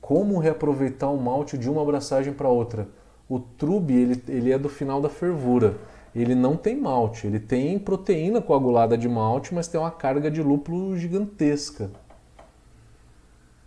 Como 0.00 0.38
reaproveitar 0.38 1.10
o 1.10 1.20
malte 1.20 1.58
de 1.58 1.68
uma 1.68 1.82
abraçagem 1.82 2.32
para 2.32 2.48
outra? 2.48 2.88
O 3.28 3.38
trube 3.38 3.94
ele, 3.94 4.22
ele 4.28 4.52
é 4.52 4.58
do 4.58 4.68
final 4.68 5.00
da 5.00 5.08
fervura. 5.08 5.76
Ele 6.14 6.34
não 6.34 6.56
tem 6.56 6.76
malte, 6.76 7.26
ele 7.26 7.40
tem 7.40 7.78
proteína 7.78 8.40
coagulada 8.40 8.96
de 8.96 9.08
malte, 9.08 9.52
mas 9.52 9.66
tem 9.66 9.80
uma 9.80 9.90
carga 9.90 10.30
de 10.30 10.42
lúpulo 10.42 10.96
gigantesca. 10.96 11.90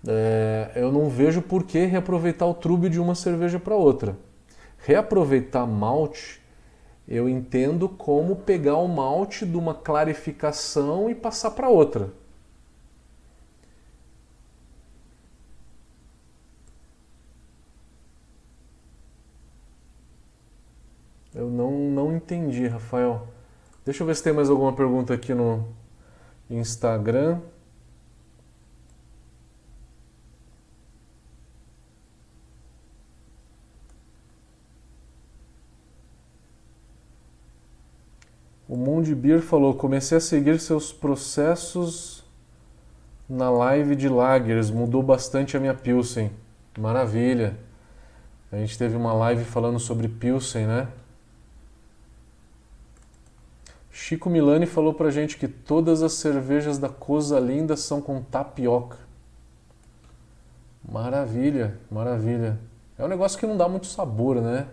É, 0.08 0.72
eu 0.76 0.92
não 0.92 1.10
vejo 1.10 1.42
por 1.42 1.64
que 1.64 1.86
reaproveitar 1.86 2.46
o 2.46 2.54
trube 2.54 2.90
de 2.90 3.00
uma 3.00 3.16
cerveja 3.16 3.60
para 3.60 3.76
outra. 3.76 4.16
Reaproveitar 4.78 5.68
malte, 5.68 6.42
eu 7.06 7.28
entendo 7.28 7.90
como 7.90 8.38
pegar 8.38 8.78
o 8.78 8.88
malte 8.88 9.46
de 9.46 9.58
uma 9.58 9.74
clarificação 9.74 11.10
e 11.10 11.16
passar 11.16 11.52
para 11.52 11.68
outra. 11.68 12.12
Eu 21.38 21.52
não, 21.52 21.72
não 21.72 22.16
entendi, 22.16 22.66
Rafael. 22.66 23.28
Deixa 23.86 24.02
eu 24.02 24.08
ver 24.08 24.16
se 24.16 24.24
tem 24.24 24.34
mais 24.34 24.50
alguma 24.50 24.74
pergunta 24.74 25.14
aqui 25.14 25.36
no 25.36 25.68
Instagram. 26.50 27.40
O 38.68 38.76
Mundi 38.76 39.14
Beer 39.14 39.40
falou: 39.44 39.76
comecei 39.76 40.18
a 40.18 40.22
seguir 40.22 40.60
seus 40.60 40.92
processos 40.92 42.26
na 43.30 43.52
live 43.52 43.96
de 43.96 44.10
Lagers, 44.10 44.72
mudou 44.72 45.04
bastante 45.04 45.56
a 45.56 45.60
minha 45.60 45.76
Pilsen. 45.76 46.32
Maravilha! 46.80 47.60
A 48.52 48.56
gente 48.56 48.76
teve 48.76 48.96
uma 48.96 49.14
live 49.14 49.46
falando 49.46 49.78
sobre 49.78 50.08
Pilsen, 50.08 50.66
né? 50.66 50.88
Chico 54.00 54.30
Milani 54.30 54.68
falou 54.68 54.94
pra 54.94 55.10
gente 55.10 55.38
que 55.38 55.48
todas 55.48 56.04
as 56.04 56.14
cervejas 56.14 56.78
da 56.78 56.88
Coisa 56.88 57.40
Linda 57.40 57.76
são 57.76 58.00
com 58.00 58.22
tapioca. 58.22 59.00
Maravilha, 60.88 61.80
maravilha. 61.90 62.60
É 62.96 63.04
um 63.04 63.08
negócio 63.08 63.40
que 63.40 63.48
não 63.48 63.58
dá 63.58 63.68
muito 63.68 63.88
sabor, 63.88 64.40
né? 64.40 64.68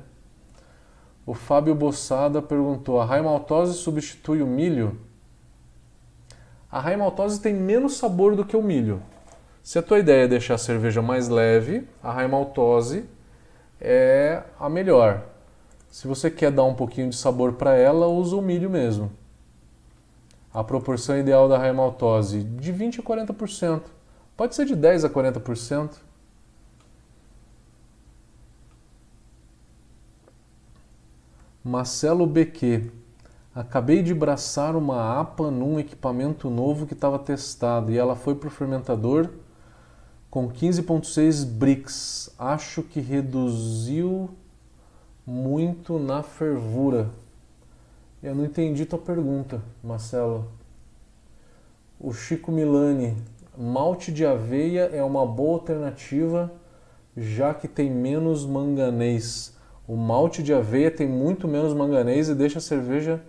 O 1.24 1.32
Fábio 1.32 1.74
Bossada 1.74 2.42
perguntou: 2.42 3.00
a 3.00 3.04
raimaltose 3.06 3.78
substitui 3.78 4.42
o 4.42 4.46
milho? 4.46 5.00
A 6.70 6.78
raimaltose 6.78 7.40
tem 7.40 7.54
menos 7.54 7.96
sabor 7.96 8.36
do 8.36 8.44
que 8.44 8.58
o 8.58 8.62
milho. 8.62 9.02
Se 9.62 9.78
a 9.78 9.82
tua 9.82 10.00
ideia 10.00 10.24
é 10.24 10.28
deixar 10.28 10.56
a 10.56 10.58
cerveja 10.58 11.00
mais 11.00 11.30
leve, 11.30 11.88
a 12.02 12.12
raimaltose 12.12 13.06
é 13.80 14.42
a 14.60 14.68
melhor. 14.68 15.33
Se 15.94 16.08
você 16.08 16.28
quer 16.28 16.50
dar 16.50 16.64
um 16.64 16.74
pouquinho 16.74 17.08
de 17.08 17.14
sabor 17.14 17.52
para 17.52 17.76
ela, 17.76 18.08
usa 18.08 18.34
o 18.34 18.42
milho 18.42 18.68
mesmo. 18.68 19.12
A 20.52 20.64
proporção 20.64 21.16
ideal 21.16 21.48
da 21.48 21.56
raimaltose 21.56 22.42
de 22.42 22.72
20 22.72 22.98
a 22.98 23.02
40%. 23.04 23.80
Pode 24.36 24.56
ser 24.56 24.66
de 24.66 24.74
10 24.74 25.04
a 25.04 25.08
40%. 25.08 25.92
Marcelo 31.62 32.26
BQ. 32.26 32.90
Acabei 33.54 34.02
de 34.02 34.12
braçar 34.12 34.74
uma 34.74 35.20
APA 35.20 35.48
num 35.48 35.78
equipamento 35.78 36.50
novo 36.50 36.88
que 36.88 36.94
estava 36.94 37.20
testado 37.20 37.92
e 37.92 37.96
ela 37.96 38.16
foi 38.16 38.34
para 38.34 38.48
o 38.48 38.50
fermentador 38.50 39.30
com 40.28 40.50
15.6 40.50 41.46
brix. 41.46 42.34
Acho 42.36 42.82
que 42.82 42.98
reduziu 42.98 44.36
muito 45.26 45.98
na 45.98 46.22
fervura. 46.22 47.10
Eu 48.22 48.34
não 48.34 48.44
entendi 48.44 48.84
tua 48.84 48.98
pergunta, 48.98 49.62
Marcelo. 49.82 50.46
O 51.98 52.12
Chico 52.12 52.52
Milani, 52.52 53.16
malte 53.56 54.12
de 54.12 54.26
aveia 54.26 54.90
é 54.92 55.02
uma 55.02 55.26
boa 55.26 55.54
alternativa 55.54 56.52
já 57.16 57.54
que 57.54 57.68
tem 57.68 57.90
menos 57.90 58.44
manganês. 58.44 59.56
O 59.86 59.96
malte 59.96 60.42
de 60.42 60.52
aveia 60.52 60.90
tem 60.90 61.06
muito 61.06 61.46
menos 61.46 61.72
manganês 61.72 62.28
e 62.28 62.34
deixa 62.34 62.58
a 62.58 62.62
cerveja 62.62 63.22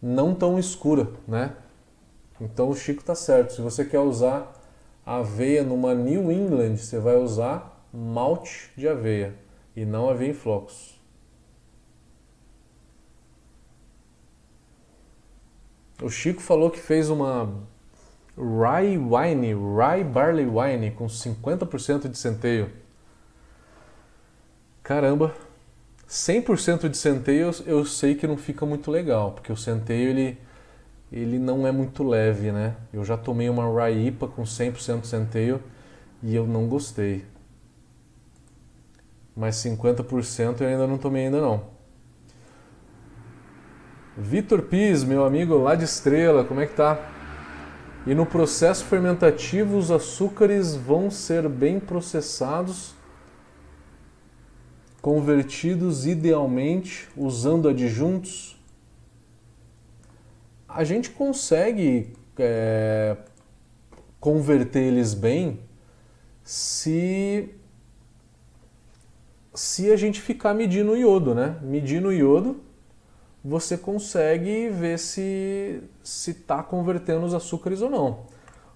não 0.00 0.34
tão 0.34 0.58
escura, 0.58 1.08
né? 1.26 1.54
Então 2.40 2.70
o 2.70 2.74
Chico 2.74 3.04
tá 3.04 3.14
certo. 3.14 3.52
Se 3.52 3.60
você 3.60 3.84
quer 3.84 3.98
usar 3.98 4.56
aveia 5.04 5.62
numa 5.62 5.94
New 5.94 6.30
England, 6.30 6.76
você 6.76 6.98
vai 6.98 7.16
usar 7.16 7.84
malte 7.92 8.70
de 8.76 8.88
aveia 8.88 9.34
e 9.74 9.84
não 9.84 10.10
em 10.22 10.32
flocos. 10.32 10.98
O 16.02 16.08
Chico 16.08 16.40
falou 16.40 16.70
que 16.70 16.80
fez 16.80 17.10
uma 17.10 17.52
Rye 18.36 18.96
Wine, 18.96 19.54
Rye 19.54 20.02
Barley 20.02 20.46
Wine 20.46 20.90
com 20.92 21.06
50% 21.06 22.08
de 22.08 22.16
centeio. 22.16 22.70
Caramba, 24.82 25.34
100% 26.08 26.88
de 26.88 26.96
centeio 26.96 27.50
eu 27.66 27.84
sei 27.84 28.14
que 28.14 28.26
não 28.26 28.36
fica 28.36 28.64
muito 28.64 28.90
legal, 28.90 29.32
porque 29.32 29.52
o 29.52 29.56
centeio 29.56 30.08
ele, 30.08 30.38
ele 31.12 31.38
não 31.38 31.66
é 31.66 31.70
muito 31.70 32.02
leve, 32.02 32.50
né? 32.50 32.76
Eu 32.92 33.04
já 33.04 33.16
tomei 33.16 33.50
uma 33.50 33.64
Rye 33.70 34.06
IPA 34.08 34.28
com 34.28 34.42
100% 34.42 35.02
de 35.02 35.06
centeio 35.06 35.62
e 36.22 36.34
eu 36.34 36.46
não 36.46 36.66
gostei. 36.66 37.24
Mas 39.36 39.56
50% 39.56 40.60
eu 40.60 40.68
ainda 40.68 40.86
não 40.86 40.98
tomei 40.98 41.26
ainda 41.26 41.40
não. 41.40 41.64
Vitor 44.16 44.62
Pis, 44.62 45.04
meu 45.04 45.24
amigo 45.24 45.56
lá 45.56 45.74
de 45.74 45.84
Estrela, 45.84 46.44
como 46.44 46.60
é 46.60 46.66
que 46.66 46.74
tá? 46.74 46.98
E 48.06 48.14
no 48.14 48.26
processo 48.26 48.84
fermentativo 48.84 49.76
os 49.76 49.90
açúcares 49.90 50.74
vão 50.74 51.10
ser 51.10 51.48
bem 51.48 51.78
processados 51.78 52.94
convertidos 55.00 56.06
idealmente 56.06 57.08
usando 57.16 57.68
adjuntos, 57.68 58.58
a 60.68 60.84
gente 60.84 61.10
consegue 61.10 62.12
é, 62.38 63.16
converter 64.20 64.82
eles 64.82 65.14
bem 65.14 65.60
se 66.44 67.54
se 69.60 69.92
a 69.92 69.96
gente 69.96 70.22
ficar 70.22 70.54
medindo 70.54 70.92
o 70.92 70.96
iodo, 70.96 71.34
né? 71.34 71.58
Medindo 71.60 72.08
o 72.08 72.12
iodo, 72.12 72.60
você 73.44 73.76
consegue 73.76 74.70
ver 74.70 74.98
se 74.98 75.82
se 76.02 76.30
está 76.30 76.62
convertendo 76.62 77.26
os 77.26 77.34
açúcares 77.34 77.82
ou 77.82 77.90
não. 77.90 78.20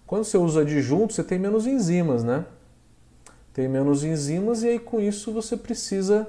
Quando 0.07 0.25
você 0.25 0.37
usa 0.37 0.61
adjunto, 0.61 1.15
você 1.15 1.25
tem 1.25 1.39
menos 1.39 1.67
enzimas, 1.67 2.23
né? 2.23 2.45
tem 3.55 3.67
menos 3.67 4.05
enzimas 4.05 4.63
e 4.63 4.69
aí 4.69 4.79
com 4.79 5.01
isso 5.01 5.33
você 5.33 5.57
precisa 5.57 6.29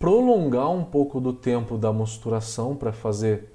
prolongar 0.00 0.70
um 0.70 0.82
pouco 0.82 1.20
do 1.20 1.32
tempo 1.32 1.78
da 1.78 1.92
mosturação 1.92 2.74
para 2.74 2.92
fazer 2.92 3.52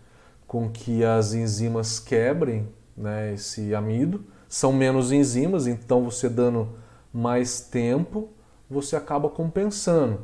com 0.47 0.69
que 0.69 1.03
as 1.03 1.33
enzimas 1.33 1.99
quebrem 1.99 2.69
né, 2.95 3.33
esse 3.33 3.75
amido. 3.75 4.23
São 4.47 4.71
menos 4.71 5.11
enzimas, 5.11 5.67
então 5.67 6.05
você 6.05 6.29
dando 6.29 6.69
mais 7.11 7.59
tempo, 7.59 8.29
você 8.69 8.95
acaba 8.95 9.29
compensando. 9.29 10.19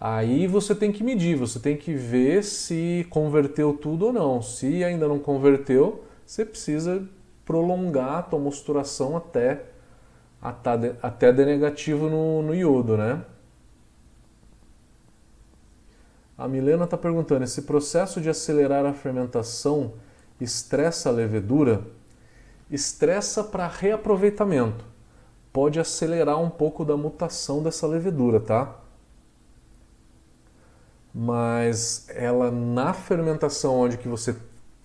Aí 0.00 0.46
você 0.46 0.74
tem 0.74 0.92
que 0.92 1.02
medir, 1.02 1.36
você 1.36 1.58
tem 1.58 1.76
que 1.76 1.92
ver 1.94 2.44
se 2.44 3.06
converteu 3.10 3.72
tudo 3.72 4.06
ou 4.06 4.12
não. 4.12 4.40
Se 4.40 4.84
ainda 4.84 5.08
não 5.08 5.18
converteu, 5.18 6.04
você 6.24 6.44
precisa 6.44 7.08
prolongar 7.44 8.18
a 8.18 8.22
tua 8.22 8.38
mosturação 8.38 9.16
até 9.16 9.64
até 10.40 11.32
D 11.32 11.44
negativo 11.44 12.08
no, 12.08 12.42
no 12.42 12.54
iodo, 12.54 12.96
né? 12.96 13.24
A 16.36 16.46
Milena 16.46 16.84
está 16.84 16.96
perguntando: 16.96 17.42
esse 17.42 17.62
processo 17.62 18.20
de 18.20 18.30
acelerar 18.30 18.86
a 18.86 18.92
fermentação 18.92 19.94
estressa 20.40 21.08
a 21.08 21.12
levedura? 21.12 21.82
Estressa 22.70 23.42
para 23.42 23.66
reaproveitamento. 23.66 24.84
Pode 25.52 25.80
acelerar 25.80 26.40
um 26.40 26.50
pouco 26.50 26.84
da 26.84 26.96
mutação 26.96 27.62
dessa 27.62 27.86
levedura, 27.86 28.40
tá? 28.40 28.76
Mas 31.14 32.06
ela 32.10 32.50
na 32.50 32.92
fermentação 32.92 33.74
onde 33.74 33.96
que 33.96 34.08
você 34.08 34.36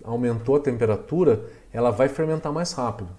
aumentou 0.02 0.56
a 0.56 0.60
temperatura, 0.60 1.44
ela 1.72 1.90
vai 1.90 2.08
fermentar 2.08 2.52
mais 2.52 2.72
rápido. 2.72 3.10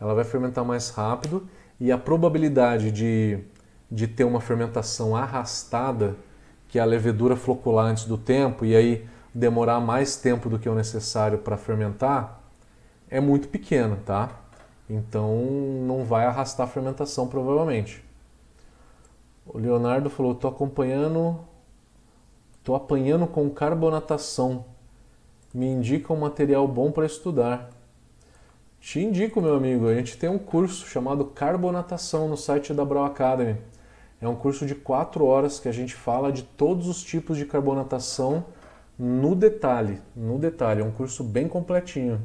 Ela 0.00 0.14
vai 0.14 0.24
fermentar 0.24 0.64
mais 0.64 0.90
rápido 0.90 1.46
e 1.78 1.92
a 1.92 1.98
probabilidade 1.98 2.90
de, 2.90 3.38
de 3.90 4.06
ter 4.06 4.24
uma 4.24 4.40
fermentação 4.40 5.14
arrastada, 5.14 6.16
que 6.68 6.78
é 6.78 6.82
a 6.82 6.84
levedura 6.84 7.36
flocular 7.36 7.86
antes 7.86 8.04
do 8.04 8.16
tempo, 8.16 8.64
e 8.64 8.74
aí 8.74 9.06
demorar 9.34 9.80
mais 9.80 10.16
tempo 10.16 10.48
do 10.48 10.58
que 10.58 10.68
o 10.68 10.74
necessário 10.74 11.38
para 11.38 11.56
fermentar, 11.56 12.40
é 13.08 13.20
muito 13.20 13.48
pequena, 13.48 13.98
tá? 14.04 14.41
Então 14.88 15.34
não 15.86 16.04
vai 16.04 16.26
arrastar 16.26 16.66
a 16.66 16.70
fermentação 16.70 17.28
provavelmente. 17.28 18.04
O 19.46 19.58
Leonardo 19.58 20.10
falou: 20.10 20.34
"Tô 20.34 20.48
acompanhando, 20.48 21.38
tô 22.62 22.74
apanhando 22.74 23.26
com 23.26 23.48
carbonatação. 23.50 24.64
Me 25.52 25.66
indica 25.66 26.12
um 26.12 26.20
material 26.20 26.66
bom 26.68 26.90
para 26.90 27.06
estudar." 27.06 27.70
Te 28.80 29.00
indico, 29.00 29.40
meu 29.40 29.54
amigo, 29.54 29.86
a 29.86 29.94
gente 29.94 30.18
tem 30.18 30.28
um 30.28 30.38
curso 30.38 30.88
chamado 30.88 31.24
Carbonatação 31.26 32.26
no 32.26 32.36
site 32.36 32.74
da 32.74 32.84
Brau 32.84 33.04
Academy. 33.04 33.56
É 34.20 34.26
um 34.26 34.34
curso 34.34 34.66
de 34.66 34.74
4 34.74 35.24
horas 35.24 35.60
que 35.60 35.68
a 35.68 35.72
gente 35.72 35.94
fala 35.94 36.32
de 36.32 36.42
todos 36.42 36.88
os 36.88 37.00
tipos 37.00 37.38
de 37.38 37.44
carbonatação 37.44 38.44
no 38.98 39.36
detalhe, 39.36 40.00
no 40.16 40.36
detalhe. 40.36 40.80
É 40.80 40.84
um 40.84 40.90
curso 40.90 41.22
bem 41.22 41.46
completinho. 41.46 42.20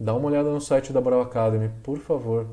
Dá 0.00 0.14
uma 0.14 0.28
olhada 0.28 0.50
no 0.50 0.60
site 0.60 0.92
da 0.92 1.00
Brau 1.00 1.20
Academy, 1.20 1.70
por 1.82 1.98
favor. 1.98 2.46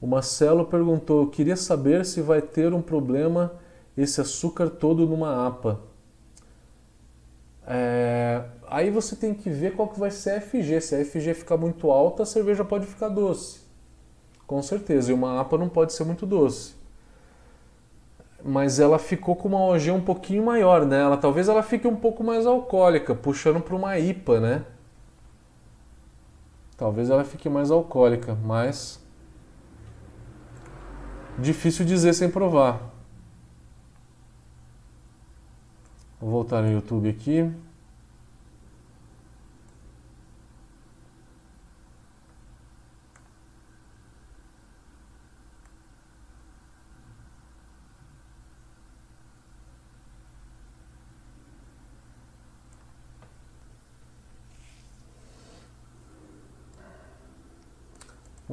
O 0.00 0.06
Marcelo 0.06 0.66
perguntou: 0.66 1.26
queria 1.28 1.56
saber 1.56 2.04
se 2.04 2.20
vai 2.20 2.40
ter 2.42 2.72
um 2.72 2.82
problema 2.82 3.52
esse 3.96 4.20
açúcar 4.20 4.68
todo 4.68 5.06
numa 5.06 5.46
APA. 5.46 5.80
É, 7.66 8.44
aí 8.66 8.90
você 8.90 9.16
tem 9.16 9.32
que 9.32 9.48
ver 9.48 9.74
qual 9.74 9.88
que 9.88 9.98
vai 9.98 10.10
ser 10.10 10.30
a 10.30 10.40
FG. 10.40 10.80
Se 10.80 10.94
a 10.94 11.04
FG 11.04 11.34
ficar 11.34 11.56
muito 11.56 11.90
alta, 11.90 12.22
a 12.22 12.26
cerveja 12.26 12.64
pode 12.64 12.86
ficar 12.86 13.08
doce. 13.08 13.60
Com 14.46 14.62
certeza. 14.62 15.10
E 15.10 15.14
uma 15.14 15.40
APA 15.40 15.56
não 15.56 15.68
pode 15.68 15.92
ser 15.92 16.04
muito 16.04 16.26
doce. 16.26 16.74
Mas 18.44 18.78
ela 18.78 18.98
ficou 18.98 19.34
com 19.34 19.48
uma 19.48 19.60
OG 19.60 19.90
um 19.90 20.00
pouquinho 20.02 20.44
maior, 20.44 20.84
né? 20.84 21.00
Ela, 21.00 21.16
talvez 21.16 21.48
ela 21.48 21.62
fique 21.62 21.88
um 21.88 21.96
pouco 21.96 22.22
mais 22.22 22.44
alcoólica, 22.44 23.14
puxando 23.14 23.60
para 23.60 23.74
uma 23.74 23.98
IPA, 23.98 24.40
né? 24.40 24.64
Talvez 26.76 27.08
ela 27.08 27.24
fique 27.24 27.48
mais 27.48 27.70
alcoólica, 27.70 28.36
mas 28.44 29.02
difícil 31.38 31.86
dizer 31.86 32.12
sem 32.12 32.28
provar. 32.28 32.92
Vou 36.20 36.30
voltar 36.30 36.62
no 36.62 36.70
YouTube 36.70 37.08
aqui. 37.08 37.50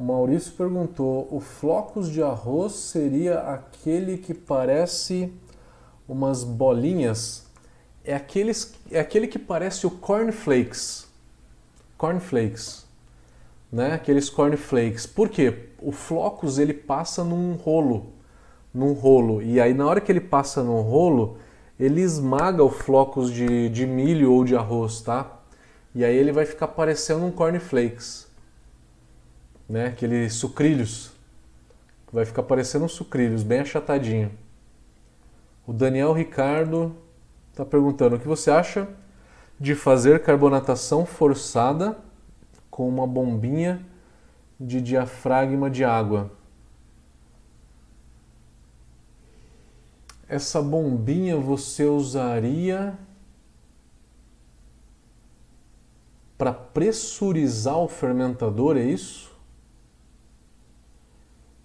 O 0.02 0.04
Maurício 0.04 0.52
perguntou: 0.54 1.28
o 1.30 1.38
flocos 1.38 2.10
de 2.10 2.20
arroz 2.20 2.72
seria 2.72 3.38
aquele 3.38 4.18
que 4.18 4.34
parece 4.34 5.32
umas 6.08 6.42
bolinhas 6.42 7.46
é, 8.04 8.12
aqueles, 8.12 8.74
é 8.90 8.98
aquele 8.98 9.28
que 9.28 9.38
parece 9.38 9.86
o 9.86 9.90
cornflakes. 9.92 11.06
Cornflakes. 11.96 12.84
Né? 13.70 13.92
Aqueles 13.94 14.28
cornflakes. 14.28 15.06
Por 15.06 15.28
quê? 15.28 15.68
O 15.80 15.92
flocos 15.92 16.58
ele 16.58 16.74
passa 16.74 17.22
num 17.22 17.52
rolo. 17.52 18.06
num 18.74 18.94
rolo. 18.94 19.40
E 19.40 19.60
aí 19.60 19.72
na 19.72 19.86
hora 19.86 20.00
que 20.00 20.10
ele 20.10 20.20
passa 20.20 20.64
no 20.64 20.80
rolo, 20.80 21.36
ele 21.78 22.00
esmaga 22.00 22.64
os 22.64 22.76
flocos 22.76 23.32
de, 23.32 23.68
de 23.68 23.86
milho 23.86 24.32
ou 24.32 24.44
de 24.44 24.56
arroz, 24.56 25.00
tá? 25.00 25.30
E 25.94 26.04
aí 26.04 26.16
ele 26.16 26.32
vai 26.32 26.44
ficar 26.44 26.66
parecendo 26.66 27.24
um 27.24 27.30
cornflakes, 27.30 28.26
né? 29.68 29.86
Aqueles 29.86 30.34
sucrilhos. 30.34 31.12
Vai 32.12 32.24
ficar 32.24 32.42
parecendo 32.42 32.84
um 32.84 32.88
sucrilhos, 32.88 33.42
bem 33.42 33.60
achatadinho. 33.60 34.30
O 35.66 35.72
Daniel 35.72 36.12
Ricardo 36.12 36.94
está 37.50 37.64
perguntando 37.64 38.16
o 38.16 38.20
que 38.20 38.28
você 38.28 38.50
acha 38.50 38.88
de 39.58 39.74
fazer 39.74 40.22
carbonatação 40.22 41.06
forçada 41.06 41.96
com 42.70 42.88
uma 42.88 43.06
bombinha 43.06 43.84
de 44.58 44.80
diafragma 44.80 45.70
de 45.70 45.84
água. 45.84 46.30
Essa 50.28 50.62
bombinha 50.62 51.36
você 51.36 51.84
usaria 51.84 52.98
para 56.38 56.52
pressurizar 56.52 57.78
o 57.78 57.86
fermentador, 57.86 58.76
é 58.76 58.82
isso? 58.82 59.31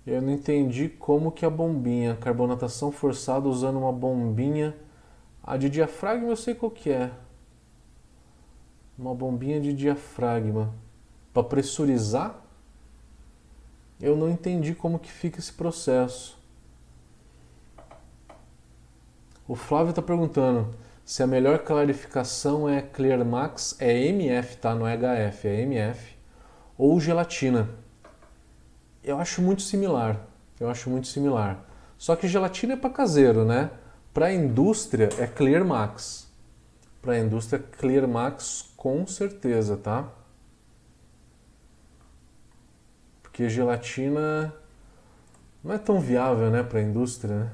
Eu 0.08 0.22
não 0.22 0.32
entendi 0.32 0.88
como 0.88 1.34
que 1.34 1.46
a 1.46 1.50
bombinha, 1.50 2.16
carbonatação 2.16 2.94
forçada 2.94 3.50
usando 3.50 3.78
uma 3.78 3.92
bombinha. 3.92 4.74
A 5.44 5.58
de 5.58 5.70
diafragma 5.70 6.30
eu 6.30 6.36
sei 6.38 6.56
qual 6.56 6.72
que 6.72 6.90
é. 6.90 7.12
Uma 8.98 9.14
bombinha 9.14 9.60
de 9.60 9.74
diafragma. 9.74 10.74
Para 11.34 11.44
pressurizar? 11.44 12.40
Eu 14.00 14.16
não 14.16 14.30
entendi 14.30 14.74
como 14.74 14.98
que 14.98 15.12
fica 15.12 15.40
esse 15.40 15.52
processo. 15.52 16.40
O 19.46 19.56
Flávio 19.56 19.90
está 19.90 20.02
perguntando 20.02 20.74
se 21.04 21.22
a 21.22 21.28
melhor 21.28 21.60
clarificação 21.60 22.70
é 22.70 22.82
Clear 22.82 23.26
Max, 23.26 23.76
é 23.78 24.06
MF, 24.08 24.56
tá? 24.56 24.74
Não 24.74 24.88
é 24.88 24.96
HF, 24.96 25.50
é 25.50 25.62
MF, 25.64 26.16
ou 26.78 26.98
gelatina. 26.98 27.87
Eu 29.08 29.18
acho 29.20 29.42
muito 29.42 29.62
similar. 29.62 30.20
Eu 30.60 30.70
acho 30.70 30.90
muito 30.90 31.08
similar. 31.08 31.64
Só 31.98 32.14
que 32.14 32.28
gelatina 32.28 32.74
é 32.74 32.76
para 32.76 32.90
caseiro, 32.90 33.46
né? 33.46 33.72
Para 34.14 34.26
a 34.26 34.34
indústria 34.34 35.08
é 35.18 35.26
Clear 35.26 35.64
Max. 35.64 36.30
Para 37.02 37.14
a 37.14 37.20
indústria 37.20 37.58
Clear 37.80 38.06
Max 38.06 38.70
com 38.76 39.08
certeza, 39.08 39.78
tá? 39.78 40.10
Porque 43.24 43.48
gelatina 43.48 44.54
não 45.64 45.74
é 45.74 45.78
tão 45.78 46.02
viável, 46.02 46.50
né, 46.50 46.62
para 46.62 46.80
a 46.80 46.82
indústria, 46.82 47.34
né? 47.34 47.52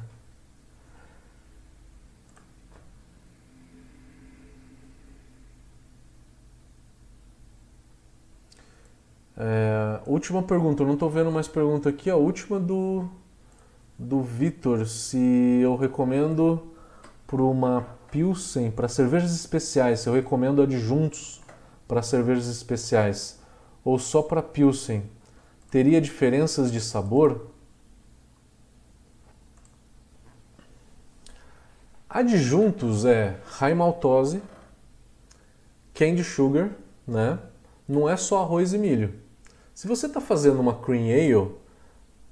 É, 9.36 10.00
última 10.06 10.44
pergunta, 10.44 10.84
eu 10.84 10.88
não 10.88 10.94
estou 10.94 11.10
vendo 11.10 11.32
mais 11.32 11.48
pergunta 11.48 11.90
aqui. 11.90 12.10
A 12.10 12.16
última 12.16 12.60
do, 12.60 13.08
do 13.98 14.22
Vitor, 14.22 14.86
se 14.86 15.60
eu 15.62 15.76
recomendo 15.76 16.72
para 17.26 17.42
uma 17.42 17.86
Pilsen, 18.12 18.70
para 18.70 18.88
cervejas 18.88 19.34
especiais, 19.34 20.02
se 20.02 20.08
eu 20.08 20.14
recomendo 20.14 20.62
adjuntos 20.62 21.42
para 21.88 22.04
cervejas 22.04 22.48
especiais 22.48 23.40
ou 23.84 23.98
só 23.98 24.22
para 24.22 24.42
Pilsen 24.42 25.04
teria 25.72 26.00
diferenças 26.00 26.72
de 26.72 26.80
sabor? 26.80 27.48
Adjuntos 32.08 33.06
é 33.06 33.40
high 33.44 33.74
maltose, 33.74 34.44
candy 35.96 36.24
sugar, 36.24 36.70
né? 37.08 37.40
Não 37.88 38.08
é 38.08 38.16
só 38.16 38.44
arroz 38.44 38.72
e 38.74 38.78
milho. 38.78 39.23
Se 39.74 39.88
você 39.88 40.06
está 40.06 40.22
fazendo 40.22 40.60
uma 40.60 40.76
cream 40.76 41.08
ale, 41.08 41.56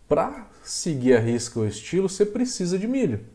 para 0.07 0.47
seguir 0.63 1.15
a 1.15 1.19
risca 1.19 1.59
o 1.59 1.65
estilo, 1.65 2.07
você 2.07 2.25
precisa 2.25 2.77
de 2.77 2.87
milho. 2.87 3.25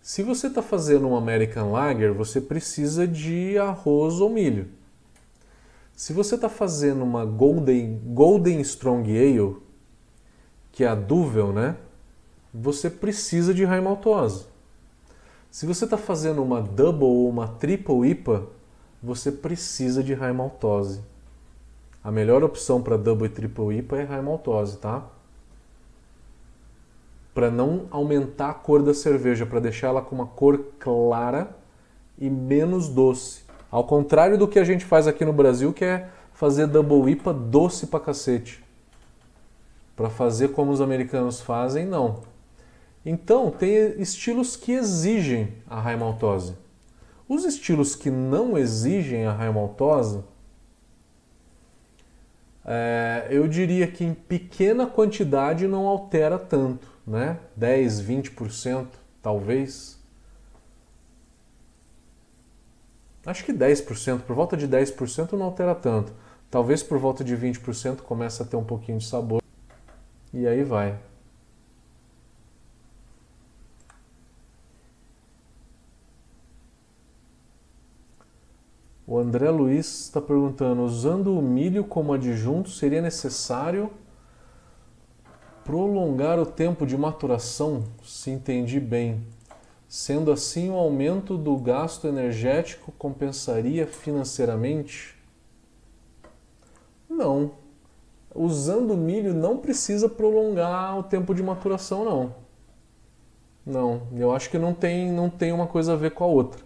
Se 0.00 0.22
você 0.22 0.46
está 0.46 0.62
fazendo 0.62 1.08
uma 1.08 1.18
American 1.18 1.72
Lager, 1.72 2.14
você 2.14 2.40
precisa 2.40 3.06
de 3.06 3.58
arroz 3.58 4.20
ou 4.20 4.30
milho. 4.30 4.68
Se 5.96 6.12
você 6.12 6.36
está 6.36 6.48
fazendo 6.48 7.02
uma 7.02 7.24
Golden, 7.24 8.00
Golden 8.14 8.60
Strong 8.60 9.10
Ale, 9.10 9.56
que 10.70 10.84
é 10.84 10.86
a 10.86 10.94
Duvel, 10.94 11.52
né? 11.52 11.76
Você 12.54 12.88
precisa 12.88 13.52
de 13.52 13.64
high 13.64 13.80
maltose. 13.80 14.46
Se 15.50 15.66
você 15.66 15.84
está 15.84 15.96
fazendo 15.96 16.42
uma 16.42 16.62
Double 16.62 17.04
ou 17.04 17.28
uma 17.28 17.48
Triple 17.48 18.10
IPA, 18.10 18.46
você 19.02 19.32
precisa 19.32 20.02
de 20.04 20.14
high 20.14 20.32
maltose. 20.32 21.00
A 22.06 22.12
melhor 22.12 22.44
opção 22.44 22.80
para 22.80 22.96
Double 22.96 23.26
e 23.26 23.28
Triple 23.28 23.78
IPA 23.78 23.96
é 23.96 24.04
high 24.04 24.22
maltose, 24.22 24.76
tá? 24.76 25.02
Para 27.34 27.50
não 27.50 27.86
aumentar 27.90 28.50
a 28.50 28.54
cor 28.54 28.80
da 28.80 28.94
cerveja, 28.94 29.44
para 29.44 29.58
deixar 29.58 29.88
ela 29.88 30.00
com 30.00 30.14
uma 30.14 30.26
cor 30.28 30.66
clara 30.78 31.50
e 32.16 32.30
menos 32.30 32.88
doce. 32.88 33.42
Ao 33.68 33.82
contrário 33.82 34.38
do 34.38 34.46
que 34.46 34.60
a 34.60 34.62
gente 34.62 34.84
faz 34.84 35.08
aqui 35.08 35.24
no 35.24 35.32
Brasil, 35.32 35.72
que 35.72 35.84
é 35.84 36.08
fazer 36.32 36.68
double 36.68 37.10
IPA 37.10 37.34
doce 37.34 37.88
pra 37.88 37.98
cacete. 37.98 38.62
Para 39.96 40.08
fazer 40.08 40.52
como 40.52 40.70
os 40.70 40.80
americanos 40.80 41.40
fazem, 41.40 41.84
não. 41.84 42.20
Então, 43.04 43.50
tem 43.50 44.00
estilos 44.00 44.54
que 44.54 44.70
exigem 44.70 45.54
a 45.68 45.80
high 45.80 45.96
maltose. 45.96 46.54
Os 47.28 47.44
estilos 47.44 47.96
que 47.96 48.10
não 48.10 48.56
exigem 48.56 49.26
a 49.26 49.32
high 49.32 49.52
maltose, 49.52 50.22
é, 52.68 53.28
eu 53.30 53.46
diria 53.46 53.86
que 53.86 54.04
em 54.04 54.12
pequena 54.12 54.88
quantidade 54.88 55.68
não 55.68 55.86
altera 55.86 56.36
tanto, 56.36 56.88
né? 57.06 57.38
10, 57.54 58.02
20% 58.02 58.88
talvez. 59.22 59.96
Acho 63.24 63.44
que 63.44 63.52
10%, 63.52 64.22
por 64.22 64.34
volta 64.34 64.56
de 64.56 64.66
10% 64.66 65.32
não 65.32 65.46
altera 65.46 65.76
tanto. 65.76 66.12
Talvez 66.50 66.82
por 66.82 66.98
volta 66.98 67.22
de 67.22 67.36
20% 67.36 67.98
comece 67.98 68.42
a 68.42 68.44
ter 68.44 68.56
um 68.56 68.64
pouquinho 68.64 68.98
de 68.98 69.06
sabor. 69.06 69.40
E 70.32 70.46
aí 70.46 70.64
vai. 70.64 70.98
O 79.06 79.18
André 79.18 79.48
Luiz 79.50 79.86
está 80.02 80.20
perguntando: 80.20 80.82
usando 80.82 81.38
o 81.38 81.42
milho 81.42 81.84
como 81.84 82.12
adjunto, 82.12 82.70
seria 82.70 83.00
necessário 83.00 83.90
prolongar 85.64 86.40
o 86.40 86.46
tempo 86.46 86.84
de 86.84 86.96
maturação? 86.96 87.84
Se 88.02 88.30
entendi 88.30 88.80
bem. 88.80 89.22
Sendo 89.88 90.32
assim, 90.32 90.70
o 90.70 90.74
aumento 90.74 91.38
do 91.38 91.56
gasto 91.56 92.08
energético 92.08 92.90
compensaria 92.98 93.86
financeiramente? 93.86 95.14
Não. 97.08 97.52
Usando 98.34 98.96
milho 98.96 99.32
não 99.32 99.58
precisa 99.58 100.08
prolongar 100.08 100.98
o 100.98 101.04
tempo 101.04 101.32
de 101.32 101.42
maturação, 101.42 102.04
não. 102.04 102.34
Não, 103.64 104.02
eu 104.16 104.32
acho 104.32 104.50
que 104.50 104.58
não 104.58 104.74
tem, 104.74 105.10
não 105.10 105.30
tem 105.30 105.52
uma 105.52 105.66
coisa 105.66 105.94
a 105.94 105.96
ver 105.96 106.10
com 106.10 106.24
a 106.24 106.26
outra. 106.26 106.62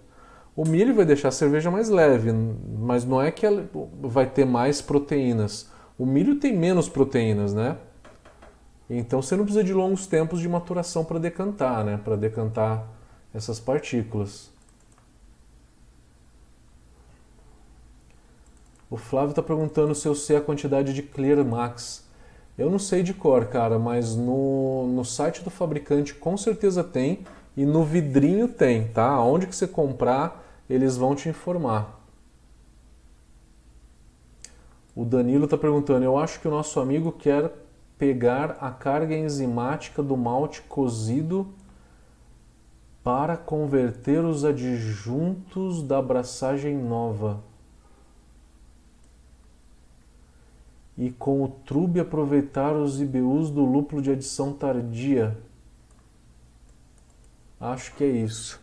O 0.55 0.67
milho 0.67 0.95
vai 0.95 1.05
deixar 1.05 1.29
a 1.29 1.33
cerveja 1.33 1.71
mais 1.71 1.89
leve, 1.89 2.33
mas 2.33 3.05
não 3.05 3.23
é 3.23 3.31
que 3.31 3.47
ela 3.47 3.69
vai 4.03 4.27
ter 4.27 4.45
mais 4.45 4.83
proteínas. 4.83 5.69
O 5.99 6.05
milho 6.05 6.37
tem 6.37 6.57
menos 6.57 6.89
proteínas, 6.89 7.55
né? 7.55 7.77
Então 8.89 9.23
você 9.23 9.37
não 9.37 9.45
precisa 9.45 9.63
de 9.63 9.73
longos 9.73 10.07
tempos 10.07 10.41
de 10.41 10.49
maturação 10.49 11.05
para 11.05 11.19
decantar, 11.19 11.85
né? 11.85 12.01
Para 12.03 12.17
decantar 12.17 12.85
essas 13.33 13.61
partículas. 13.61 14.51
O 18.91 18.97
Flávio 18.97 19.31
está 19.31 19.43
perguntando 19.43 19.95
se 19.95 20.09
eu 20.09 20.17
sei 20.17 20.37
a 20.37 20.41
quantidade 20.41 20.93
de 20.93 21.03
Clear 21.03 21.45
Max. 21.45 22.05
Eu 22.59 22.69
não 22.69 22.79
sei 22.79 23.05
de 23.05 23.15
cor, 23.15 23.47
cara, 23.47 23.79
mas 23.79 24.17
no, 24.17 24.89
no 24.89 25.05
site 25.05 25.43
do 25.43 25.51
fabricante 25.51 26.13
com 26.13 26.37
certeza 26.37 26.83
tem 26.83 27.25
e 27.61 27.67
no 27.67 27.85
vidrinho 27.85 28.49
tem, 28.49 28.89
tá? 28.89 29.23
Onde 29.23 29.47
que 29.47 29.55
você 29.55 29.69
comprar, 29.69 30.43
eles 30.67 30.97
vão 30.97 31.15
te 31.15 31.29
informar. 31.29 32.01
O 34.97 35.05
Danilo 35.05 35.45
está 35.45 35.59
perguntando, 35.59 36.03
eu 36.03 36.17
acho 36.17 36.41
que 36.41 36.49
o 36.49 36.51
nosso 36.51 36.81
amigo 36.81 37.13
quer 37.13 37.53
pegar 37.99 38.57
a 38.63 38.71
carga 38.71 39.15
enzimática 39.15 40.03
do 40.03 40.17
malte 40.17 40.63
cozido 40.63 41.49
para 43.05 43.37
converter 43.37 44.25
os 44.25 44.43
adjuntos 44.43 45.83
da 45.83 45.99
abraçagem 45.99 46.79
nova. 46.79 47.45
E 50.97 51.11
com 51.11 51.45
o 51.45 51.49
trube 51.49 52.01
aproveitar 52.01 52.73
os 52.73 53.03
IBUs 53.03 53.51
do 53.51 53.67
lúpulo 53.67 54.01
de 54.01 54.13
adição 54.13 54.55
tardia. 54.55 55.50
Acho 57.61 57.95
que 57.95 58.05
é 58.05 58.09
isso. 58.09 58.61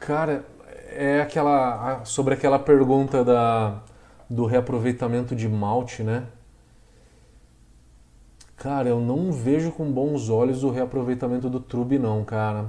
Cara, 0.00 0.44
é 0.90 1.20
aquela 1.20 2.04
sobre 2.04 2.34
aquela 2.34 2.58
pergunta 2.58 3.24
da 3.24 3.82
do 4.28 4.46
reaproveitamento 4.46 5.36
de 5.36 5.48
malte, 5.48 6.02
né? 6.02 6.26
Cara, 8.56 8.88
eu 8.88 9.00
não 9.00 9.30
vejo 9.30 9.70
com 9.72 9.90
bons 9.92 10.30
olhos 10.30 10.64
o 10.64 10.70
reaproveitamento 10.70 11.50
do 11.50 11.60
trube 11.60 11.98
não, 11.98 12.24
cara. 12.24 12.66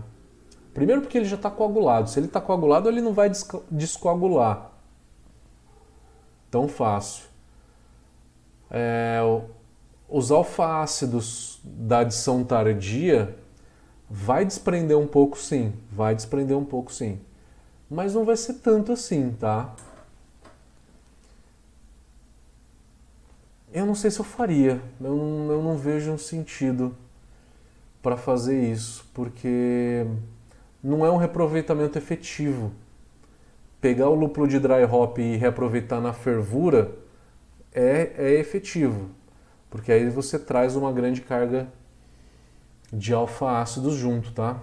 Primeiro 0.74 1.02
porque 1.02 1.18
ele 1.18 1.26
já 1.26 1.38
está 1.38 1.50
coagulado. 1.50 2.10
Se 2.10 2.20
ele 2.20 2.28
está 2.28 2.42
coagulado, 2.42 2.90
ele 2.90 3.02
não 3.02 3.14
vai 3.14 3.32
descoagular 3.72 4.76
tão 6.56 6.70
fácil. 6.70 7.26
É, 8.72 9.20
os 10.08 10.32
alfa-ácidos 10.32 11.60
da 11.64 12.00
adição 12.00 12.44
tardia 12.44 13.36
vai 14.10 14.46
desprender 14.46 14.98
um 14.98 15.08
pouco 15.08 15.38
sim, 15.38 15.74
vai 15.92 16.16
desprender 16.16 16.58
um 16.58 16.66
pouco 16.66 16.94
sim. 16.94 17.20
Mas 17.90 18.14
não 18.14 18.26
vai 18.26 18.38
ser 18.38 18.56
tanto 18.56 18.92
assim, 18.92 19.36
tá? 19.40 19.76
Eu 23.74 23.86
não 23.86 23.94
sei 23.94 24.10
se 24.10 24.20
eu 24.20 24.26
faria. 24.26 24.82
Eu 25.02 25.16
não, 25.16 25.52
eu 25.52 25.62
não 25.62 25.78
vejo 25.78 26.12
um 26.12 26.18
sentido 26.18 26.96
para 28.02 28.16
fazer 28.16 28.72
isso, 28.72 29.06
porque 29.14 30.06
não 30.82 31.06
é 31.06 31.12
um 31.12 31.18
reaproveitamento 31.18 31.98
efetivo. 31.98 32.72
Pegar 33.82 34.10
o 34.10 34.16
lúpulo 34.16 34.48
de 34.48 34.60
dry 34.60 34.84
hop 34.90 35.18
e 35.20 35.36
reaproveitar 35.36 36.00
na 36.00 36.14
fervura 36.14 36.92
é, 37.74 38.14
é 38.18 38.40
efetivo, 38.40 39.10
porque 39.70 39.92
aí 39.92 40.10
você 40.10 40.40
traz 40.40 40.76
uma 40.76 40.92
grande 40.92 41.22
carga 41.22 41.68
de 42.92 43.14
alfa-ácidos 43.14 43.96
junto, 43.96 44.32
tá? 44.32 44.60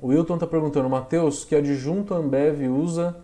O 0.00 0.08
Wilton 0.08 0.34
está 0.34 0.46
perguntando, 0.46 0.88
Matheus, 0.88 1.44
que 1.44 1.56
adjunto 1.56 2.14
Ambev 2.14 2.68
usa 2.68 3.16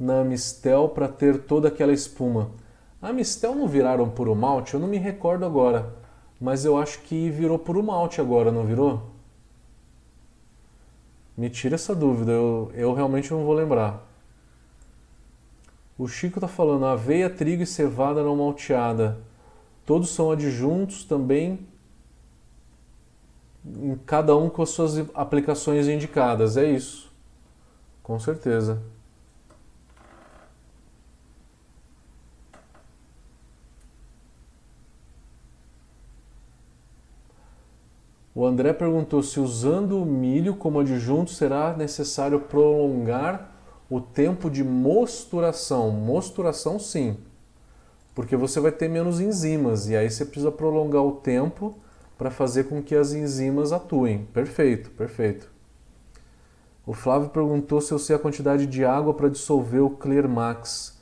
na 0.00 0.24
Mistel 0.24 0.88
para 0.88 1.06
ter 1.06 1.42
toda 1.42 1.68
aquela 1.68 1.92
espuma? 1.92 2.50
A 3.00 3.12
Mistel 3.12 3.54
não 3.54 3.68
viraram 3.68 4.08
puro 4.08 4.34
malte? 4.34 4.74
Eu 4.74 4.80
não 4.80 4.88
me 4.88 4.96
recordo 4.96 5.44
agora. 5.44 5.94
Mas 6.40 6.64
eu 6.64 6.78
acho 6.78 7.00
que 7.00 7.28
virou 7.30 7.58
puro 7.58 7.82
malte 7.82 8.20
agora, 8.20 8.50
não 8.50 8.64
virou? 8.64 9.14
Me 11.36 11.50
tira 11.50 11.74
essa 11.74 11.94
dúvida, 11.94 12.32
eu, 12.32 12.70
eu 12.74 12.94
realmente 12.94 13.30
não 13.30 13.44
vou 13.44 13.54
lembrar. 13.54 14.06
O 15.98 16.08
Chico 16.08 16.38
está 16.38 16.48
falando 16.48 16.86
aveia, 16.86 17.28
trigo 17.28 17.62
e 17.62 17.66
cevada 17.66 18.22
não 18.22 18.36
malteada. 18.36 19.18
Todos 19.86 20.10
são 20.10 20.30
adjuntos 20.30 21.04
também, 21.04 21.66
cada 24.06 24.36
um 24.36 24.48
com 24.48 24.62
as 24.62 24.70
suas 24.70 24.98
aplicações 25.14 25.88
indicadas. 25.88 26.56
É 26.56 26.64
isso. 26.70 27.12
Com 28.02 28.18
certeza. 28.18 28.82
O 38.34 38.44
André 38.44 38.72
perguntou 38.72 39.22
se 39.22 39.38
usando 39.38 40.02
o 40.02 40.04
milho 40.04 40.56
como 40.56 40.80
adjunto 40.80 41.30
será 41.30 41.76
necessário 41.76 42.40
prolongar 42.40 43.52
o 43.88 44.00
tempo 44.00 44.50
de 44.50 44.64
mosturação. 44.64 45.92
Mosturação 45.92 46.78
sim, 46.80 47.16
porque 48.14 48.36
você 48.36 48.60
vai 48.60 48.70
ter 48.70 48.88
menos 48.88 49.20
enzimas 49.20 49.88
e 49.88 49.96
aí 49.96 50.10
você 50.10 50.24
precisa 50.24 50.52
prolongar 50.52 51.02
o 51.02 51.12
tempo 51.12 51.76
para 52.16 52.30
fazer 52.30 52.64
com 52.64 52.82
que 52.82 52.94
as 52.94 53.12
enzimas 53.12 53.72
atuem. 53.72 54.24
Perfeito, 54.32 54.90
perfeito. 54.90 55.50
O 56.86 56.92
Flávio 56.92 57.30
perguntou 57.30 57.80
se 57.80 57.92
eu 57.92 57.98
sei 57.98 58.14
a 58.14 58.18
quantidade 58.18 58.66
de 58.66 58.84
água 58.84 59.14
para 59.14 59.28
dissolver 59.28 59.82
o 59.82 59.90
Clear 59.90 60.28
Max. 60.28 60.98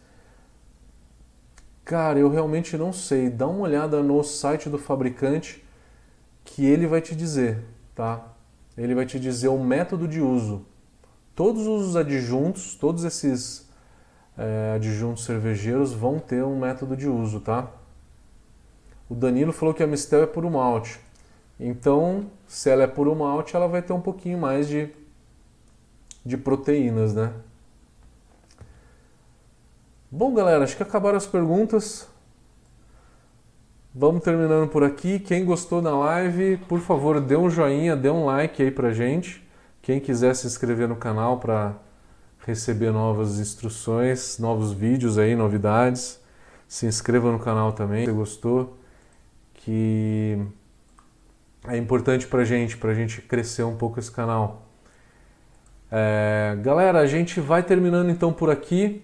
Cara, 1.84 2.18
eu 2.18 2.30
realmente 2.30 2.76
não 2.78 2.92
sei. 2.92 3.28
Dá 3.28 3.46
uma 3.46 3.64
olhada 3.64 4.02
no 4.02 4.22
site 4.22 4.70
do 4.70 4.78
fabricante 4.78 5.62
que 6.44 6.64
ele 6.64 6.86
vai 6.86 7.00
te 7.00 7.14
dizer, 7.14 7.58
tá? 7.94 8.32
Ele 8.76 8.94
vai 8.94 9.04
te 9.04 9.18
dizer 9.18 9.48
o 9.48 9.62
método 9.62 10.08
de 10.08 10.20
uso. 10.20 10.64
Todos 11.34 11.66
os 11.66 11.96
adjuntos, 11.96 12.74
todos 12.74 13.04
esses 13.04 13.61
é, 14.36 14.72
adjuntos 14.76 15.24
cervejeiros 15.24 15.92
vão 15.92 16.18
ter 16.18 16.42
um 16.42 16.58
método 16.58 16.96
de 16.96 17.08
uso, 17.08 17.40
tá? 17.40 17.70
O 19.08 19.14
Danilo 19.14 19.52
falou 19.52 19.74
que 19.74 19.82
a 19.82 19.86
Mistel 19.86 20.22
é 20.22 20.26
puro 20.26 20.50
malte. 20.50 20.98
Então, 21.60 22.26
se 22.46 22.70
ela 22.70 22.82
é 22.82 22.86
puro 22.86 23.14
malte, 23.14 23.54
ela 23.54 23.68
vai 23.68 23.82
ter 23.82 23.92
um 23.92 24.00
pouquinho 24.00 24.38
mais 24.38 24.66
de, 24.68 24.90
de 26.24 26.36
proteínas, 26.36 27.14
né? 27.14 27.32
Bom, 30.10 30.34
galera, 30.34 30.64
acho 30.64 30.76
que 30.76 30.82
acabaram 30.82 31.16
as 31.16 31.26
perguntas. 31.26 32.08
Vamos 33.94 34.22
terminando 34.24 34.68
por 34.68 34.82
aqui. 34.82 35.18
Quem 35.18 35.44
gostou 35.44 35.82
da 35.82 35.94
live, 35.94 36.56
por 36.68 36.80
favor, 36.80 37.20
dê 37.20 37.36
um 37.36 37.50
joinha, 37.50 37.94
dê 37.94 38.08
um 38.08 38.24
like 38.24 38.62
aí 38.62 38.70
pra 38.70 38.92
gente. 38.92 39.46
Quem 39.82 40.00
quiser 40.00 40.34
se 40.34 40.46
inscrever 40.46 40.88
no 40.88 40.96
canal 40.96 41.38
para 41.38 41.74
receber 42.46 42.90
novas 42.90 43.38
instruções, 43.38 44.38
novos 44.38 44.72
vídeos 44.72 45.18
aí, 45.18 45.34
novidades, 45.34 46.20
se 46.68 46.86
inscreva 46.86 47.30
no 47.30 47.38
canal 47.38 47.72
também, 47.72 48.04
se 48.04 48.12
gostou, 48.12 48.78
que 49.54 50.38
é 51.68 51.76
importante 51.76 52.26
pra 52.26 52.44
gente, 52.44 52.76
pra 52.76 52.94
gente 52.94 53.20
crescer 53.22 53.62
um 53.62 53.76
pouco 53.76 53.98
esse 53.98 54.10
canal. 54.10 54.66
É, 55.90 56.56
galera, 56.62 57.00
a 57.00 57.06
gente 57.06 57.40
vai 57.40 57.62
terminando 57.62 58.10
então 58.10 58.32
por 58.32 58.50
aqui. 58.50 59.02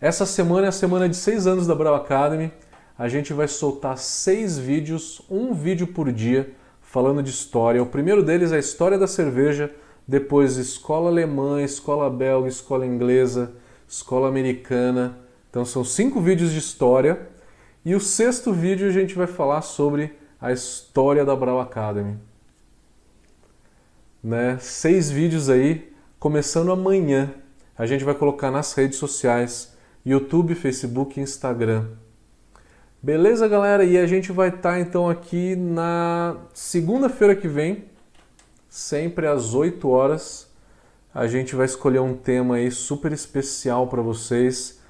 Essa 0.00 0.24
semana 0.24 0.66
é 0.66 0.68
a 0.68 0.72
semana 0.72 1.08
de 1.08 1.16
seis 1.16 1.46
anos 1.46 1.66
da 1.66 1.74
Brau 1.74 1.94
Academy 1.94 2.52
a 3.00 3.08
gente 3.08 3.32
vai 3.32 3.48
soltar 3.48 3.96
seis 3.96 4.58
vídeos, 4.58 5.22
um 5.30 5.54
vídeo 5.54 5.86
por 5.86 6.12
dia, 6.12 6.50
falando 6.82 7.22
de 7.22 7.30
história. 7.30 7.82
O 7.82 7.86
primeiro 7.86 8.22
deles 8.22 8.52
é 8.52 8.56
a 8.56 8.58
história 8.58 8.98
da 8.98 9.06
cerveja, 9.06 9.74
depois 10.10 10.56
escola 10.56 11.08
alemã, 11.08 11.62
escola 11.62 12.10
belga, 12.10 12.48
escola 12.48 12.84
inglesa, 12.84 13.52
escola 13.88 14.26
americana. 14.26 15.16
Então 15.48 15.64
são 15.64 15.84
cinco 15.84 16.20
vídeos 16.20 16.50
de 16.50 16.58
história. 16.58 17.28
E 17.84 17.94
o 17.94 18.00
sexto 18.00 18.52
vídeo 18.52 18.88
a 18.88 18.90
gente 18.90 19.14
vai 19.14 19.28
falar 19.28 19.62
sobre 19.62 20.18
a 20.40 20.50
história 20.50 21.24
da 21.24 21.36
Brau 21.36 21.60
Academy. 21.60 22.18
Né? 24.20 24.58
Seis 24.60 25.12
vídeos 25.12 25.48
aí, 25.48 25.92
começando 26.18 26.72
amanhã. 26.72 27.32
A 27.78 27.86
gente 27.86 28.02
vai 28.02 28.14
colocar 28.14 28.50
nas 28.50 28.72
redes 28.72 28.98
sociais, 28.98 29.76
YouTube, 30.04 30.56
Facebook 30.56 31.20
e 31.20 31.22
Instagram. 31.22 31.86
Beleza, 33.00 33.46
galera? 33.46 33.84
E 33.84 33.96
a 33.96 34.06
gente 34.08 34.32
vai 34.32 34.48
estar 34.48 34.72
tá, 34.72 34.80
então 34.80 35.08
aqui 35.08 35.54
na 35.54 36.36
segunda-feira 36.52 37.36
que 37.36 37.46
vem, 37.46 37.84
sempre 38.70 39.26
às 39.26 39.52
8 39.52 39.88
horas. 39.88 40.48
A 41.12 41.26
gente 41.26 41.56
vai 41.56 41.66
escolher 41.66 41.98
um 41.98 42.14
tema 42.16 42.54
aí 42.54 42.70
super 42.70 43.12
especial 43.12 43.88
para 43.88 44.00
vocês. 44.00 44.80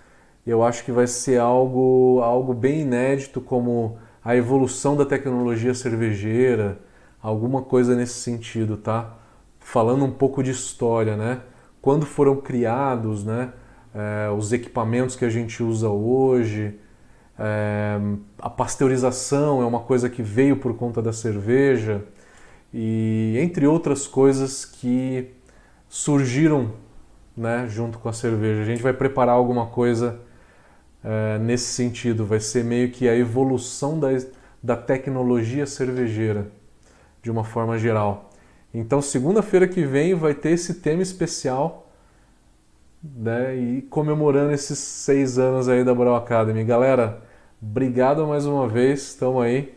Eu 0.47 0.63
acho 0.63 0.85
que 0.85 0.93
vai 0.93 1.07
ser 1.07 1.41
algo, 1.41 2.21
algo 2.23 2.53
bem 2.53 2.83
inédito, 2.83 3.41
como 3.41 3.99
a 4.23 4.37
evolução 4.37 4.95
da 4.95 5.07
tecnologia 5.07 5.73
cervejeira, 5.73 6.79
alguma 7.23 7.63
coisa 7.63 7.97
nesse 7.97 8.21
sentido, 8.21 8.77
tá? 8.77 9.17
Falando 9.59 10.05
um 10.05 10.13
pouco 10.13 10.43
de 10.43 10.51
história, 10.51 11.17
né? 11.17 11.41
Quando 11.81 12.05
foram 12.05 12.37
criados, 12.37 13.25
né? 13.25 13.55
É, 13.95 14.31
os 14.31 14.53
equipamentos 14.53 15.17
que 15.17 15.25
a 15.25 15.31
gente 15.31 15.63
usa 15.63 15.89
hoje 15.89 16.79
é, 17.43 17.99
a 18.39 18.51
pasteurização 18.51 19.63
é 19.63 19.65
uma 19.65 19.81
coisa 19.81 20.11
que 20.11 20.23
veio 20.23 20.59
por 20.59 20.77
conta 20.77 21.01
da 21.01 21.13
cerveja 21.13 22.05
e 22.73 23.37
entre 23.39 23.67
outras 23.67 24.07
coisas 24.07 24.65
que 24.65 25.31
surgiram 25.89 26.73
né, 27.37 27.67
junto 27.69 27.99
com 27.99 28.09
a 28.09 28.13
cerveja. 28.13 28.63
A 28.63 28.65
gente 28.65 28.83
vai 28.83 28.93
preparar 28.93 29.35
alguma 29.35 29.67
coisa 29.67 30.21
é, 31.03 31.39
nesse 31.39 31.73
sentido, 31.73 32.25
vai 32.25 32.41
ser 32.41 32.65
meio 32.65 32.91
que 32.91 33.09
a 33.09 33.17
evolução 33.17 33.99
da, 33.99 34.09
da 34.63 34.77
tecnologia 34.77 35.67
cervejeira 35.67 36.51
de 37.23 37.31
uma 37.31 37.45
forma 37.45 37.79
geral. 37.79 38.31
Então, 38.73 39.03
segunda-feira 39.03 39.67
que 39.67 39.85
vem 39.85 40.15
vai 40.15 40.35
ter 40.35 40.51
esse 40.51 40.75
tema 40.75 41.03
especial 41.03 41.91
né, 43.03 43.57
e 43.57 43.83
comemorando 43.83 44.53
esses 44.53 44.79
seis 44.79 45.39
anos 45.39 45.69
aí 45.69 45.83
da 45.83 45.95
Brau 45.95 46.15
Academy. 46.15 46.63
Galera, 46.63 47.23
Obrigado 47.63 48.27
mais 48.27 48.47
uma 48.47 48.67
vez, 48.67 49.09
estamos 49.09 49.43
aí, 49.43 49.77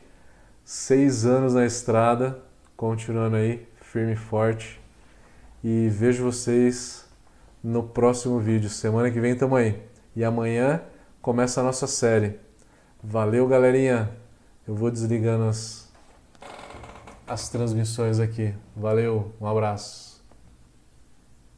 seis 0.63 1.25
anos 1.25 1.53
na 1.53 1.65
estrada, 1.65 2.41
continuando 2.83 3.37
aí, 3.37 3.65
firme 3.79 4.11
e 4.11 4.15
forte. 4.17 4.77
E 5.63 5.87
vejo 5.87 6.21
vocês 6.21 7.05
no 7.63 7.81
próximo 7.81 8.41
vídeo. 8.41 8.69
Semana 8.69 9.09
que 9.09 9.21
vem 9.21 9.31
estamos 9.31 9.57
aí. 9.57 9.81
E 10.13 10.21
amanhã 10.21 10.81
começa 11.21 11.61
a 11.61 11.63
nossa 11.63 11.87
série. 11.87 12.37
Valeu, 13.01 13.47
galerinha. 13.47 14.11
Eu 14.67 14.75
vou 14.75 14.91
desligando 14.91 15.45
as, 15.45 15.89
as 17.25 17.47
transmissões 17.47 18.19
aqui. 18.19 18.53
Valeu, 18.75 19.31
um 19.39 19.47
abraço. 19.47 20.12